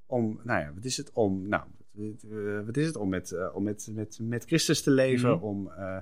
om, 0.06 0.40
nou 0.44 0.60
ja, 0.60 0.72
wat 0.76 0.84
is 0.86 0.98
het 0.98 1.12
om, 1.14 1.48
nou, 1.48 1.64
wat- 1.92 2.66
wat 2.66 2.78
is 2.78 2.86
het 2.86 2.96
om 2.96 3.10
met, 3.10 3.32
eh, 3.32 3.56
om 3.56 3.64
met, 3.64 3.88
met, 3.92 4.18
met 4.22 4.46
Christus 4.46 4.82
te 4.82 4.92
leven, 4.92 5.30
Mhm. 5.32 5.44
om, 5.44 5.72
eh, 5.72 5.98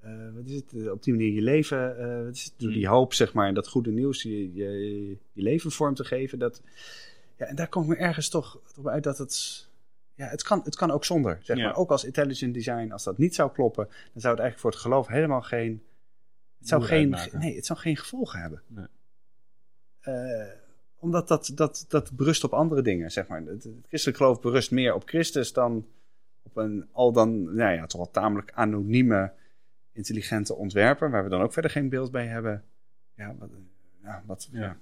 eh, 0.00 0.34
wat 0.34 0.44
is 0.46 0.54
het, 0.54 0.72
eh, 0.72 0.90
op 0.90 1.02
die 1.02 1.14
manier 1.14 1.32
je 1.32 1.42
leven, 1.42 1.98
eh, 1.98 2.24
wat 2.24 2.34
is 2.34 2.44
het, 2.44 2.52
door 2.56 2.70
die 2.70 2.84
Mhm. 2.84 2.92
hoop, 2.92 3.14
zeg 3.14 3.32
maar, 3.32 3.48
en 3.48 3.54
dat 3.54 3.68
goede 3.68 3.90
nieuws, 3.90 4.22
je, 4.22 4.54
je, 4.54 5.08
je 5.32 5.42
leven 5.42 5.70
vorm 5.70 5.94
te 5.94 6.04
geven, 6.04 6.38
dat, 6.38 6.62
ja, 7.36 7.46
en 7.46 7.56
daar 7.56 7.68
komt 7.68 7.86
me 7.88 7.96
ergens 7.96 8.28
toch 8.28 8.60
op 8.78 8.88
uit 8.88 9.02
dat 9.04 9.18
het, 9.18 9.68
ja, 10.14 10.26
het 10.26 10.42
kan, 10.42 10.60
het 10.64 10.76
kan 10.76 10.90
ook 10.90 11.04
zonder, 11.04 11.38
zeg 11.42 11.56
Ja. 11.56 11.64
maar. 11.64 11.76
Ook 11.76 11.90
als 11.90 12.04
intelligent 12.04 12.54
design, 12.54 12.90
als 12.92 13.04
dat 13.04 13.18
niet 13.18 13.34
zou 13.34 13.52
kloppen, 13.52 13.84
dan 13.84 14.20
zou 14.20 14.34
het 14.34 14.42
eigenlijk 14.42 14.58
voor 14.58 14.70
het 14.70 14.80
geloof 14.80 15.06
helemaal 15.06 15.42
geen, 15.42 15.82
het 16.58 16.68
zou 16.68 16.82
geen, 16.82 17.14
uitmaken. 17.16 17.38
nee, 17.38 17.56
het 17.56 17.66
zou 17.66 17.78
geen 17.78 17.96
gevolgen 17.96 18.40
hebben. 18.40 18.62
Nee. 18.66 18.86
Eh, 20.00 20.46
omdat 20.98 21.28
dat, 21.28 21.50
dat, 21.54 21.84
dat 21.88 22.12
berust 22.12 22.44
op 22.44 22.52
andere 22.52 22.82
dingen, 22.82 23.10
zeg 23.10 23.26
maar. 23.26 23.40
Het, 23.42 23.64
het 23.64 23.72
christelijk 23.88 24.18
geloof 24.18 24.40
berust 24.40 24.70
meer 24.70 24.94
op 24.94 25.08
Christus 25.08 25.52
dan 25.52 25.86
op 26.42 26.56
een 26.56 26.86
al 26.92 27.12
dan, 27.12 27.54
nou 27.54 27.72
ja, 27.74 27.86
toch 27.86 28.00
wel 28.00 28.10
tamelijk 28.10 28.50
anonieme, 28.54 29.32
intelligente 29.92 30.54
ontwerper, 30.54 31.10
waar 31.10 31.24
we 31.24 31.30
dan 31.30 31.40
ook 31.42 31.52
verder 31.52 31.70
geen 31.70 31.88
beeld 31.88 32.10
bij 32.10 32.26
hebben. 32.26 32.64
Ja, 33.16 33.34
wat, 33.38 33.48
ja, 34.02 34.22
wat, 34.26 34.48
Ja. 34.52 34.60
ja, 34.60 34.76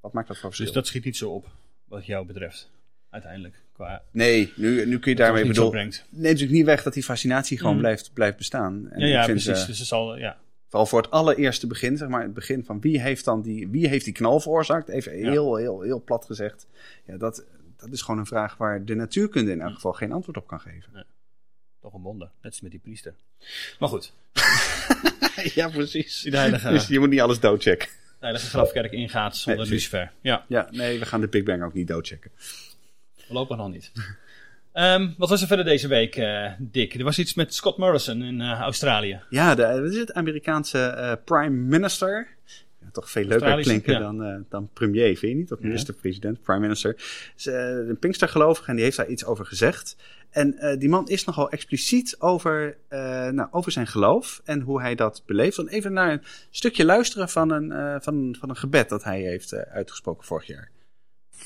wat 0.00 0.12
maakt 0.12 0.28
dat 0.28 0.36
voor 0.36 0.46
verschil? 0.48 0.66
Dus 0.66 0.74
dat 0.74 0.86
schiet 0.86 1.04
niet 1.04 1.16
zo 1.16 1.30
op, 1.30 1.46
wat 1.84 2.06
jou 2.06 2.26
betreft. 2.26 2.70
Uiteindelijk. 3.10 3.62
Qua 3.72 4.02
Nee, 4.10 4.52
nu, 4.56 4.86
nu 4.86 4.98
kun 4.98 5.10
je 5.10 5.16
daarmee 5.16 5.38
het 5.38 5.46
niet 5.46 5.56
zo 5.56 5.64
bedoel. 5.64 5.80
brengt. 5.80 6.04
Neemt 6.10 6.22
natuurlijk 6.22 6.52
niet 6.52 6.64
weg 6.64 6.82
dat 6.82 6.92
die 6.94 7.02
fascinatie 7.02 7.58
gewoon 7.58 7.74
Mm. 7.74 7.78
blijft, 7.80 8.12
blijft 8.12 8.36
bestaan. 8.36 8.88
En 8.90 9.00
Ja, 9.00 9.06
ja 9.06 9.24
vind, 9.24 9.42
precies. 9.42 9.60
eh, 9.62 9.66
dus 9.66 9.78
het 9.78 9.88
zal, 9.88 10.16
ja. 10.18 10.38
Vooral 10.74 10.92
voor 10.92 11.02
het 11.02 11.10
allereerste 11.10 11.66
begin, 11.66 11.96
zeg 11.96 12.08
maar, 12.08 12.22
het 12.22 12.34
begin 12.34 12.64
van 12.64 12.80
wie 12.80 13.00
heeft 13.00 13.24
dan 13.24 13.42
die, 13.42 13.68
wie 13.68 13.88
heeft 13.88 14.04
die 14.04 14.14
knal 14.14 14.40
veroorzaakt? 14.40 14.88
Even 14.88 15.18
Ja. 15.18 15.30
heel, 15.30 15.56
heel, 15.56 15.80
heel 15.80 16.02
plat 16.02 16.24
gezegd. 16.24 16.66
Ja, 17.06 17.16
dat, 17.16 17.44
dat 17.76 17.92
is 17.92 18.02
gewoon 18.02 18.20
een 18.20 18.26
vraag 18.26 18.56
waar 18.56 18.84
de 18.84 18.94
natuurkunde 18.94 19.50
in 19.50 19.60
elk 19.60 19.74
geval 19.74 19.92
geen 19.92 20.12
antwoord 20.12 20.36
op 20.36 20.46
kan 20.46 20.60
geven. 20.60 21.06
Toch 21.80 21.94
een 21.94 22.02
wonder. 22.02 22.30
Net 22.42 22.52
als 22.52 22.60
met 22.60 22.70
die 22.70 22.80
priester. 22.80 23.14
Maar 23.78 23.88
goed. 23.88 24.12
ja, 25.54 25.68
precies. 25.68 26.26
Heilige, 26.30 26.68
Dus 26.68 26.86
je 26.86 26.98
moet 26.98 27.10
niet 27.10 27.20
alles 27.20 27.40
doodchecken. 27.40 27.88
de 27.88 28.16
heilige 28.20 28.46
grafkerk 28.46 28.92
ingaat 28.92 29.36
zonder 29.36 29.62
Nee, 29.62 29.72
lucifer. 29.72 30.12
Ja, 30.20 30.44
Ja, 30.48 30.68
nee, 30.70 30.98
we 30.98 31.06
gaan 31.06 31.20
de 31.20 31.28
Big 31.28 31.42
Bang 31.42 31.62
ook 31.62 31.74
niet 31.74 31.88
doodchecken. 31.88 32.30
voorlopig 33.16 33.56
nog 33.56 33.70
niet. 33.70 33.92
Ehm, 34.74 35.10
wat 35.18 35.28
was 35.28 35.40
er 35.40 35.46
verder 35.46 35.64
deze 35.64 35.88
week, 35.88 36.16
eh, 36.16 36.52
Dick? 36.58 36.94
Er 36.94 37.04
was 37.04 37.18
iets 37.18 37.34
met 37.34 37.54
Scott 37.54 37.78
Morrison 37.78 38.22
in 38.22 38.40
eh, 38.40 38.60
Australië. 38.60 39.20
Ja, 39.30 39.54
de, 39.54 39.80
wat 39.80 39.92
is 39.92 39.98
het 39.98 40.12
Amerikaanse 40.12 40.78
eh, 40.86 41.12
prime 41.24 41.56
minister. 41.56 42.28
Ja, 42.80 42.90
toch 42.92 43.10
veel 43.10 43.24
leuker 43.24 43.60
klinken 43.60 43.92
ja. 43.92 43.98
dan, 43.98 44.24
eh, 44.24 44.36
dan 44.48 44.68
premier, 44.72 45.16
vind 45.16 45.32
je 45.32 45.38
niet? 45.38 45.52
Of 45.52 45.58
Ja. 45.58 45.66
minister-president, 45.66 46.42
prime 46.42 46.60
minister. 46.60 46.94
Is 47.36 47.46
een 47.46 47.96
Pinkstergelovige 48.00 48.68
en 48.70 48.74
die 48.74 48.84
heeft 48.84 48.96
daar 48.96 49.08
iets 49.08 49.24
over 49.24 49.46
gezegd. 49.46 49.96
En 50.30 50.58
eh, 50.58 50.78
die 50.78 50.88
man 50.88 51.08
is 51.08 51.24
nogal 51.24 51.50
expliciet 51.50 52.20
over, 52.20 52.76
eh, 52.88 52.98
nou, 53.28 53.48
over 53.50 53.72
zijn 53.72 53.86
geloof 53.86 54.40
en 54.44 54.60
hoe 54.60 54.80
hij 54.80 54.94
dat 54.94 55.22
beleeft. 55.26 55.56
Dan 55.56 55.68
even 55.68 55.92
naar 55.92 56.12
een 56.12 56.22
stukje 56.50 56.84
luisteren 56.84 57.28
van 57.28 57.50
een, 57.50 57.72
eh, 57.72 57.96
van, 58.00 58.36
van 58.40 58.48
een 58.48 58.56
gebed 58.56 58.88
dat 58.88 59.04
hij 59.04 59.20
heeft 59.20 59.54
uitgesproken 59.54 60.26
vorig 60.26 60.46
jaar. 60.46 60.70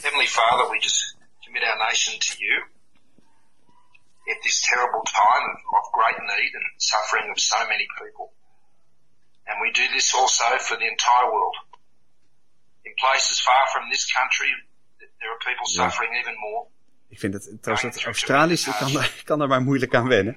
Heavenly 0.00 0.26
Father, 0.26 0.70
we 0.70 0.78
just 0.80 1.16
commit 1.44 1.62
our 1.62 1.78
nation 1.78 2.18
to 2.18 2.34
you 2.36 2.62
at 4.32 4.38
this 4.46 4.58
terrible 4.70 5.04
time 5.22 5.44
of, 5.52 5.58
of 5.78 5.84
great 5.98 6.20
need 6.32 6.52
and 6.58 6.66
suffering 6.76 7.26
of 7.30 7.38
so 7.52 7.58
many 7.72 7.86
people. 8.00 8.26
And 9.48 9.56
we 9.64 9.70
do 9.80 9.86
this 9.96 10.14
also 10.14 10.48
for 10.66 10.76
the 10.82 10.88
entire 10.96 11.28
world. 11.32 11.56
In 12.88 12.92
places 13.04 13.40
far 13.48 13.64
from 13.72 13.84
this 13.92 14.04
country, 14.18 14.50
th- 14.98 15.12
there 15.20 15.30
are 15.34 15.42
people 15.48 15.66
suffering 15.66 16.12
even 16.20 16.36
more. 16.46 16.66
Ik 17.08 17.18
vind 17.18 17.34
het 17.34 17.62
trouwens 17.62 17.94
het 17.94 18.04
Australisch, 18.04 18.66
ik 18.66 18.74
kan, 18.78 18.92
daar, 18.92 19.14
ik 19.18 19.24
kan 19.24 19.38
daar 19.38 19.48
maar 19.48 19.62
moeilijk 19.62 19.94
aan 19.94 20.08
wennen. 20.08 20.36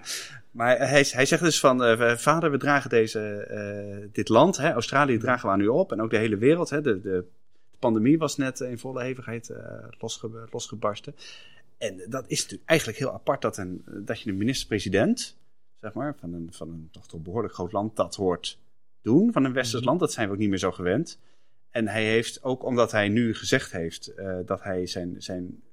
Maar 0.51 0.77
hij, 0.77 1.05
hij 1.11 1.25
zegt 1.25 1.41
dus 1.41 1.59
van, 1.59 1.83
eh, 1.83 2.15
vader, 2.17 2.51
we 2.51 2.57
dragen 2.57 2.89
deze, 2.89 3.19
eh, 3.19 4.09
dit 4.13 4.29
land, 4.29 4.57
hè, 4.57 4.71
Australië 4.71 5.17
dragen 5.17 5.47
we 5.47 5.53
aan 5.53 5.61
u 5.61 5.67
op. 5.67 5.91
En 5.91 6.01
ook 6.01 6.09
de 6.09 6.17
hele 6.17 6.37
wereld. 6.37 6.69
Hè, 6.69 6.81
de, 6.81 7.01
de 7.01 7.25
pandemie 7.79 8.17
was 8.17 8.37
net 8.37 8.59
in 8.59 8.79
volle 8.79 9.03
hevigheid 9.03 9.49
eh, 9.49 9.63
losge, 9.99 10.47
losgebarsten. 10.51 11.15
En 11.81 12.05
dat 12.09 12.23
is 12.27 12.41
natuurlijk 12.41 12.69
eigenlijk 12.69 12.99
heel 12.99 13.13
apart 13.13 13.41
dat, 13.41 13.57
een, 13.57 13.83
dat 13.85 14.21
je 14.21 14.29
een 14.29 14.37
minister-president, 14.37 15.37
zeg 15.79 15.93
maar, 15.93 16.15
van 16.15 16.33
een, 16.33 16.53
van 16.53 16.69
een 16.69 16.87
toch 16.91 17.07
toch 17.07 17.21
behoorlijk 17.21 17.53
groot 17.53 17.71
land, 17.71 17.95
dat 17.95 18.15
hoort 18.15 18.59
doen. 19.01 19.31
Van 19.31 19.43
een 19.43 19.53
westers 19.53 19.83
land, 19.83 19.99
dat 19.99 20.11
zijn 20.11 20.27
we 20.27 20.33
ook 20.33 20.39
niet 20.39 20.49
meer 20.49 20.57
zo 20.57 20.71
gewend. 20.71 21.19
En 21.69 21.87
hij 21.87 22.05
heeft, 22.05 22.43
ook 22.43 22.63
omdat 22.63 22.91
hij 22.91 23.09
nu 23.09 23.33
gezegd 23.33 23.71
heeft 23.71 24.07
eh, 24.07 24.37
dat 24.45 24.63
hij 24.63 24.85
zijn, 24.85 25.21
zijn, 25.21 25.63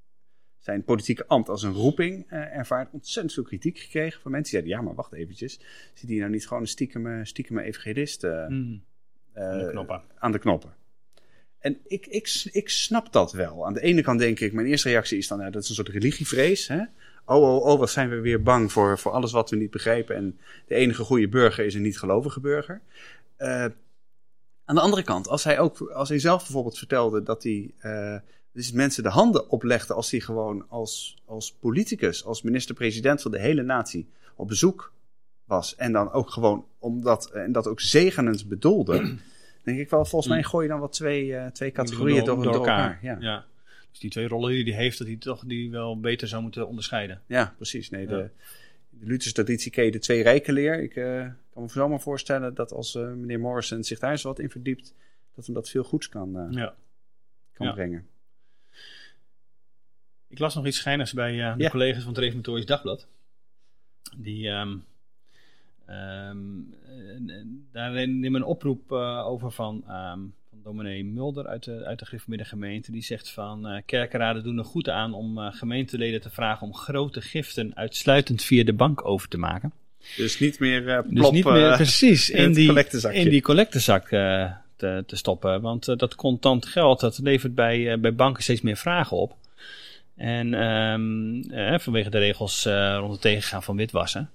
zijn 0.58 0.84
politieke 0.84 1.26
ambt 1.26 1.48
als 1.48 1.62
een 1.62 1.72
roeping 1.72 2.26
eh, 2.28 2.56
ervaart, 2.56 2.92
ontzettend 2.92 3.34
veel 3.34 3.42
kritiek 3.42 3.78
gekregen 3.78 4.20
van 4.20 4.30
mensen 4.30 4.52
die 4.52 4.60
zeiden, 4.60 4.70
ja, 4.70 4.82
maar 4.82 4.94
wacht 4.94 5.12
eventjes, 5.12 5.60
zit 5.94 6.08
hij 6.08 6.18
nou 6.18 6.30
niet 6.30 6.46
gewoon 6.46 6.62
een 6.62 6.68
stiekem, 6.68 7.24
stiekem 7.24 7.58
evangelist 7.58 8.24
eh, 8.24 8.46
Mm. 8.48 8.86
Aan 9.34 9.58
de 9.58 9.70
knoppen. 9.70 10.02
aan 10.18 10.32
de 10.32 10.38
knoppen? 10.38 10.74
En 11.58 11.78
ik, 11.86 12.06
ik, 12.06 12.48
ik 12.52 12.68
snap 12.68 13.12
dat 13.12 13.32
wel. 13.32 13.66
Aan 13.66 13.74
de 13.74 13.80
ene 13.80 14.02
kant 14.02 14.18
denk 14.18 14.40
ik, 14.40 14.52
mijn 14.52 14.66
eerste 14.66 14.88
reactie 14.88 15.18
is 15.18 15.28
dan, 15.28 15.38
nou, 15.38 15.50
dat 15.50 15.62
is 15.62 15.68
een 15.68 15.74
soort 15.74 15.88
religievrees. 15.88 16.68
Hè? 16.68 16.80
Oh, 17.24 17.42
oh, 17.42 17.64
oh, 17.64 17.78
wat 17.78 17.90
zijn 17.90 18.08
we 18.08 18.20
weer 18.20 18.42
bang 18.42 18.72
voor, 18.72 18.98
voor 18.98 19.12
alles 19.12 19.32
wat 19.32 19.50
we 19.50 19.56
niet 19.56 19.70
begrijpen. 19.70 20.16
En 20.16 20.38
de 20.66 20.74
enige 20.74 21.02
goede 21.02 21.28
burger 21.28 21.64
is 21.64 21.74
een 21.74 21.82
niet-gelovige 21.82 22.40
burger. 22.40 22.80
Eh, 23.36 23.64
aan 24.64 24.74
de 24.74 24.80
andere 24.80 25.02
kant, 25.02 25.28
als 25.28 25.44
hij, 25.44 25.58
ook, 25.58 25.80
als 25.80 26.08
hij 26.08 26.18
zelf 26.18 26.42
bijvoorbeeld 26.42 26.78
vertelde 26.78 27.22
dat 27.22 27.42
hij 27.42 27.70
eh, 27.78 28.16
dus 28.52 28.72
mensen 28.72 29.02
de 29.02 29.08
handen 29.08 29.50
oplegde 29.50 29.94
als 29.94 30.10
hij 30.10 30.20
gewoon 30.20 30.64
als, 30.68 31.22
als 31.24 31.52
politicus, 31.60 32.24
als 32.24 32.42
minister-president 32.42 33.22
van 33.22 33.30
de 33.30 33.40
hele 33.40 33.62
natie 33.62 34.08
op 34.36 34.48
bezoek 34.48 34.92
was. 35.44 35.76
En 35.76 35.92
dan 35.92 36.12
ook 36.12 36.30
gewoon 36.30 36.66
omdat, 36.78 37.30
en 37.30 37.52
dat 37.52 37.66
ook 37.66 37.80
zegenend 37.80 38.48
bedoelde. 38.48 39.16
Denk 39.62 39.78
ik 39.78 39.90
wel, 39.90 40.04
volgens 40.04 40.32
mij 40.32 40.42
gooi 40.42 40.64
je 40.64 40.70
dan 40.70 40.78
wel 40.78 40.88
twee, 40.88 41.36
eh, 41.36 41.46
twee 41.46 41.70
categorieën 41.72 42.24
door, 42.24 42.42
door, 42.42 42.54
elkaar. 42.54 42.98
Ja. 43.02 43.16
Ja. 43.20 43.46
Dus 43.90 43.98
die 43.98 44.10
twee 44.10 44.28
rollen 44.28 44.50
die 44.64 44.74
hij 44.74 44.82
heeft, 44.82 44.98
dat 44.98 45.06
hij 45.06 45.16
toch 45.16 45.44
die 45.46 45.70
wel 45.70 46.00
beter 46.00 46.28
zou 46.28 46.42
moeten 46.42 46.68
onderscheiden. 46.68 47.22
Ja, 47.26 47.54
precies. 47.56 47.90
Nee, 47.90 48.06
de, 48.06 48.30
de 48.90 49.06
Lutherse 49.06 49.32
traditie 49.32 49.70
ken 49.70 49.84
je 49.84 49.90
de 49.90 49.98
twee 49.98 50.22
rijken 50.22 50.54
leer. 50.54 50.82
Ik 50.82 50.96
eh, 50.96 51.26
kan 51.52 51.62
me 51.62 51.68
zomaar 51.68 52.00
voorstellen 52.00 52.54
dat 52.54 52.72
als 52.72 52.94
eh, 52.94 53.02
meneer 53.12 53.40
Morrison 53.40 53.84
zich 53.84 53.98
daar 53.98 54.10
eens 54.10 54.22
wat 54.22 54.38
in 54.38 54.50
verdiept, 54.50 54.94
dat 55.34 55.46
hem 55.46 55.54
dat 55.54 55.68
veel 55.68 55.84
goeds 55.84 56.08
kan, 56.08 56.48
Ja. 56.50 56.74
kan 57.52 57.66
Ja. 57.66 57.72
brengen. 57.72 58.06
Ik 60.28 60.38
las 60.38 60.54
nog 60.54 60.66
iets 60.66 60.76
schijnigs 60.76 61.12
bij 61.12 61.30
de 61.30 61.62
Ja. 61.62 61.70
collega's 61.70 62.02
van 62.02 62.12
het 62.12 62.20
Reformatorisch 62.22 62.66
Dagblad. 62.66 63.06
Die 64.16 64.50
ehm 65.88 66.36
ehm, 67.08 67.28
eh, 67.28 67.36
daar 67.72 67.92
nemen 68.08 68.34
een 68.34 68.46
oproep 68.46 68.92
eh, 68.92 69.26
over 69.26 69.50
van, 69.50 69.82
ehm, 69.88 70.18
van 70.50 70.58
dominee 70.62 71.04
Mulder 71.04 71.46
uit 71.46 71.64
de, 71.64 71.84
uit 71.84 71.98
de 71.98 72.04
gereformeerde 72.04 72.44
gemeente. 72.44 72.92
Die 72.92 73.02
zegt 73.02 73.30
van 73.30 73.66
eh, 73.66 73.82
kerkenraden 73.86 74.42
doen 74.42 74.58
er 74.58 74.64
goed 74.64 74.88
aan 74.88 75.14
om 75.14 75.38
eh, 75.38 75.54
gemeenteleden 75.54 76.20
te 76.20 76.30
vragen 76.30 76.66
om 76.66 76.74
grote 76.74 77.20
giften 77.20 77.76
uitsluitend 77.76 78.42
via 78.42 78.64
de 78.64 78.72
bank 78.72 79.04
over 79.04 79.28
te 79.28 79.38
maken. 79.38 79.72
Dus 80.16 80.38
niet 80.38 80.58
meer 80.58 80.88
eh 80.88 81.04
Dus 81.08 81.30
niet 81.30 81.44
meer 81.44 81.76
precies 81.76 82.30
in 82.30 82.52
die, 82.52 82.84
in 83.12 83.28
die 83.28 83.42
collectezak 83.42 84.08
te, 84.08 85.02
te 85.06 85.16
stoppen. 85.16 85.60
Want 85.60 85.98
dat 85.98 86.14
contant 86.14 86.66
geld, 86.66 87.00
dat 87.00 87.18
levert 87.18 87.54
bij, 87.54 88.00
bij 88.00 88.14
banken 88.14 88.42
steeds 88.42 88.60
meer 88.60 88.76
vragen 88.76 89.16
op. 89.16 89.36
En 90.16 90.54
ehm, 90.54 91.40
eh, 91.50 91.78
vanwege 91.78 92.10
de 92.10 92.18
regels 92.18 92.64
rond 92.98 93.12
het 93.12 93.20
tegengaan 93.20 93.62
van 93.62 93.76
witwassen. 93.76 94.30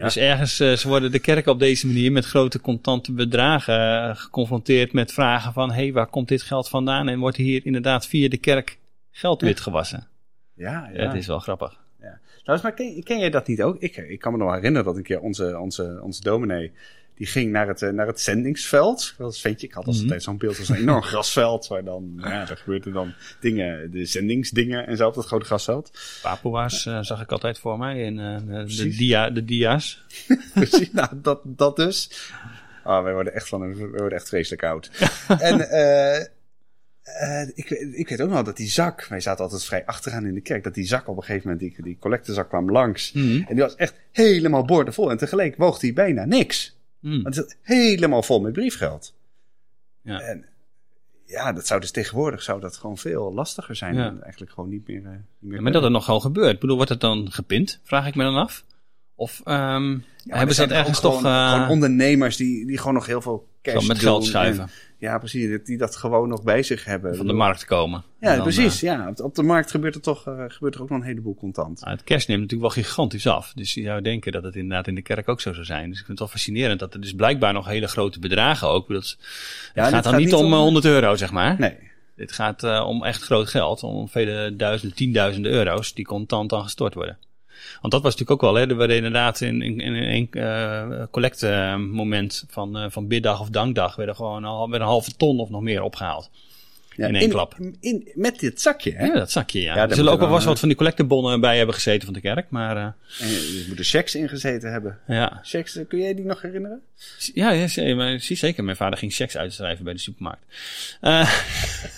Ja. 0.00 0.06
Dus 0.06 0.16
ergens, 0.16 0.60
eh, 0.60 0.72
ze 0.72 0.88
worden 0.88 1.12
de 1.12 1.18
kerken 1.18 1.52
op 1.52 1.58
deze 1.58 1.86
manier 1.86 2.12
met 2.12 2.24
grote 2.24 2.60
contante 2.60 3.12
bedragen 3.12 4.08
eh, 4.08 4.16
geconfronteerd 4.16 4.92
met 4.92 5.12
vragen 5.12 5.52
van... 5.52 5.70
hé, 5.70 5.82
hey, 5.82 5.92
waar 5.92 6.06
komt 6.06 6.28
dit 6.28 6.42
geld 6.42 6.68
vandaan? 6.68 7.08
En 7.08 7.18
wordt 7.18 7.36
hier 7.36 7.66
inderdaad 7.66 8.06
via 8.06 8.28
de 8.28 8.36
kerk 8.36 8.78
geld 9.10 9.40
Ja. 9.40 9.46
witgewassen? 9.46 10.06
Ja, 10.54 10.90
ja. 10.92 11.06
Het 11.06 11.14
is 11.14 11.26
wel 11.26 11.38
grappig. 11.38 11.78
Trouwens, 12.42 12.62
maar 12.62 12.72
ken, 12.74 13.02
ken 13.02 13.18
jij 13.18 13.30
dat 13.30 13.46
niet 13.46 13.62
ook? 13.62 13.76
Ik, 13.78 13.96
ik 13.96 14.18
kan 14.18 14.32
me 14.32 14.38
nog 14.38 14.54
herinneren 14.54 14.84
dat 14.84 14.96
een 14.96 15.02
keer 15.02 15.20
onze, 15.20 15.58
onze, 15.58 16.00
onze 16.02 16.22
dominee, 16.22 16.72
die 17.20 17.28
ging 17.28 17.52
naar 17.52 17.68
het, 17.68 17.82
eh, 17.82 17.90
naar 17.90 18.06
het 18.06 18.20
zendingsveld. 18.20 19.14
Dat 19.18 19.38
vind 19.38 19.60
je, 19.60 19.66
ik 19.66 19.72
had 19.72 19.86
als 19.86 19.94
Mhm. 19.96 20.04
altijd 20.04 20.22
zo'n 20.22 20.36
beeld 20.38 20.58
als 20.58 20.68
een 20.68 20.76
enorm 20.76 21.02
grasveld, 21.10 21.66
waar 21.66 21.84
dan, 21.84 22.12
ja, 22.16 22.44
daar 22.44 22.56
gebeurden 22.56 22.92
dan 22.92 23.14
dingen, 23.40 23.90
de 23.90 24.04
zendingsdingen 24.06 24.86
en 24.86 24.96
zo 24.96 25.08
op 25.08 25.14
dat 25.14 25.26
grote 25.26 25.44
grasveld. 25.44 25.90
Papua's 26.22 26.86
eh, 26.86 26.98
zag 27.02 27.20
ik 27.22 27.32
altijd 27.32 27.58
voor 27.58 27.78
mij 27.78 28.00
in 28.02 28.18
eh, 28.18 28.66
de, 28.66 28.88
dia, 28.96 29.30
de 29.30 29.44
dia's. 29.44 30.04
Precies, 30.54 30.92
nou, 30.92 31.08
dat, 31.14 31.40
dat 31.44 31.76
dus. 31.76 32.30
Oh, 32.84 33.02
wij 33.02 33.12
worden 33.12 33.34
echt, 33.34 33.48
van, 33.48 33.60
wij 33.60 33.86
worden 33.88 34.18
echt 34.18 34.28
vreselijk 34.28 34.62
oud. 34.64 34.90
en 35.38 35.70
eh, 35.70 36.16
eh, 37.02 37.48
ik, 37.54 37.70
ik 37.70 38.08
weet 38.08 38.20
ook 38.20 38.30
nog 38.30 38.42
dat 38.42 38.56
die 38.56 38.68
zak, 38.68 39.06
wij 39.06 39.20
zaten 39.20 39.44
altijd 39.44 39.64
vrij 39.64 39.84
achteraan 39.86 40.26
in 40.26 40.34
de 40.34 40.40
kerk, 40.40 40.64
dat 40.64 40.74
die 40.74 40.86
zak 40.86 41.08
op 41.08 41.16
een 41.16 41.22
gegeven 41.22 41.50
moment, 41.50 41.74
die, 41.74 41.84
die 41.84 41.96
collectezak 42.00 42.48
kwam 42.48 42.70
langs. 42.70 43.12
Mhm. 43.12 43.42
En 43.48 43.54
die 43.54 43.62
was 43.62 43.74
echt 43.76 43.94
helemaal 44.12 44.64
boordevol. 44.64 45.10
En 45.10 45.16
tegelijk 45.16 45.56
woog 45.56 45.78
die 45.78 45.92
bijna 45.92 46.24
niks. 46.24 46.78
Mm. 47.00 47.22
Want 47.22 47.36
het 47.36 47.50
zat 47.50 47.56
helemaal 47.62 48.22
vol 48.22 48.40
met 48.40 48.52
briefgeld. 48.52 49.14
Ja. 50.02 50.20
En 50.20 50.44
ja, 51.24 51.52
dat 51.52 51.66
zou 51.66 51.80
dus 51.80 51.90
tegenwoordig 51.90 52.42
zou 52.42 52.60
dat 52.60 52.76
gewoon 52.76 52.98
veel 52.98 53.32
lastiger 53.34 53.76
zijn. 53.76 53.94
Ja. 53.94 54.06
En 54.06 54.22
eigenlijk 54.22 54.52
gewoon 54.52 54.70
niet 54.70 54.86
meer. 54.86 55.04
eh, 55.04 55.10
niet 55.10 55.22
meer 55.40 55.56
Ja, 55.56 55.62
maar 55.62 55.72
dat 55.72 55.82
het 55.82 55.92
nogal 55.92 56.20
gebeurt. 56.20 56.54
Ik 56.54 56.60
bedoel, 56.60 56.76
wordt 56.76 56.90
het 56.90 57.00
dan 57.00 57.32
gepind? 57.32 57.80
Vraag 57.84 58.06
ik 58.06 58.14
me 58.14 58.22
dan 58.22 58.36
af. 58.36 58.64
Of 59.14 59.40
ehm, 59.44 59.98
hebben 60.26 60.54
ze 60.54 60.60
dat 60.66 60.70
ergens 60.76 61.00
toch 61.00 61.16
Gewoon, 61.16 61.32
eh, 61.32 61.52
gewoon 61.52 61.68
ondernemers 61.68 62.36
die, 62.36 62.66
die 62.66 62.78
gewoon 62.78 62.94
nog 62.94 63.06
heel 63.06 63.20
veel 63.20 63.48
cash 63.62 63.80
zo 63.82 63.86
met 63.88 63.98
geld 63.98 64.22
en- 64.22 64.28
schuiven? 64.28 64.70
ja, 64.98 65.18
precies. 65.18 65.48
Die, 65.48 65.62
die 65.62 65.78
dat 65.78 65.96
gewoon 65.96 66.28
nog 66.28 66.42
bij 66.42 66.62
zich 66.62 66.84
hebben. 66.84 67.16
van 67.16 67.26
de 67.26 67.32
markt 67.32 67.64
komen. 67.64 68.04
Ja, 68.20 68.34
dan, 68.34 68.42
precies. 68.42 68.74
eh, 68.82 68.90
ja. 68.90 69.12
Op, 69.16 69.34
de 69.34 69.42
markt 69.42 69.70
gebeurt 69.70 69.94
er 69.94 70.00
toch 70.00 70.26
eh, 70.26 70.44
gebeurt 70.48 70.74
er 70.74 70.82
ook 70.82 70.88
nog 70.90 70.98
een 70.98 71.04
heleboel 71.04 71.34
contant. 71.34 71.80
nou, 71.80 71.92
het 71.96 72.04
cash 72.04 72.26
neemt 72.26 72.40
natuurlijk 72.40 72.74
wel 72.74 72.84
gigantisch 72.84 73.26
af. 73.26 73.52
Dus 73.54 73.74
je 73.74 73.82
zou 73.82 74.00
denken 74.02 74.32
dat 74.32 74.42
het 74.42 74.54
inderdaad 74.56 74.86
in 74.86 74.94
de 74.94 75.02
kerk 75.02 75.28
ook 75.28 75.40
zo 75.40 75.52
zou 75.52 75.64
zijn. 75.64 75.88
Dus 75.90 75.98
ik 75.98 76.06
vind 76.06 76.08
het 76.08 76.18
wel 76.18 76.28
fascinerend 76.28 76.80
dat 76.80 76.94
er 76.94 77.00
dus 77.00 77.12
blijkbaar 77.14 77.52
nog 77.52 77.66
hele 77.66 77.86
grote 77.88 78.18
bedragen 78.18 78.68
ook. 78.68 78.88
Dat, 78.88 78.96
het 78.96 79.18
gaat 79.74 79.92
dan 80.02 80.12
gaat 80.12 80.16
niet 80.20 80.34
om 80.34 80.44
om- 80.44 80.52
eh, 80.52 80.58
100 80.58 80.84
euro, 80.84 81.16
zeg 81.16 81.30
maar. 81.32 81.56
Nee. 81.58 81.76
Dit 82.16 82.32
gaat 82.32 82.62
eh, 82.64 82.84
om 82.86 83.04
echt 83.04 83.22
groot 83.22 83.48
geld. 83.48 83.82
Om 83.82 84.08
vele 84.08 84.56
duizenden, 84.56 84.96
tienduizenden 84.96 85.52
euro's 85.52 85.94
die 85.94 86.04
contant 86.04 86.50
dan 86.50 86.62
gestort 86.62 86.94
worden. 86.94 87.18
Want 87.80 87.92
dat 87.92 88.02
was 88.02 88.12
natuurlijk 88.16 88.30
ook 88.30 88.40
wel, 88.52 88.54
hè. 88.62 88.68
Er 88.68 88.76
werden 88.76 88.96
inderdaad 88.96 89.40
in, 89.40 89.62
in, 89.62 89.80
in 89.80 89.92
een 89.94 90.28
eh 90.30 91.02
collectemoment 91.10 92.44
van, 92.48 92.78
eh, 92.78 92.84
van 92.88 93.06
biddag 93.08 93.40
of 93.40 93.48
dankdag... 93.48 93.96
werden 93.96 94.14
gewoon 94.16 94.44
al 94.44 94.66
met 94.66 94.80
een 94.80 94.86
halve 94.86 95.16
ton 95.16 95.38
of 95.40 95.50
nog 95.50 95.60
meer 95.62 95.82
opgehaald. 95.82 96.30
Ja, 96.96 97.06
In 97.06 97.14
één 97.16 97.30
klap. 97.30 97.54
In, 97.80 98.08
met 98.14 98.38
dit 98.38 98.60
zakje, 98.60 98.92
hè? 98.92 99.06
Ja, 99.06 99.14
dat 99.14 99.30
zakje, 99.30 99.60
ja. 99.60 99.74
Ja, 99.74 99.88
er 99.88 99.94
zullen 99.94 100.12
ook 100.12 100.18
wel 100.20 100.28
dan, 100.30 100.44
wat 100.44 100.58
van 100.58 100.68
die 100.68 100.76
collectebonnen 100.76 101.40
bij 101.40 101.56
hebben 101.56 101.74
gezeten 101.74 102.04
van 102.04 102.14
de 102.14 102.20
kerk. 102.20 102.46
Maar 102.50 102.76
eh, 102.76 102.82
En 102.82 103.28
er 103.28 103.64
moeten 103.66 103.84
checks 103.84 104.14
ingezeten 104.14 104.72
hebben. 104.72 104.98
ja. 105.06 105.40
Checks, 105.42 105.76
eh, 105.76 105.84
kun 105.88 105.98
jij 105.98 106.14
die 106.14 106.24
nog 106.24 106.42
herinneren? 106.42 106.80
Ja, 107.34 107.50
ja, 107.50 107.66
zie- 107.66 107.94
maar 107.94 108.20
zie 108.20 108.36
zeker. 108.36 108.64
Mijn 108.64 108.76
vader 108.76 108.98
ging 108.98 109.14
checks 109.14 109.36
uitschrijven 109.36 109.84
bij 109.84 109.92
de 109.92 109.98
supermarkt. 109.98 110.42
Eh, 111.00 111.34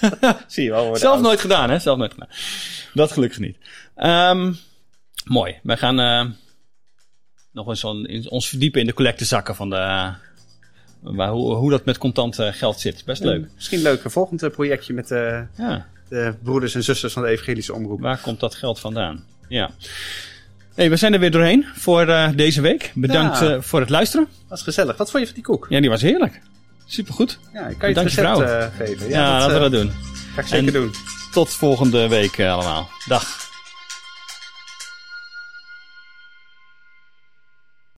Zie 0.46 0.64
je 0.64 0.70
wel. 0.70 0.96
zelf 0.96 1.14
oud. 1.14 1.22
nooit 1.22 1.40
gedaan, 1.40 1.70
hè? 1.70 1.78
Zelf 1.78 1.98
nooit 1.98 2.12
gedaan. 2.12 2.28
Dat 2.94 3.12
gelukkig 3.12 3.38
niet. 3.38 3.56
Ehm, 3.96 4.52
mooi. 5.24 5.58
Wij 5.62 5.76
gaan 5.76 6.00
eh, 6.00 6.24
nog 7.52 7.68
eens 7.68 7.84
on- 7.84 8.26
ons 8.28 8.48
verdiepen 8.48 8.80
in 8.80 8.86
de 8.86 8.92
collectezakken 8.94 9.54
van 9.56 9.70
de... 9.70 9.76
eh, 9.76 10.08
waar, 11.00 11.30
hoe, 11.30 11.54
hoe 11.54 11.70
dat 11.70 11.84
met 11.84 11.98
contant 11.98 12.38
eh, 12.38 12.52
geld 12.52 12.80
zit. 12.80 13.04
Best 13.04 13.22
leuk. 13.24 13.46
Misschien 13.54 13.82
leuk, 13.82 14.04
een 14.04 14.10
volgend 14.10 14.50
projectje 14.52 14.92
met 14.94 15.08
de, 15.08 15.46
Ja. 15.56 15.86
de 16.08 16.34
broeders 16.42 16.74
en 16.74 16.82
zusters 16.84 17.12
van 17.12 17.22
de 17.22 17.28
evangelische 17.28 17.74
omroep. 17.74 18.00
Waar 18.00 18.18
komt 18.20 18.40
dat 18.40 18.54
geld 18.54 18.80
vandaan? 18.80 19.24
Ja. 19.48 19.70
Hey, 20.74 20.90
we 20.90 20.96
zijn 20.96 21.12
er 21.12 21.20
weer 21.20 21.30
doorheen 21.30 21.64
voor 21.74 22.32
deze 22.36 22.60
week. 22.60 22.92
Bedankt 22.94 23.38
Ja. 23.38 23.60
voor 23.60 23.80
het 23.80 23.88
luisteren. 23.90 24.28
Dat 24.48 24.58
is 24.58 24.64
gezellig. 24.64 24.96
Wat 24.96 25.10
vond 25.10 25.22
je 25.22 25.26
van 25.32 25.34
die 25.42 25.44
koek? 25.44 25.66
Ja, 25.68 25.80
die 25.80 25.90
was 25.90 26.02
heerlijk. 26.02 26.40
Supergoed. 26.86 27.38
Ja, 27.52 27.66
ik 27.66 27.78
kan 27.78 27.88
je 27.88 27.94
het 28.00 28.04
Bedankt 28.12 28.12
je 28.12 28.20
recept 28.46 28.74
geven. 28.76 29.08
Ja, 29.08 29.30
dat 29.38 29.40
laten 29.40 29.54
we 29.54 29.60
dat 29.70 29.72
doen. 29.80 29.90
ga 30.34 30.40
ik 30.40 30.46
zeker 30.46 30.66
En- 30.66 30.72
doen. 30.72 30.92
Tot 31.32 31.50
volgende 31.50 32.08
week 32.08 32.40
allemaal. 32.40 32.88
Dag. 33.06 33.50